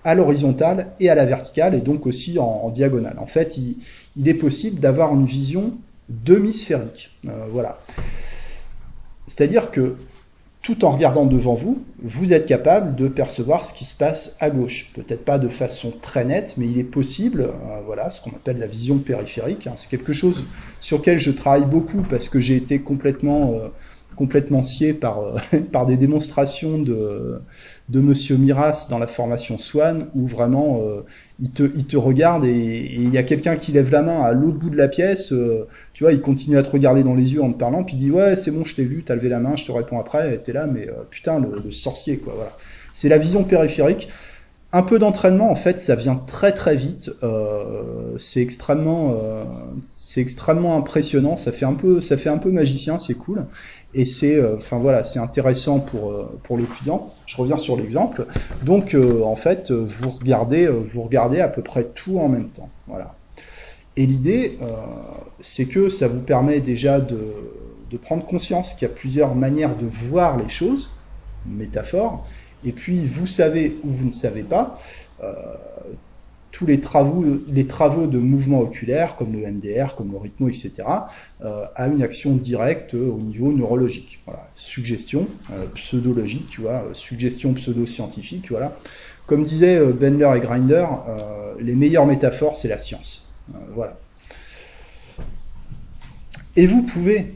à 0.03 0.15
l'horizontale 0.15 0.87
et 0.99 1.07
à 1.09 1.15
la 1.15 1.25
verticale, 1.25 1.75
et 1.75 1.81
donc 1.81 2.07
aussi 2.07 2.39
en, 2.39 2.69
diagonale. 2.71 3.17
En 3.19 3.27
fait, 3.27 3.57
il, 3.57 3.77
il 4.17 4.27
est 4.27 4.33
possible 4.33 4.79
d'avoir 4.79 5.13
une 5.13 5.25
vision 5.25 5.73
demi-sphérique. 6.09 7.11
voilà. 7.51 7.77
C'est-à-dire 9.27 9.69
que 9.69 9.95
tout 10.63 10.85
en 10.85 10.91
regardant 10.91 11.25
devant 11.25 11.55
vous, 11.55 11.83
vous 12.01 12.31
êtes 12.31 12.45
capable 12.45 12.95
de 12.95 13.09
percevoir 13.09 13.65
ce 13.65 13.73
qui 13.73 13.83
se 13.83 13.95
passe 13.95 14.37
à 14.39 14.49
gauche. 14.49 14.91
Peut-être 14.95 15.25
pas 15.25 15.37
de 15.37 15.49
façon 15.49 15.91
très 16.01 16.23
nette, 16.23 16.55
mais 16.57 16.67
il 16.67 16.79
est 16.79 16.85
possible, 16.85 17.41
euh, 17.41 17.81
voilà, 17.85 18.09
ce 18.09 18.21
qu'on 18.21 18.29
appelle 18.29 18.59
la 18.59 18.67
vision 18.67 18.97
périphérique. 18.97 19.67
Hein. 19.67 19.73
C'est 19.75 19.89
quelque 19.89 20.13
chose 20.13 20.45
sur 20.79 20.99
lequel 20.99 21.19
je 21.19 21.31
travaille 21.31 21.65
beaucoup 21.65 22.01
parce 22.09 22.29
que 22.29 22.39
j'ai 22.39 22.55
été 22.55 22.79
complètement, 22.79 23.55
euh, 23.55 23.67
complètement 24.15 24.63
scié 24.63 24.93
par, 24.93 25.19
euh, 25.19 25.37
par 25.73 25.85
des 25.85 25.97
démonstrations 25.97 26.77
de, 26.77 27.41
de 27.89 27.99
Monsieur 27.99 28.37
Miras 28.37 28.87
dans 28.89 28.99
la 28.99 29.07
formation 29.07 29.57
Swan, 29.57 30.07
où 30.15 30.27
vraiment 30.27 30.81
il 31.43 31.85
te, 31.85 31.97
regarde 31.97 32.45
et 32.45 32.89
il 32.95 33.09
y 33.13 33.17
a 33.17 33.23
quelqu'un 33.23 33.57
qui 33.57 33.73
lève 33.73 33.91
la 33.91 34.01
main 34.01 34.23
à 34.23 34.31
l'autre 34.31 34.57
bout 34.57 34.69
de 34.69 34.77
la 34.77 34.87
pièce, 34.87 35.33
euh, 35.33 35.67
tu 35.91 36.05
vois, 36.05 36.13
il 36.13 36.21
continue 36.21 36.57
à 36.57 36.63
te 36.63 36.69
regarder 36.69 37.03
dans 37.03 37.15
les 37.15 37.33
yeux 37.33 37.43
en 37.43 37.51
te 37.51 37.59
parlant, 37.59 37.83
puis 37.83 37.97
il 37.97 37.99
dit 37.99 38.11
ouais 38.11 38.37
c'est 38.37 38.51
bon 38.51 38.63
je 38.63 38.75
t'ai 38.75 38.85
vu, 38.85 39.03
t'as 39.03 39.15
levé 39.15 39.27
la 39.27 39.39
main, 39.39 39.57
je 39.57 39.65
te 39.65 39.71
réponds 39.73 39.99
après, 39.99 40.37
t'es 40.37 40.53
là, 40.53 40.65
mais 40.65 40.87
euh, 40.87 40.93
putain 41.09 41.39
le, 41.39 41.71
sorcier 41.71 42.17
quoi, 42.17 42.33
voilà. 42.35 42.55
C'est 42.93 43.09
la 43.09 43.17
vision 43.17 43.43
périphérique. 43.43 44.07
Un 44.71 44.83
peu 44.83 44.97
d'entraînement 44.97 45.51
en 45.51 45.55
fait, 45.55 45.79
ça 45.79 45.95
vient 45.95 46.15
très 46.15 46.51
très 46.51 46.75
vite. 46.75 47.11
Euh, 47.21 48.15
c'est 48.17 48.41
extrêmement, 48.41 49.15
c'est 49.83 50.21
extrêmement 50.21 50.77
impressionnant. 50.77 51.37
Ça 51.37 51.51
fait 51.51 51.65
un 51.65 51.75
peu, 51.75 52.01
ça 52.01 52.17
fait 52.17 52.29
un 52.29 52.39
peu 52.39 52.49
magicien, 52.49 52.97
c'est 52.97 53.13
cool. 53.13 53.45
Et 53.93 54.05
c'est 54.05 54.35
euh, 54.35 54.55
enfin 54.55 54.77
voilà, 54.77 55.03
c'est 55.03 55.19
intéressant 55.19 55.79
pour 55.79 56.11
euh, 56.11 56.39
pour 56.43 56.57
le 56.57 56.63
client. 56.63 57.13
Je 57.25 57.37
reviens 57.37 57.57
sur 57.57 57.77
l'exemple. 57.77 58.25
Donc 58.63 58.93
euh, 58.93 59.23
en 59.23 59.35
fait, 59.35 59.71
vous 59.71 60.09
regardez 60.09 60.67
vous 60.67 61.01
regardez 61.03 61.39
à 61.39 61.47
peu 61.47 61.61
près 61.61 61.85
tout 61.85 62.19
en 62.19 62.29
même 62.29 62.49
temps. 62.49 62.69
Voilà. 62.87 63.15
Et 63.95 64.07
l'idée, 64.07 64.57
c'est 65.39 65.65
que 65.65 65.87
ça 65.87 66.07
vous 66.07 66.21
permet 66.21 66.61
déjà 66.61 66.99
de, 66.99 67.19
de 67.91 67.97
prendre 67.97 68.25
conscience 68.25 68.73
qu'il 68.73 68.87
y 68.87 68.91
a 68.91 68.93
plusieurs 68.93 69.35
manières 69.35 69.77
de 69.77 69.85
voir 69.85 70.35
les 70.35 70.49
choses, 70.49 70.89
métaphore, 71.45 72.25
et 72.65 72.71
puis 72.71 73.05
vous 73.05 73.27
savez 73.27 73.77
ou 73.83 73.91
vous 73.91 74.05
ne 74.05 74.11
savez 74.11 74.41
pas 74.41 74.79
tous 76.53 76.67
les 76.67 76.79
travaux, 76.79 77.25
les 77.49 77.65
travaux 77.65 78.05
de 78.05 78.19
mouvement 78.19 78.61
oculaire, 78.61 79.15
comme 79.15 79.33
le 79.33 79.39
MDR, 79.39 79.95
comme 79.95 80.11
le 80.11 80.19
rythmo, 80.19 80.47
etc., 80.47 80.71
euh, 81.43 81.65
a 81.75 81.87
une 81.87 82.03
action 82.03 82.35
directe 82.35 82.93
au 82.93 83.17
niveau 83.17 83.51
neurologique. 83.51 84.19
Voilà. 84.27 84.47
Suggestion, 84.53 85.27
euh, 85.51 85.65
pseudologique, 85.73 86.47
tu 86.49 86.61
vois, 86.61 86.83
euh, 86.83 86.93
suggestion 86.93 87.53
pseudo-scientifique, 87.53 88.51
voilà. 88.51 88.77
Comme 89.25 89.45
disaient 89.45 89.77
euh, 89.77 90.35
et 90.35 90.39
Grinder, 90.39 90.85
les 91.59 91.73
meilleures 91.73 92.05
métaphores, 92.05 92.55
c'est 92.55 92.67
la 92.67 92.77
science. 92.77 93.27
voilà. 93.73 93.97
Et 96.55 96.67
vous 96.67 96.83
pouvez 96.83 97.33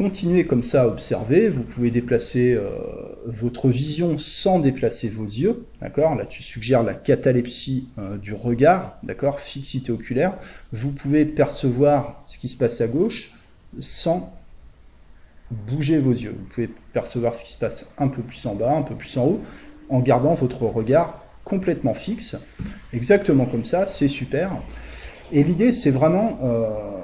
continuer 0.00 0.46
comme 0.46 0.62
ça 0.62 0.84
à 0.84 0.86
observer, 0.86 1.50
vous 1.50 1.62
pouvez 1.62 1.90
déplacer 1.90 2.54
euh, 2.54 2.70
votre 3.26 3.68
vision 3.68 4.16
sans 4.16 4.58
déplacer 4.58 5.10
vos 5.10 5.26
yeux, 5.26 5.66
d'accord? 5.82 6.14
Là, 6.14 6.24
tu 6.24 6.42
suggères 6.42 6.82
la 6.82 6.94
catalepsie 6.94 7.86
euh, 7.98 8.16
du 8.16 8.32
regard, 8.32 8.96
d'accord? 9.02 9.40
Fixité 9.40 9.92
oculaire. 9.92 10.38
Vous 10.72 10.90
pouvez 10.90 11.26
percevoir 11.26 12.22
ce 12.24 12.38
qui 12.38 12.48
se 12.48 12.56
passe 12.56 12.80
à 12.80 12.88
gauche 12.88 13.34
sans 13.78 14.32
bouger 15.50 15.98
vos 15.98 16.12
yeux. 16.12 16.34
Vous 16.34 16.46
pouvez 16.46 16.70
percevoir 16.94 17.34
ce 17.34 17.44
qui 17.44 17.52
se 17.52 17.58
passe 17.58 17.92
un 17.98 18.08
peu 18.08 18.22
plus 18.22 18.46
en 18.46 18.54
bas, 18.54 18.72
un 18.72 18.82
peu 18.82 18.94
plus 18.94 19.18
en 19.18 19.26
haut, 19.26 19.42
en 19.90 20.00
gardant 20.00 20.32
votre 20.32 20.62
regard 20.62 21.22
complètement 21.44 21.92
fixe. 21.92 22.38
Exactement 22.94 23.44
comme 23.44 23.66
ça, 23.66 23.86
c'est 23.86 24.08
super. 24.08 24.62
Et 25.30 25.44
l'idée, 25.44 25.74
c'est 25.74 25.90
vraiment... 25.90 26.38
Euh, 26.42 27.00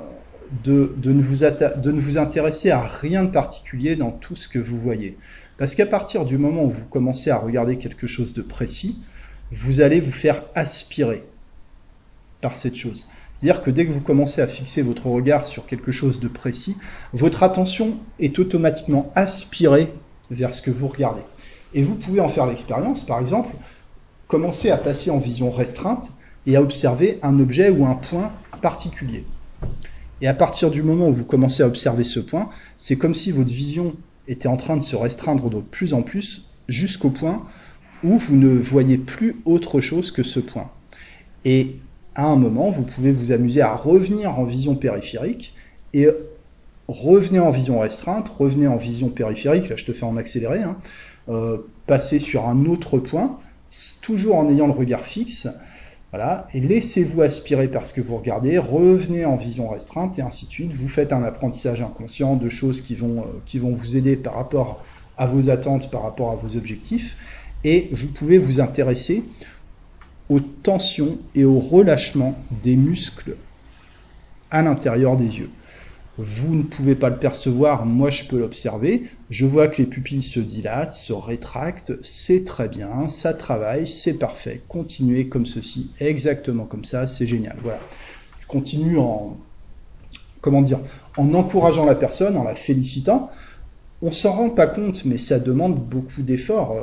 de, 0.64 0.94
ne 1.04 1.22
vous 1.22 1.44
ne 1.44 2.00
vous 2.00 2.18
intéresser 2.18 2.70
à 2.70 2.82
rien 2.82 3.24
de 3.24 3.30
particulier 3.30 3.96
dans 3.96 4.10
tout 4.10 4.36
ce 4.36 4.48
que 4.48 4.58
vous 4.58 4.78
voyez. 4.78 5.16
Parce 5.58 5.74
qu'à 5.74 5.86
partir 5.86 6.24
du 6.24 6.38
moment 6.38 6.64
où 6.64 6.70
vous 6.70 6.84
commencez 6.86 7.30
à 7.30 7.38
regarder 7.38 7.78
quelque 7.78 8.06
chose 8.06 8.34
de 8.34 8.42
précis, 8.42 8.98
vous 9.52 9.80
allez 9.80 10.00
vous 10.00 10.12
faire 10.12 10.42
aspirer 10.54 11.24
par 12.40 12.56
cette 12.56 12.76
chose. 12.76 13.06
C'est-à-dire 13.38 13.62
que 13.62 13.70
dès 13.70 13.86
que 13.86 13.92
vous 13.92 14.00
commencez 14.00 14.40
à 14.40 14.46
fixer 14.46 14.82
votre 14.82 15.06
regard 15.06 15.46
sur 15.46 15.66
quelque 15.66 15.92
chose 15.92 16.20
de 16.20 16.28
précis, 16.28 16.76
votre 17.12 17.42
attention 17.42 17.98
est 18.18 18.38
automatiquement 18.38 19.12
aspirée 19.14 19.92
vers 20.30 20.54
ce 20.54 20.62
que 20.62 20.70
vous 20.70 20.88
regardez. 20.88 21.22
Et 21.74 21.82
vous 21.82 21.94
pouvez 21.94 22.20
en 22.20 22.28
faire 22.28 22.46
l'expérience, 22.46 23.04
par 23.04 23.20
exemple, 23.20 23.54
commencer 24.28 24.70
à 24.70 24.76
passer 24.76 25.10
en 25.10 25.18
vision 25.18 25.50
restreinte 25.50 26.10
et 26.46 26.56
à 26.56 26.62
observer 26.62 27.18
un 27.22 27.38
objet 27.38 27.68
ou 27.68 27.86
un 27.86 27.94
point 27.94 28.32
particulier. 28.62 29.24
Et 30.20 30.26
à 30.26 30.34
partir 30.34 30.70
du 30.70 30.82
moment 30.82 31.08
où 31.08 31.12
vous 31.12 31.24
commencez 31.24 31.62
à 31.62 31.66
observer 31.66 32.04
ce 32.04 32.20
point, 32.20 32.48
c'est 32.78 32.96
comme 32.96 33.14
si 33.14 33.32
votre 33.32 33.52
vision 33.52 33.94
était 34.28 34.48
en 34.48 34.56
train 34.56 34.76
de 34.76 34.82
se 34.82 34.96
restreindre 34.96 35.50
de 35.50 35.60
plus 35.60 35.94
en 35.94 36.02
plus 36.02 36.50
jusqu'au 36.68 37.10
point 37.10 37.44
où 38.02 38.18
vous 38.18 38.36
ne 38.36 38.48
voyez 38.48 38.98
plus 38.98 39.36
autre 39.44 39.80
chose 39.80 40.10
que 40.10 40.22
ce 40.22 40.40
point. 40.40 40.70
Et 41.44 41.76
à 42.14 42.26
un 42.26 42.36
moment, 42.36 42.70
vous 42.70 42.82
pouvez 42.82 43.12
vous 43.12 43.32
amuser 43.32 43.60
à 43.60 43.74
revenir 43.74 44.38
en 44.38 44.44
vision 44.44 44.74
périphérique 44.74 45.54
et 45.92 46.08
revenez 46.88 47.38
en 47.38 47.50
vision 47.50 47.78
restreinte, 47.78 48.28
revenez 48.28 48.66
en 48.66 48.76
vision 48.76 49.08
périphérique, 49.08 49.68
là 49.68 49.76
je 49.76 49.84
te 49.84 49.92
fais 49.92 50.04
en 50.04 50.16
accéléré, 50.16 50.62
hein, 50.62 50.76
euh, 51.28 51.58
passer 51.86 52.18
sur 52.18 52.48
un 52.48 52.64
autre 52.66 52.98
point, 52.98 53.38
toujours 54.02 54.36
en 54.36 54.48
ayant 54.48 54.66
le 54.66 54.72
regard 54.72 55.04
fixe, 55.04 55.48
et 56.54 56.60
laissez-vous 56.60 57.22
aspirer 57.22 57.68
par 57.68 57.86
ce 57.86 57.92
que 57.92 58.00
vous 58.00 58.16
regardez, 58.16 58.58
revenez 58.58 59.24
en 59.24 59.36
vision 59.36 59.68
restreinte 59.68 60.18
et 60.18 60.22
ainsi 60.22 60.46
de 60.46 60.50
suite. 60.50 60.72
Vous 60.72 60.88
faites 60.88 61.12
un 61.12 61.22
apprentissage 61.22 61.82
inconscient 61.82 62.36
de 62.36 62.48
choses 62.48 62.80
qui 62.80 62.94
vont, 62.94 63.20
euh, 63.20 63.42
qui 63.44 63.58
vont 63.58 63.72
vous 63.72 63.96
aider 63.96 64.16
par 64.16 64.34
rapport 64.34 64.84
à 65.18 65.26
vos 65.26 65.50
attentes, 65.50 65.90
par 65.90 66.02
rapport 66.02 66.30
à 66.30 66.36
vos 66.36 66.56
objectifs, 66.56 67.16
et 67.64 67.88
vous 67.92 68.08
pouvez 68.08 68.38
vous 68.38 68.60
intéresser 68.60 69.24
aux 70.28 70.40
tensions 70.40 71.18
et 71.34 71.44
au 71.44 71.58
relâchement 71.58 72.36
des 72.62 72.76
muscles 72.76 73.36
à 74.50 74.62
l'intérieur 74.62 75.16
des 75.16 75.38
yeux. 75.38 75.50
Vous 76.18 76.54
ne 76.54 76.62
pouvez 76.62 76.94
pas 76.94 77.10
le 77.10 77.16
percevoir, 77.16 77.84
moi 77.84 78.10
je 78.10 78.24
peux 78.24 78.38
l'observer. 78.38 79.04
Je 79.28 79.44
vois 79.44 79.66
que 79.66 79.82
les 79.82 79.88
pupilles 79.88 80.22
se 80.22 80.38
dilatent, 80.38 80.92
se 80.92 81.12
rétractent, 81.12 81.92
c'est 82.02 82.44
très 82.44 82.68
bien, 82.68 83.08
ça 83.08 83.34
travaille, 83.34 83.88
c'est 83.88 84.18
parfait. 84.18 84.62
Continuez 84.68 85.26
comme 85.26 85.46
ceci, 85.46 85.90
exactement 85.98 86.64
comme 86.64 86.84
ça, 86.84 87.06
c'est 87.08 87.26
génial. 87.26 87.56
Voilà. 87.60 87.80
Je 88.40 88.46
continue 88.46 88.98
en, 88.98 89.36
comment 90.40 90.62
dire, 90.62 90.78
en 91.16 91.34
encourageant 91.34 91.84
la 91.84 91.96
personne, 91.96 92.36
en 92.36 92.44
la 92.44 92.54
félicitant. 92.54 93.30
On 94.00 94.12
s'en 94.12 94.32
rend 94.32 94.50
pas 94.50 94.68
compte, 94.68 95.04
mais 95.04 95.18
ça 95.18 95.40
demande 95.40 95.76
beaucoup 95.76 96.22
d'efforts. 96.22 96.72
Euh, 96.72 96.82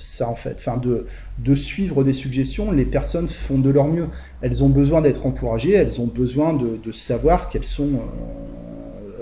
ça 0.00 0.28
en 0.28 0.34
fait, 0.34 0.56
enfin 0.58 0.78
de, 0.78 1.54
suivre 1.54 2.04
des 2.04 2.14
suggestions, 2.14 2.72
les 2.72 2.84
personnes 2.84 3.28
font 3.28 3.58
de 3.58 3.70
leur 3.70 3.86
mieux. 3.86 4.08
Elles 4.40 4.64
ont 4.64 4.68
besoin 4.68 5.02
d'être 5.02 5.26
encouragées, 5.26 5.72
elles 5.72 6.00
ont 6.00 6.06
besoin 6.06 6.54
de, 6.54 6.78
de 6.82 6.92
savoir 6.92 7.48
qu'elles 7.48 7.64
sont, 7.64 7.94
euh, 7.94 8.49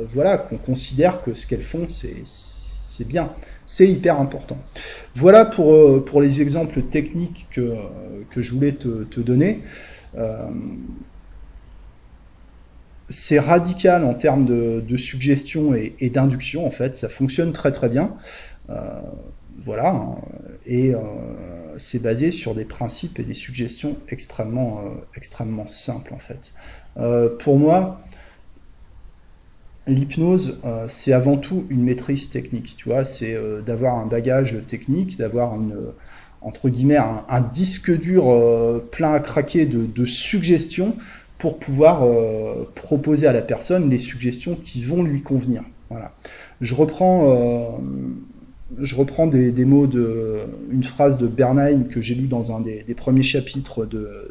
voilà, 0.08 0.38
qu'on 0.38 0.56
considère 0.56 1.22
que 1.22 1.34
ce 1.34 1.46
qu'elles 1.46 1.62
font, 1.62 1.86
c'est 1.88 3.06
bien, 3.06 3.32
c'est 3.66 3.88
hyper 3.88 4.20
important. 4.20 4.58
Voilà 5.14 5.44
pour, 5.44 5.72
euh, 5.72 6.04
pour 6.04 6.20
les 6.20 6.40
exemples 6.40 6.82
techniques 6.82 7.46
que, 7.50 7.74
que 8.30 8.42
je 8.42 8.54
voulais 8.54 8.72
te, 8.72 9.04
te 9.04 9.20
donner. 9.20 9.60
Euh, 10.16 10.48
c'est 13.10 13.38
radical 13.38 14.04
en 14.04 14.14
termes 14.14 14.44
de, 14.44 14.84
de 14.86 14.96
suggestion 14.96 15.74
et, 15.74 16.10
d'induction, 16.10 16.66
en 16.66 16.70
fait, 16.70 16.96
ça 16.96 17.08
fonctionne 17.08 17.52
très 17.52 17.72
très 17.72 17.88
bien. 17.88 18.14
Euh, 18.70 19.00
voilà, 19.64 19.90
hein. 19.90 20.16
et 20.66 20.92
c'est 21.78 22.00
basé 22.00 22.30
sur 22.30 22.54
des 22.54 22.64
principes 22.64 23.18
et 23.18 23.24
des 23.24 23.34
suggestions 23.34 23.96
extrêmement, 24.08 24.84
extrêmement 25.16 25.66
simples 25.66 26.14
en 26.14 26.18
fait. 26.18 26.52
Pour 27.40 27.58
moi, 27.58 28.00
l'hypnose, 29.88 30.60
c'est 30.88 31.12
avant 31.12 31.36
tout 31.36 31.64
une 31.70 31.82
maîtrise 31.82 32.30
technique, 32.30 32.74
tu 32.76 32.88
vois, 32.88 33.04
c'est 33.04 33.36
d'avoir 33.66 33.96
un 33.96 34.06
bagage 34.06 34.58
technique, 34.68 35.18
d'avoir 35.18 35.54
une 35.54 35.74
entre 36.40 36.68
guillemets 36.68 36.98
un, 36.98 37.40
disque 37.52 37.90
dur 37.98 38.24
plein 38.92 39.12
à 39.14 39.20
craquer 39.20 39.66
de, 39.66 40.06
suggestions 40.06 40.94
pour 41.38 41.58
pouvoir 41.58 42.06
proposer 42.74 43.26
à 43.26 43.32
la 43.32 43.42
personne 43.42 43.90
les 43.90 43.98
suggestions 43.98 44.54
qui 44.54 44.82
vont 44.82 45.02
lui 45.02 45.22
convenir. 45.22 45.62
Voilà. 45.90 46.14
Je 46.60 46.74
reprends 46.74 47.80
je 48.80 48.96
reprends 48.96 49.26
des, 49.26 49.64
mots 49.64 49.86
de 49.86 50.40
une 50.70 50.84
phrase 50.84 51.16
de 51.16 51.26
Bernheim 51.26 51.84
que 51.84 52.02
j'ai 52.02 52.14
lu 52.14 52.26
dans 52.26 52.54
un 52.54 52.60
des, 52.60 52.82
premiers 52.94 53.22
chapitres 53.22 53.88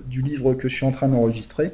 du 0.07 0.21
livre 0.21 0.53
que 0.53 0.69
je 0.69 0.75
suis 0.75 0.85
en 0.85 0.91
train 0.91 1.07
d'enregistrer. 1.07 1.71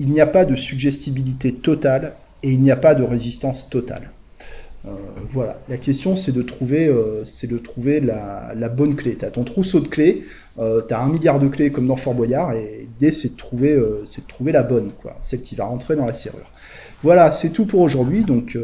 Il 0.00 0.08
n'y 0.08 0.20
a 0.20 0.26
pas 0.26 0.44
de 0.44 0.56
suggestibilité 0.56 1.52
totale 1.52 2.14
et 2.44 2.50
il 2.50 2.60
n'y 2.60 2.70
a 2.70 2.76
pas 2.76 2.94
de 2.94 3.02
résistance 3.02 3.70
totale. 3.70 4.10
Euh, 4.86 4.90
voilà, 5.30 5.58
la 5.70 5.78
question 5.78 6.14
c'est 6.14 6.32
de 6.32 6.42
trouver, 6.42 6.86
euh, 6.88 7.24
de 7.44 7.56
trouver 7.56 8.00
la, 8.00 8.68
bonne 8.68 8.96
clé. 8.96 9.16
Tu 9.18 9.24
as 9.24 9.30
ton 9.30 9.44
trousseau 9.44 9.80
de 9.80 9.88
clés, 9.88 10.24
euh, 10.58 10.82
tu 10.86 10.92
as 10.92 11.00
un 11.00 11.10
milliard 11.10 11.40
de 11.40 11.48
clés 11.48 11.70
comme 11.70 11.86
dans 11.86 11.96
Fort 11.96 12.12
Boyard, 12.12 12.52
et 12.52 12.86
l'idée 12.90 13.12
c'est 13.12 13.32
de, 13.32 13.36
trouver, 13.36 13.74
de 13.74 14.04
trouver 14.28 14.52
la 14.52 14.62
bonne, 14.62 14.90
quoi, 15.00 15.16
celle 15.22 15.40
qui 15.40 15.54
va 15.54 15.64
rentrer 15.64 15.96
dans 15.96 16.04
la 16.04 16.12
serrure. 16.12 16.50
Voilà, 17.02 17.30
c'est 17.30 17.48
tout 17.48 17.64
pour 17.64 17.80
aujourd'hui, 17.80 18.24
donc 18.24 18.58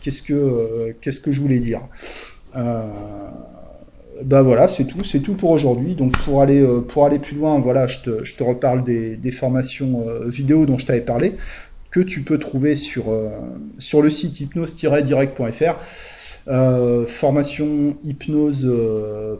qu'est-ce 0.00 0.22
que, 0.22 0.94
que 1.00 1.32
je 1.32 1.40
voulais 1.40 1.60
dire? 1.60 1.80
Bah 4.24 4.42
voilà, 4.42 4.66
c'est 4.66 4.84
tout, 4.84 5.04
c'est 5.04 5.20
tout 5.20 5.34
pour 5.34 5.50
aujourd'hui. 5.50 5.94
Donc 5.94 6.18
pour 6.18 6.42
aller 6.42 6.66
pour 6.88 7.06
aller 7.06 7.20
plus 7.20 7.36
loin, 7.36 7.58
voilà, 7.60 7.86
je 7.86 7.98
te, 8.00 8.24
je 8.24 8.34
te 8.34 8.42
reparle 8.42 8.84
des, 8.84 9.30
formations 9.30 10.04
vidéo 10.26 10.66
dont 10.66 10.76
je 10.76 10.86
t'avais 10.86 11.00
parlé 11.00 11.34
que 11.90 12.00
tu 12.00 12.22
peux 12.22 12.38
trouver 12.38 12.76
sur 12.76 13.04
sur 13.78 14.02
le 14.02 14.10
site 14.10 14.40
hypnose-direct.fr. 14.40 15.76
formation 17.06 17.96
hypnose 18.04 18.70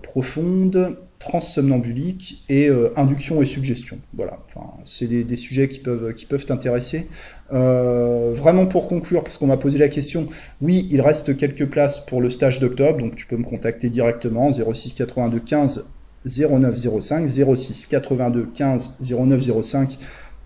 profonde, 0.02 0.96
transsomnambulique 1.18 2.44
et 2.48 2.70
induction 2.96 3.42
et 3.42 3.46
suggestion. 3.46 3.98
Voilà, 4.14 4.38
enfin, 4.46 4.66
c'est 4.84 5.06
des, 5.06 5.36
sujets 5.36 5.68
qui 5.68 5.80
peuvent 5.80 6.14
qui 6.14 6.26
t'intéresser. 6.26 7.06
Euh, 7.52 8.34
vraiment 8.34 8.66
pour 8.66 8.88
conclure, 8.88 9.24
parce 9.24 9.38
qu'on 9.38 9.46
m'a 9.46 9.56
posé 9.56 9.78
la 9.78 9.88
question, 9.88 10.28
oui, 10.60 10.86
il 10.90 11.00
reste 11.00 11.36
quelques 11.36 11.66
places 11.66 12.04
pour 12.04 12.20
le 12.20 12.30
stage 12.30 12.60
d'octobre, 12.60 12.98
donc 12.98 13.16
tu 13.16 13.26
peux 13.26 13.36
me 13.36 13.44
contacter 13.44 13.88
directement 13.88 14.52
06 14.52 14.92
82 14.92 15.40
15 15.40 15.86
09 16.26 17.00
05, 17.00 17.26
06 17.26 17.86
82 17.86 18.48
15 18.54 18.98
09 19.00 19.62
05 19.62 19.98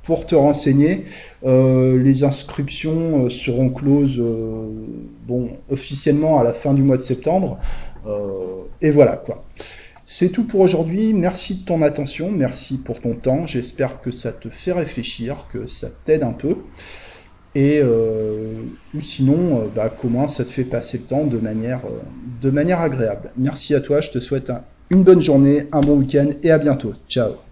pour 0.05 0.27
te 0.27 0.35
renseigner. 0.35 1.05
les 1.45 2.25
inscriptions 2.25 3.31
seront 3.31 3.71
closes 3.71 4.23
bon, 5.27 5.51
officiellement 5.71 6.41
à 6.41 6.45
la 6.45 6.53
fin 6.53 6.75
du 6.75 6.83
mois 6.83 6.97
de 6.97 7.03
septembre. 7.03 7.59
et 8.81 8.91
voilà 8.91 9.17
quoi. 9.17 9.45
C'est 10.15 10.29
tout 10.29 10.45
pour 10.45 10.61
aujourd'hui. 10.61 11.15
Merci 11.15 11.55
de 11.55 11.65
ton 11.65 11.81
attention, 11.81 12.31
merci 12.31 12.77
pour 12.77 13.01
ton 13.01 13.15
temps. 13.15 13.47
J'espère 13.47 14.03
que 14.03 14.11
ça 14.11 14.31
te 14.31 14.51
fait 14.51 14.73
réfléchir, 14.73 15.47
que 15.51 15.67
ça 15.67 15.89
t'aide 16.05 16.23
un 16.23 16.33
peu. 16.33 16.57
Et 17.55 17.81
euh, 17.83 18.53
ou 18.95 19.01
sinon, 19.01 19.63
euh, 19.63 19.65
bah, 19.75 19.89
comment 19.89 20.29
ça 20.29 20.45
te 20.45 20.51
fait 20.51 20.65
passer 20.65 20.99
le 20.99 21.05
temps 21.05 21.27
euh, 21.33 21.89
de 22.43 22.51
manière 22.51 22.81
agréable. 22.81 23.31
Merci 23.37 23.75
à 23.75 23.81
toi, 23.81 24.03
je 24.03 24.11
te 24.11 24.19
souhaite 24.19 24.53
une 24.91 25.03
bonne 25.03 25.21
journée, 25.21 25.67
un 25.73 25.81
bon 25.81 25.97
week-end 25.97 26.29
et 26.43 26.51
à 26.51 26.59
bientôt. 26.59 26.93
Ciao 27.09 27.52